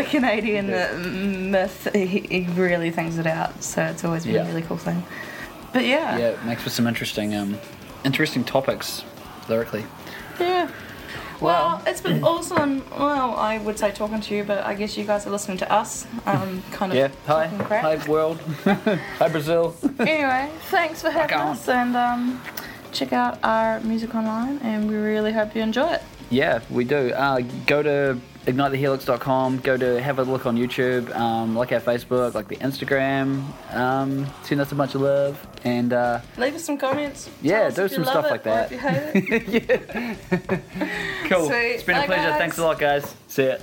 a 0.01 0.03
Canadian 0.03 0.73
uh, 0.73 0.97
myth, 0.97 1.87
he, 1.93 2.05
he 2.07 2.47
really 2.55 2.89
thinks 2.91 3.17
it 3.17 3.27
out. 3.27 3.63
So 3.63 3.83
it's 3.83 4.03
always 4.03 4.25
been 4.25 4.33
Yeah. 4.35 4.43
a 4.45 4.47
really 4.47 4.63
cool 4.63 4.77
thing. 4.77 5.03
But 5.73 5.85
yeah, 5.85 6.17
Yeah, 6.17 6.27
it 6.29 6.45
makes 6.45 6.63
for 6.63 6.69
some 6.69 6.87
interesting, 6.87 7.35
um, 7.35 7.57
interesting 8.03 8.43
topics 8.43 9.03
lyrically. 9.49 9.85
Yeah. 10.39 10.69
Well, 11.39 11.83
it's 11.85 12.01
been 12.01 12.23
awesome. 12.23 12.83
Well, 12.89 13.35
I 13.35 13.59
would 13.59 13.77
say 13.77 13.91
talking 13.91 14.21
to 14.21 14.35
you, 14.35 14.43
but 14.43 14.65
I 14.65 14.73
guess 14.73 14.97
you 14.97 15.03
guys 15.03 15.27
are 15.27 15.29
listening 15.29 15.57
to 15.59 15.71
us. 15.71 16.07
Um, 16.25 16.63
kind 16.71 16.91
of 16.91 16.97
Yeah, 16.97 17.09
hi, 17.27 17.47
crap. 17.59 17.83
hi 17.83 18.09
world, 18.09 18.39
hi 18.63 19.29
Brazil. 19.29 19.75
Anyway, 19.99 20.49
thanks 20.71 21.01
for 21.03 21.11
having 21.11 21.37
us, 21.37 21.69
and 21.69 21.95
um, 21.95 22.41
check 22.91 23.13
out 23.13 23.37
our 23.43 23.79
music 23.81 24.15
online, 24.15 24.57
and 24.63 24.87
we 24.89 24.95
really 24.95 25.31
hope 25.31 25.55
you 25.55 25.61
enjoy 25.61 25.91
it. 25.91 26.01
Yeah, 26.31 26.61
we 26.71 26.83
do. 26.85 27.11
Uh, 27.13 27.41
go 27.67 27.83
to 27.83 28.17
ignitethehelix.com. 28.47 29.57
Go 29.59 29.77
to 29.77 30.01
have 30.01 30.19
a 30.19 30.23
look 30.23 30.45
on 30.45 30.57
YouTube. 30.57 31.13
Um, 31.15 31.55
like 31.55 31.71
our 31.71 31.79
Facebook, 31.79 32.33
like 32.33 32.47
the 32.47 32.55
Instagram. 32.57 33.43
Um, 33.73 34.25
send 34.43 34.61
us 34.61 34.71
a 34.71 34.75
bunch 34.75 34.95
of 34.95 35.01
love 35.01 35.45
and 35.63 35.93
uh, 35.93 36.21
Leave 36.37 36.55
us 36.55 36.63
some 36.63 36.77
comments. 36.77 37.29
Yeah, 37.41 37.69
do 37.69 37.87
some 37.87 38.05
stuff 38.05 38.25
it 38.25 38.31
like 38.31 38.41
or 38.41 38.43
that. 38.43 38.71
if 38.71 38.71
you 38.71 38.79
hate 38.79 39.65
it. 39.69 40.61
cool. 41.29 41.47
Sweet. 41.47 41.57
It's 41.75 41.83
been 41.83 41.97
a 41.97 42.05
pleasure. 42.05 42.29
guys. 42.29 42.39
Thanks 42.39 42.57
a 42.57 42.63
lot, 42.63 42.79
guys. 42.79 43.15
See 43.27 43.47
ya. 43.47 43.57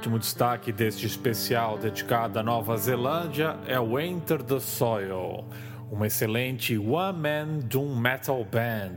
Último 0.00 0.18
destaque 0.18 0.72
deste 0.72 1.04
especial 1.04 1.76
dedicado 1.76 2.38
à 2.38 2.42
Nova 2.42 2.74
Zelândia 2.78 3.58
é 3.66 3.78
o 3.78 4.00
Enter 4.00 4.42
the 4.42 4.58
Soil, 4.58 5.44
uma 5.90 6.06
excelente 6.06 6.78
one-man 6.78 7.58
doom 7.64 7.94
metal 7.94 8.42
band 8.42 8.96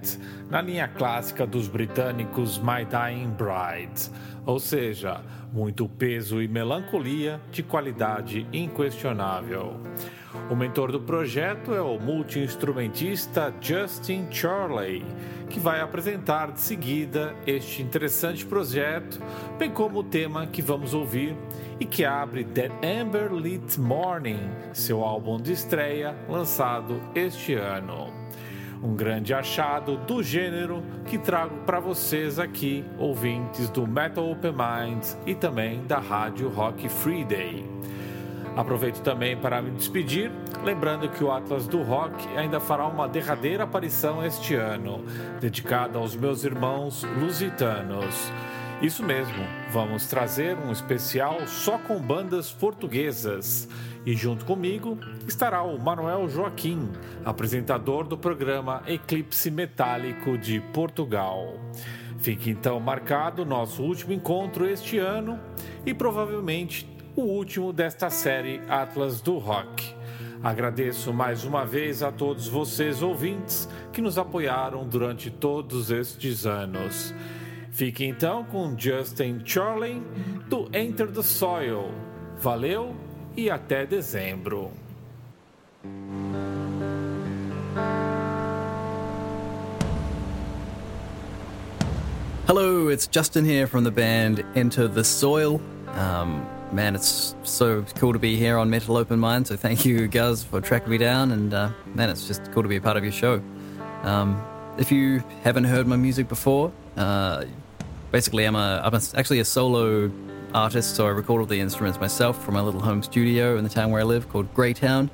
na 0.49 0.61
linha 0.61 0.87
clássica 0.87 1.45
dos 1.45 1.67
britânicos 1.67 2.57
My 2.57 2.85
Dying 2.85 3.31
Bride, 3.31 4.09
ou 4.45 4.61
seja, 4.61 5.19
muito 5.51 5.89
peso 5.89 6.41
e 6.41 6.47
melancolia 6.47 7.41
de 7.51 7.61
qualidade 7.61 8.47
inquestionável. 8.53 9.81
O 10.49 10.55
mentor 10.55 10.91
do 10.91 10.99
projeto 10.99 11.73
é 11.73 11.81
o 11.81 11.99
multi-instrumentista 11.99 13.53
Justin 13.61 14.27
Charley, 14.31 15.05
que 15.49 15.59
vai 15.59 15.79
apresentar 15.79 16.51
de 16.51 16.59
seguida 16.59 17.35
este 17.45 17.81
interessante 17.81 18.45
projeto, 18.45 19.21
bem 19.59 19.69
como 19.69 19.99
o 19.99 20.03
tema 20.03 20.47
que 20.47 20.61
vamos 20.61 20.93
ouvir 20.93 21.35
e 21.79 21.85
que 21.85 22.03
abre 22.03 22.43
The 22.43 22.71
Amber 23.01 23.31
Lit 23.31 23.79
Morning, 23.79 24.39
seu 24.73 25.03
álbum 25.03 25.37
de 25.37 25.53
estreia 25.53 26.15
lançado 26.27 26.99
este 27.13 27.53
ano. 27.53 28.11
Um 28.81 28.95
grande 28.95 29.33
achado 29.33 29.95
do 29.95 30.21
gênero 30.21 30.83
que 31.05 31.17
trago 31.17 31.55
para 31.65 31.79
vocês 31.79 32.37
aqui, 32.37 32.83
ouvintes 32.97 33.69
do 33.69 33.87
Metal 33.87 34.29
Open 34.29 34.51
Mind 34.51 35.05
e 35.25 35.33
também 35.33 35.85
da 35.85 35.99
Rádio 35.99 36.49
Rock 36.49 36.89
Free 36.89 37.23
Day. 37.23 37.63
Aproveito 38.55 39.01
também 39.01 39.35
para 39.35 39.61
me 39.61 39.71
despedir, 39.71 40.31
lembrando 40.63 41.09
que 41.09 41.23
o 41.23 41.31
Atlas 41.31 41.67
do 41.67 41.81
Rock 41.81 42.27
ainda 42.37 42.59
fará 42.59 42.85
uma 42.85 43.07
derradeira 43.07 43.63
aparição 43.63 44.23
este 44.23 44.53
ano, 44.53 45.03
dedicada 45.41 45.97
aos 45.97 46.15
meus 46.15 46.43
irmãos 46.43 47.03
lusitanos. 47.19 48.31
Isso 48.79 49.01
mesmo, 49.01 49.43
vamos 49.71 50.07
trazer 50.07 50.57
um 50.57 50.71
especial 50.71 51.47
só 51.47 51.77
com 51.77 51.99
bandas 51.99 52.51
portuguesas. 52.51 53.67
E 54.05 54.13
junto 54.13 54.45
comigo 54.45 54.99
estará 55.25 55.63
o 55.63 55.79
Manuel 55.79 56.27
Joaquim, 56.27 56.91
apresentador 57.23 58.05
do 58.05 58.17
programa 58.17 58.83
Eclipse 58.85 59.49
Metálico 59.49 60.37
de 60.37 60.59
Portugal. 60.59 61.55
Fique 62.19 62.49
então 62.49 62.79
marcado 62.79 63.45
nosso 63.45 63.81
último 63.81 64.13
encontro 64.13 64.65
este 64.67 64.97
ano 64.97 65.39
e 65.85 65.93
provavelmente 65.93 66.92
o 67.15 67.21
último 67.21 67.71
desta 67.71 68.09
série 68.09 68.61
Atlas 68.67 69.21
do 69.21 69.37
Rock. 69.37 69.93
Agradeço 70.43 71.13
mais 71.13 71.45
uma 71.45 71.65
vez 71.65 72.03
a 72.03 72.11
todos 72.11 72.47
vocês 72.47 73.01
ouvintes 73.01 73.69
que 73.93 74.01
nos 74.01 74.17
apoiaram 74.17 74.85
durante 74.85 75.29
todos 75.29 75.89
estes 75.89 76.45
anos. 76.45 77.13
Fique 77.71 78.05
então 78.05 78.43
com 78.43 78.77
Justin 78.77 79.41
Charlie 79.45 80.01
do 80.49 80.69
Enter 80.73 81.07
the 81.07 81.23
Soil. 81.23 81.91
Valeu 82.39 82.95
e 83.37 83.49
até 83.49 83.85
dezembro. 83.85 84.71
Hello, 92.47 92.91
it's 92.91 93.07
Justin 93.09 93.45
here 93.45 93.65
from 93.65 93.83
the 93.83 93.91
band 93.91 94.43
Enter 94.55 94.87
the 94.89 95.03
Soil. 95.03 95.61
Um, 95.95 96.62
man, 96.73 96.95
it's 96.95 97.35
so 97.43 97.83
cool 97.95 98.13
to 98.13 98.19
be 98.19 98.35
here 98.35 98.57
on 98.57 98.69
Metal 98.69 98.97
Open 98.97 99.19
Mind. 99.19 99.47
So 99.47 99.55
thank 99.55 99.85
you, 99.85 100.07
guys, 100.07 100.43
for 100.43 100.59
tracking 100.59 100.89
me 100.89 100.97
down. 100.97 101.31
And 101.31 101.53
uh, 101.53 101.71
man, 101.93 102.09
it's 102.09 102.27
just 102.27 102.51
cool 102.51 102.63
to 102.63 102.69
be 102.69 102.77
a 102.77 102.81
part 102.81 102.97
of 102.97 103.03
your 103.03 103.13
show. 103.13 103.41
Um, 104.01 104.43
if 104.77 104.91
you 104.91 105.23
haven't 105.43 105.65
heard 105.65 105.85
my 105.85 105.95
music 105.95 106.27
before, 106.27 106.71
uh, 106.97 107.45
basically 108.11 108.45
I'm 108.45 108.55
a 108.55 108.81
I'm 108.83 108.93
a, 108.93 109.01
actually 109.15 109.39
a 109.39 109.45
solo 109.45 110.11
artist. 110.53 110.95
So 110.95 111.05
I 111.05 111.11
record 111.11 111.41
all 111.41 111.45
the 111.45 111.59
instruments 111.59 111.99
myself 111.99 112.43
from 112.43 112.55
my 112.55 112.61
little 112.61 112.81
home 112.81 113.03
studio 113.03 113.57
in 113.57 113.63
the 113.63 113.69
town 113.69 113.91
where 113.91 114.01
I 114.01 114.05
live 114.05 114.29
called 114.29 114.51
Greytown. 114.53 115.09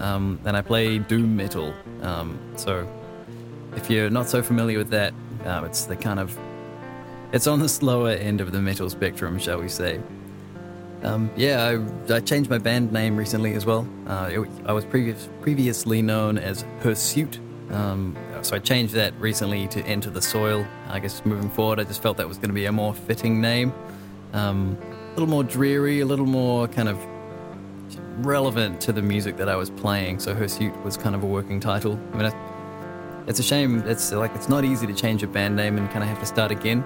Um, 0.00 0.40
and 0.44 0.56
I 0.56 0.62
play 0.62 0.98
doom 0.98 1.36
metal. 1.36 1.74
Um, 2.02 2.38
so 2.56 2.88
if 3.76 3.90
you're 3.90 4.10
not 4.10 4.28
so 4.28 4.42
familiar 4.42 4.78
with 4.78 4.90
that, 4.90 5.12
uh, 5.44 5.62
it's 5.64 5.84
the 5.84 5.96
kind 5.96 6.18
of 6.18 6.36
it's 7.32 7.46
on 7.46 7.60
the 7.60 7.68
slower 7.68 8.10
end 8.10 8.40
of 8.40 8.50
the 8.50 8.60
metal 8.60 8.90
spectrum, 8.90 9.38
shall 9.38 9.60
we 9.60 9.68
say. 9.68 10.00
Um, 11.02 11.30
yeah, 11.36 11.78
I, 12.08 12.14
I 12.14 12.20
changed 12.20 12.50
my 12.50 12.58
band 12.58 12.92
name 12.92 13.16
recently 13.16 13.54
as 13.54 13.64
well. 13.64 13.88
Uh, 14.06 14.30
it, 14.30 14.48
I 14.66 14.72
was 14.72 14.84
previous, 14.84 15.28
previously 15.40 16.02
known 16.02 16.38
as 16.38 16.64
Pursuit, 16.80 17.38
um, 17.70 18.16
so 18.42 18.56
I 18.56 18.58
changed 18.58 18.94
that 18.94 19.14
recently 19.20 19.66
to 19.68 19.80
Enter 19.84 20.10
the 20.10 20.20
Soil. 20.20 20.66
I 20.88 20.98
guess 20.98 21.24
moving 21.24 21.50
forward, 21.50 21.80
I 21.80 21.84
just 21.84 22.02
felt 22.02 22.16
that 22.18 22.28
was 22.28 22.36
going 22.36 22.50
to 22.50 22.54
be 22.54 22.66
a 22.66 22.72
more 22.72 22.94
fitting 22.94 23.40
name. 23.40 23.72
Um, 24.32 24.76
a 24.82 25.10
little 25.12 25.28
more 25.28 25.44
dreary, 25.44 26.00
a 26.00 26.06
little 26.06 26.26
more 26.26 26.68
kind 26.68 26.88
of 26.88 26.98
relevant 28.18 28.80
to 28.82 28.92
the 28.92 29.02
music 29.02 29.36
that 29.38 29.48
I 29.48 29.56
was 29.56 29.70
playing. 29.70 30.20
So 30.20 30.34
Pursuit 30.34 30.76
was 30.84 30.96
kind 30.96 31.14
of 31.14 31.22
a 31.22 31.26
working 31.26 31.60
title. 31.60 31.98
I 32.12 32.16
mean, 32.16 32.26
I, 32.26 33.24
it's 33.26 33.38
a 33.38 33.42
shame. 33.42 33.82
It's 33.86 34.12
like 34.12 34.34
it's 34.34 34.48
not 34.48 34.64
easy 34.64 34.86
to 34.86 34.94
change 34.94 35.22
a 35.22 35.26
band 35.26 35.56
name 35.56 35.78
and 35.78 35.88
kind 35.90 36.02
of 36.02 36.08
have 36.08 36.20
to 36.20 36.26
start 36.26 36.50
again. 36.50 36.84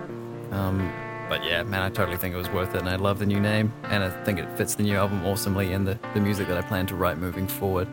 Um, 0.50 0.92
but 1.28 1.44
yeah, 1.44 1.62
man, 1.62 1.82
I 1.82 1.90
totally 1.90 2.16
think 2.16 2.34
it 2.34 2.38
was 2.38 2.50
worth 2.50 2.74
it, 2.74 2.80
and 2.80 2.88
I 2.88 2.96
love 2.96 3.18
the 3.18 3.26
new 3.26 3.40
name, 3.40 3.72
and 3.84 4.04
I 4.04 4.10
think 4.24 4.38
it 4.38 4.48
fits 4.56 4.74
the 4.74 4.82
new 4.82 4.96
album 4.96 5.24
awesomely 5.24 5.72
and 5.72 5.86
the, 5.86 5.98
the 6.12 6.20
music 6.20 6.48
that 6.48 6.56
I 6.56 6.62
plan 6.62 6.86
to 6.86 6.94
write 6.94 7.18
moving 7.18 7.46
forward. 7.46 7.88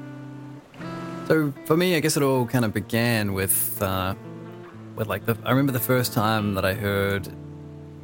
So 1.28 1.54
for 1.66 1.78
me, 1.78 1.96
I 1.96 2.02
guess 2.02 2.18
it 2.18 2.24
all 2.24 2.46
kind 2.46 2.66
of 2.66 2.74
began 2.74 3.34
with, 3.34 3.82
uh, 3.82 4.16
with 4.96 5.08
like 5.08 5.26
the. 5.26 5.38
I 5.46 5.52
remember 5.52 5.72
the 5.72 5.80
first 5.80 6.14
time 6.14 6.56
that 6.56 6.66
I 6.66 6.74
heard 6.74 7.30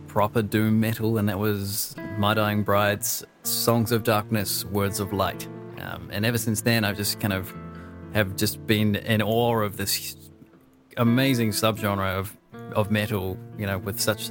proper 0.07 0.41
doom 0.41 0.79
metal, 0.79 1.17
and 1.17 1.27
that 1.27 1.37
was 1.37 1.95
My 2.17 2.33
Dying 2.33 2.63
Bride's 2.63 3.25
"Songs 3.43 3.91
of 3.91 4.03
Darkness, 4.03 4.63
Words 4.65 4.99
of 4.99 5.11
Light," 5.11 5.47
um, 5.79 6.09
and 6.11 6.25
ever 6.25 6.37
since 6.37 6.61
then, 6.61 6.85
I've 6.85 6.97
just 6.97 7.19
kind 7.19 7.33
of 7.33 7.53
have 8.13 8.35
just 8.37 8.65
been 8.65 8.95
in 8.95 9.21
awe 9.21 9.61
of 9.61 9.77
this 9.77 10.15
amazing 10.95 11.49
subgenre 11.49 12.15
of 12.15 12.37
of 12.73 12.91
metal. 12.91 13.37
You 13.57 13.65
know, 13.65 13.77
with 13.77 13.99
such 13.99 14.29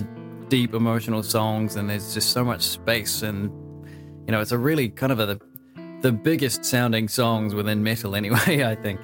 deep 0.49 0.75
emotional 0.75 1.23
songs, 1.23 1.77
and 1.77 1.91
there's 1.91 2.15
just 2.15 2.31
so 2.31 2.45
much 2.45 2.63
space, 2.63 3.23
and 3.23 3.51
you 4.27 4.33
know, 4.33 4.41
it's 4.41 4.53
a 4.53 4.59
really 4.59 4.89
kind 4.89 5.13
of 5.13 5.21
a 5.21 5.39
the 6.03 6.13
biggest 6.13 6.65
sounding 6.65 7.09
songs 7.09 7.55
within 7.55 7.83
metal 7.83 8.15
anyway. 8.21 8.65
I 8.65 8.75
think. 8.75 9.01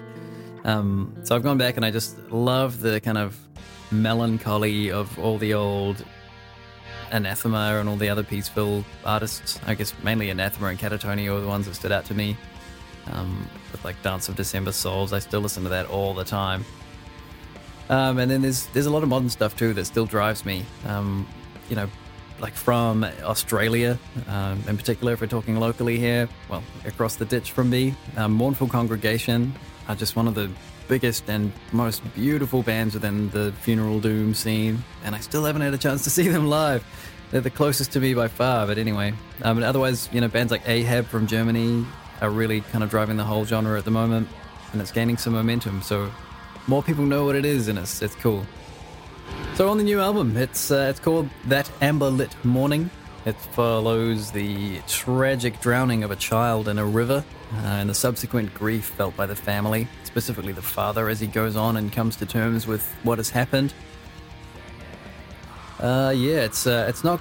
Um, 0.64 1.14
so 1.24 1.34
I've 1.34 1.42
gone 1.42 1.58
back 1.58 1.76
and 1.76 1.84
I 1.84 1.90
just 1.90 2.16
love 2.30 2.80
the 2.80 3.00
kind 3.00 3.18
of 3.18 3.36
melancholy 3.90 4.92
of 4.92 5.18
all 5.18 5.38
the 5.38 5.54
old 5.54 6.04
Anathema 7.10 7.78
and 7.78 7.88
all 7.88 7.96
the 7.96 8.08
other 8.08 8.22
Peaceville 8.22 8.84
artists. 9.04 9.60
I 9.66 9.74
guess 9.74 9.92
mainly 10.02 10.30
Anathema 10.30 10.68
and 10.68 10.78
Katatonia 10.78 11.36
are 11.36 11.40
the 11.40 11.48
ones 11.48 11.66
that 11.66 11.74
stood 11.74 11.92
out 11.92 12.04
to 12.06 12.14
me. 12.14 12.36
Um, 13.10 13.48
with 13.72 13.84
like 13.84 14.00
Dance 14.02 14.28
of 14.28 14.36
December 14.36 14.70
Souls, 14.70 15.12
I 15.12 15.18
still 15.18 15.40
listen 15.40 15.64
to 15.64 15.68
that 15.70 15.86
all 15.86 16.14
the 16.14 16.24
time. 16.24 16.64
Um, 17.88 18.18
and 18.18 18.30
then 18.30 18.42
there's 18.42 18.66
there's 18.66 18.86
a 18.86 18.90
lot 18.90 19.02
of 19.02 19.08
modern 19.08 19.28
stuff 19.28 19.56
too 19.56 19.72
that 19.74 19.84
still 19.84 20.06
drives 20.06 20.44
me. 20.44 20.64
Um, 20.86 21.26
you 21.68 21.76
know, 21.76 21.88
like 22.40 22.54
from 22.54 23.04
Australia, 23.22 23.98
um, 24.28 24.62
in 24.66 24.76
particular, 24.76 25.12
if 25.12 25.20
we're 25.20 25.26
talking 25.26 25.58
locally 25.58 25.98
here, 25.98 26.28
well, 26.48 26.62
across 26.84 27.16
the 27.16 27.24
ditch 27.24 27.52
from 27.52 27.70
me, 27.70 27.94
um, 28.16 28.32
Mournful 28.32 28.68
Congregation 28.68 29.54
are 29.88 29.94
just 29.94 30.16
one 30.16 30.28
of 30.28 30.34
the 30.34 30.50
biggest 30.88 31.28
and 31.28 31.52
most 31.72 32.02
beautiful 32.14 32.62
bands 32.62 32.94
within 32.94 33.30
the 33.30 33.52
funeral 33.60 34.00
doom 34.00 34.34
scene, 34.34 34.82
and 35.04 35.14
I 35.14 35.20
still 35.20 35.44
haven't 35.44 35.62
had 35.62 35.74
a 35.74 35.78
chance 35.78 36.04
to 36.04 36.10
see 36.10 36.28
them 36.28 36.48
live. 36.48 36.84
They're 37.30 37.40
the 37.40 37.50
closest 37.50 37.92
to 37.92 38.00
me 38.00 38.12
by 38.12 38.28
far, 38.28 38.66
but 38.66 38.76
anyway. 38.76 39.14
Um, 39.42 39.62
otherwise, 39.62 40.08
you 40.12 40.20
know, 40.20 40.28
bands 40.28 40.52
like 40.52 40.68
Ahab 40.68 41.06
from 41.06 41.26
Germany 41.26 41.86
are 42.20 42.28
really 42.28 42.60
kind 42.60 42.84
of 42.84 42.90
driving 42.90 43.16
the 43.16 43.24
whole 43.24 43.44
genre 43.44 43.78
at 43.78 43.84
the 43.84 43.90
moment, 43.90 44.28
and 44.72 44.80
it's 44.82 44.92
gaining 44.92 45.16
some 45.16 45.32
momentum. 45.32 45.80
So 45.80 46.10
more 46.66 46.82
people 46.82 47.04
know 47.04 47.24
what 47.24 47.36
it 47.36 47.44
is, 47.44 47.68
and 47.68 47.78
it's 47.78 48.02
it's 48.02 48.14
cool. 48.16 48.44
So 49.54 49.68
on 49.68 49.78
the 49.78 49.84
new 49.84 50.00
album, 50.00 50.36
it's 50.36 50.70
uh, 50.70 50.86
it's 50.90 51.00
called 51.00 51.28
That 51.46 51.70
Amber 51.80 52.10
Lit 52.10 52.34
Morning. 52.44 52.90
It 53.24 53.36
follows 53.36 54.32
the 54.32 54.80
tragic 54.88 55.60
drowning 55.60 56.02
of 56.02 56.10
a 56.10 56.16
child 56.16 56.66
in 56.66 56.78
a 56.78 56.84
river 56.84 57.24
uh, 57.52 57.56
and 57.56 57.88
the 57.88 57.94
subsequent 57.94 58.52
grief 58.54 58.86
felt 58.86 59.16
by 59.16 59.26
the 59.26 59.36
family, 59.36 59.86
specifically 60.04 60.52
the 60.52 60.62
father, 60.62 61.08
as 61.08 61.20
he 61.20 61.26
goes 61.26 61.54
on 61.54 61.76
and 61.76 61.92
comes 61.92 62.16
to 62.16 62.26
terms 62.26 62.66
with 62.66 62.84
what 63.02 63.18
has 63.18 63.30
happened. 63.30 63.74
Uh, 65.78 66.12
yeah, 66.16 66.40
it's 66.40 66.66
uh, 66.66 66.86
it's 66.88 67.04
not 67.04 67.20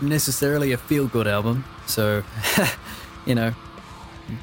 necessarily 0.00 0.72
a 0.72 0.78
feel 0.78 1.08
good 1.08 1.26
album, 1.26 1.64
so 1.86 2.22
you 3.26 3.34
know, 3.34 3.52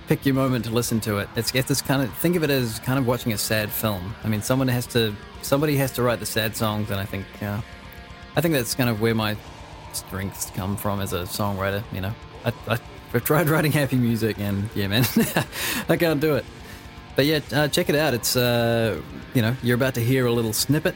pick 0.07 0.25
your 0.25 0.35
moment 0.35 0.65
to 0.65 0.71
listen 0.71 0.99
to 1.01 1.17
it. 1.17 1.29
It's 1.35 1.53
it's 1.53 1.67
this 1.67 1.81
kind 1.81 2.01
of 2.01 2.13
think 2.15 2.35
of 2.35 2.43
it 2.43 2.49
as 2.49 2.79
kind 2.79 2.99
of 2.99 3.07
watching 3.07 3.33
a 3.33 3.37
sad 3.37 3.71
film. 3.71 4.15
I 4.23 4.27
mean, 4.27 4.41
someone 4.41 4.67
has 4.67 4.85
to 4.87 5.15
somebody 5.41 5.77
has 5.77 5.91
to 5.93 6.03
write 6.03 6.19
the 6.19 6.25
sad 6.25 6.55
songs, 6.55 6.91
and 6.91 6.99
I 6.99 7.05
think 7.05 7.25
uh, 7.41 7.61
I 8.35 8.41
think 8.41 8.53
that's 8.53 8.75
kind 8.75 8.89
of 8.89 9.01
where 9.01 9.15
my 9.15 9.37
strengths 9.93 10.49
come 10.51 10.77
from 10.77 11.01
as 11.01 11.13
a 11.13 11.23
songwriter. 11.23 11.83
You 11.91 12.01
know, 12.01 12.13
I, 12.45 12.53
I, 12.67 12.77
I've 13.13 13.23
tried 13.23 13.49
writing 13.49 13.71
happy 13.71 13.97
music, 13.97 14.37
and 14.39 14.69
yeah, 14.75 14.87
man, 14.87 15.05
I 15.89 15.97
can't 15.97 16.19
do 16.19 16.35
it. 16.35 16.45
But 17.15 17.25
yeah, 17.25 17.39
uh, 17.51 17.67
check 17.67 17.89
it 17.89 17.95
out. 17.95 18.13
It's 18.13 18.35
uh, 18.35 19.01
you 19.33 19.41
know, 19.41 19.55
you're 19.63 19.73
about 19.75 19.95
to 19.95 20.01
hear 20.01 20.27
a 20.27 20.31
little 20.31 20.53
snippet. 20.53 20.93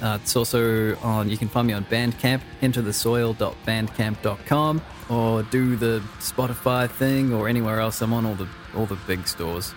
Uh, 0.00 0.18
it's 0.20 0.36
also 0.36 0.94
on. 0.96 1.30
You 1.30 1.38
can 1.38 1.48
find 1.48 1.66
me 1.66 1.72
on 1.72 1.84
Bandcamp, 1.86 2.42
enterthesoil.bandcamp.com, 2.62 4.82
or 5.08 5.42
do 5.44 5.76
the 5.76 6.02
Spotify 6.18 6.88
thing, 6.88 7.32
or 7.32 7.48
anywhere 7.48 7.80
else. 7.80 8.02
I'm 8.02 8.12
on 8.12 8.26
all 8.26 8.34
the 8.34 8.48
all 8.76 8.86
the 8.86 8.98
big 9.06 9.26
stores. 9.26 9.74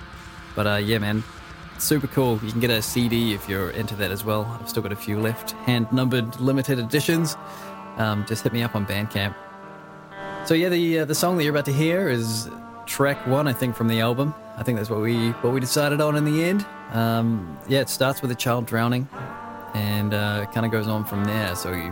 But 0.56 0.68
uh, 0.68 0.76
yeah, 0.76 0.98
man, 0.98 1.24
super 1.78 2.08
cool. 2.08 2.40
You 2.44 2.52
can 2.52 2.60
get 2.60 2.70
a 2.70 2.82
CD 2.82 3.34
if 3.34 3.48
you're 3.48 3.72
into 3.72 3.96
that 3.96 4.12
as 4.12 4.24
well. 4.24 4.46
I've 4.60 4.70
still 4.70 4.84
got 4.84 4.92
a 4.92 4.96
few 4.96 5.20
left, 5.20 5.52
hand 5.52 5.92
numbered, 5.92 6.40
limited 6.40 6.80
editions. 6.80 7.38
Um, 7.98 8.26
just 8.28 8.44
hit 8.44 8.54
me 8.54 8.64
up 8.64 8.76
on 8.76 8.86
Bandcamp. 8.86 9.36
So 10.46 10.54
yeah, 10.54 10.70
the 10.70 11.00
uh, 11.00 11.06
the 11.06 11.16
song 11.16 11.38
that 11.38 11.44
you're 11.44 11.54
about 11.54 11.66
to 11.66 11.74
hear 11.74 12.10
is 12.10 12.50
track 12.86 13.26
one, 13.28 13.48
I 13.48 13.54
think, 13.54 13.76
from 13.76 13.88
the 13.88 14.00
album. 14.00 14.34
I 14.58 14.64
think 14.64 14.78
that's 14.78 14.90
what 14.90 15.00
we 15.00 15.30
what 15.32 15.54
we 15.54 15.60
decided 15.60 16.02
on 16.02 16.16
in 16.16 16.26
the 16.26 16.44
end. 16.44 16.66
Um, 16.92 17.58
yeah, 17.68 17.82
it 17.82 17.90
starts 17.90 18.22
with 18.22 18.32
a 18.32 18.36
child 18.36 18.66
drowning, 18.66 19.08
and 19.74 20.14
uh, 20.14 20.46
it 20.48 20.54
kind 20.54 20.66
of 20.66 20.72
goes 20.72 20.88
on 20.88 21.06
from 21.06 21.24
there. 21.26 21.56
So 21.56 21.74
he 21.74 21.92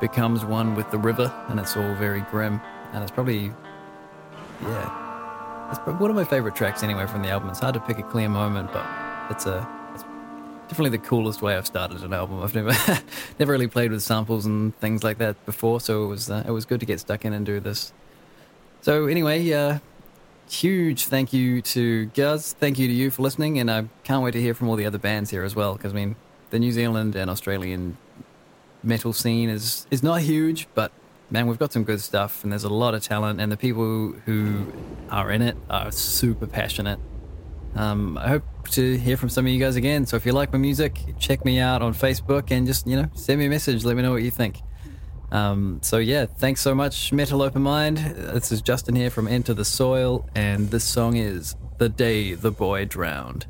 becomes 0.00 0.44
one 0.44 0.74
with 0.74 0.90
the 0.90 0.98
river, 0.98 1.32
and 1.48 1.60
it's 1.60 1.76
all 1.76 1.94
very 1.94 2.22
grim. 2.22 2.60
And 2.92 3.02
it's 3.02 3.12
probably, 3.12 3.52
yeah, 4.62 5.68
it's 5.70 5.78
probably 5.78 6.00
one 6.00 6.10
of 6.10 6.16
my 6.16 6.24
favorite 6.24 6.56
tracks 6.56 6.82
anyway 6.82 7.06
from 7.06 7.22
the 7.22 7.28
album. 7.28 7.50
It's 7.50 7.60
hard 7.60 7.74
to 7.74 7.80
pick 7.80 7.98
a 7.98 8.02
clear 8.02 8.28
moment, 8.28 8.72
but 8.72 8.86
it's 9.30 9.46
a 9.46 9.66
it's 9.94 10.02
definitely 10.68 10.96
the 10.96 11.06
coolest 11.06 11.42
way 11.42 11.56
I've 11.56 11.66
started 11.66 12.02
an 12.02 12.12
album. 12.12 12.42
I've 12.42 12.54
never 12.54 12.72
never 13.38 13.52
really 13.52 13.68
played 13.68 13.92
with 13.92 14.02
samples 14.02 14.46
and 14.46 14.76
things 14.78 15.04
like 15.04 15.18
that 15.18 15.44
before, 15.46 15.80
so 15.80 16.04
it 16.04 16.06
was 16.06 16.30
uh, 16.30 16.44
it 16.46 16.50
was 16.50 16.64
good 16.64 16.80
to 16.80 16.86
get 16.86 16.98
stuck 17.00 17.24
in 17.24 17.32
and 17.32 17.46
do 17.46 17.60
this. 17.60 17.92
So 18.82 19.06
anyway, 19.06 19.52
uh, 19.52 19.78
huge 20.48 21.04
thank 21.04 21.32
you 21.32 21.62
to 21.62 22.06
Guz. 22.06 22.54
Thank 22.54 22.78
you 22.78 22.88
to 22.88 22.92
you 22.92 23.10
for 23.10 23.22
listening, 23.22 23.58
and 23.58 23.70
I 23.70 23.84
can't 24.02 24.24
wait 24.24 24.32
to 24.32 24.40
hear 24.40 24.54
from 24.54 24.68
all 24.68 24.76
the 24.76 24.86
other 24.86 24.98
bands 24.98 25.30
here 25.30 25.44
as 25.44 25.54
well. 25.54 25.74
Because 25.76 25.92
I 25.92 25.94
mean, 25.94 26.16
the 26.50 26.58
New 26.58 26.72
Zealand 26.72 27.14
and 27.14 27.30
Australian 27.30 27.96
metal 28.82 29.12
scene 29.12 29.48
is 29.48 29.86
is 29.90 30.02
not 30.02 30.22
huge, 30.22 30.68
but 30.74 30.92
man, 31.30 31.46
we've 31.46 31.58
got 31.58 31.72
some 31.72 31.84
good 31.84 32.00
stuff, 32.00 32.42
and 32.42 32.52
there's 32.52 32.64
a 32.64 32.72
lot 32.72 32.94
of 32.94 33.02
talent, 33.02 33.40
and 33.40 33.50
the 33.50 33.56
people 33.56 34.12
who 34.26 34.66
are 35.10 35.30
in 35.30 35.42
it 35.42 35.56
are 35.68 35.90
super 35.92 36.46
passionate. 36.46 36.98
Um, 37.76 38.18
I 38.18 38.28
hope 38.28 38.68
to 38.70 38.98
hear 38.98 39.16
from 39.16 39.28
some 39.28 39.46
of 39.46 39.52
you 39.52 39.60
guys 39.60 39.76
again. 39.76 40.04
So 40.04 40.16
if 40.16 40.26
you 40.26 40.32
like 40.32 40.52
my 40.52 40.58
music, 40.58 41.00
check 41.18 41.44
me 41.44 41.60
out 41.60 41.82
on 41.82 41.94
Facebook 41.94 42.50
and 42.50 42.66
just 42.66 42.86
you 42.86 42.96
know 42.96 43.08
send 43.14 43.38
me 43.38 43.46
a 43.46 43.50
message. 43.50 43.84
Let 43.84 43.96
me 43.96 44.02
know 44.02 44.12
what 44.12 44.22
you 44.22 44.30
think. 44.30 44.60
Um, 45.30 45.78
so 45.82 45.98
yeah, 45.98 46.26
thanks 46.26 46.60
so 46.60 46.74
much, 46.74 47.12
Metal 47.12 47.40
Open 47.42 47.62
Mind. 47.62 47.98
This 47.98 48.50
is 48.50 48.62
Justin 48.62 48.96
here 48.96 49.10
from 49.10 49.28
Enter 49.28 49.54
the 49.54 49.64
Soil, 49.64 50.28
and 50.34 50.70
this 50.70 50.84
song 50.84 51.16
is 51.16 51.54
"The 51.78 51.88
Day 51.88 52.34
the 52.34 52.50
Boy 52.50 52.84
Drowned." 52.84 53.46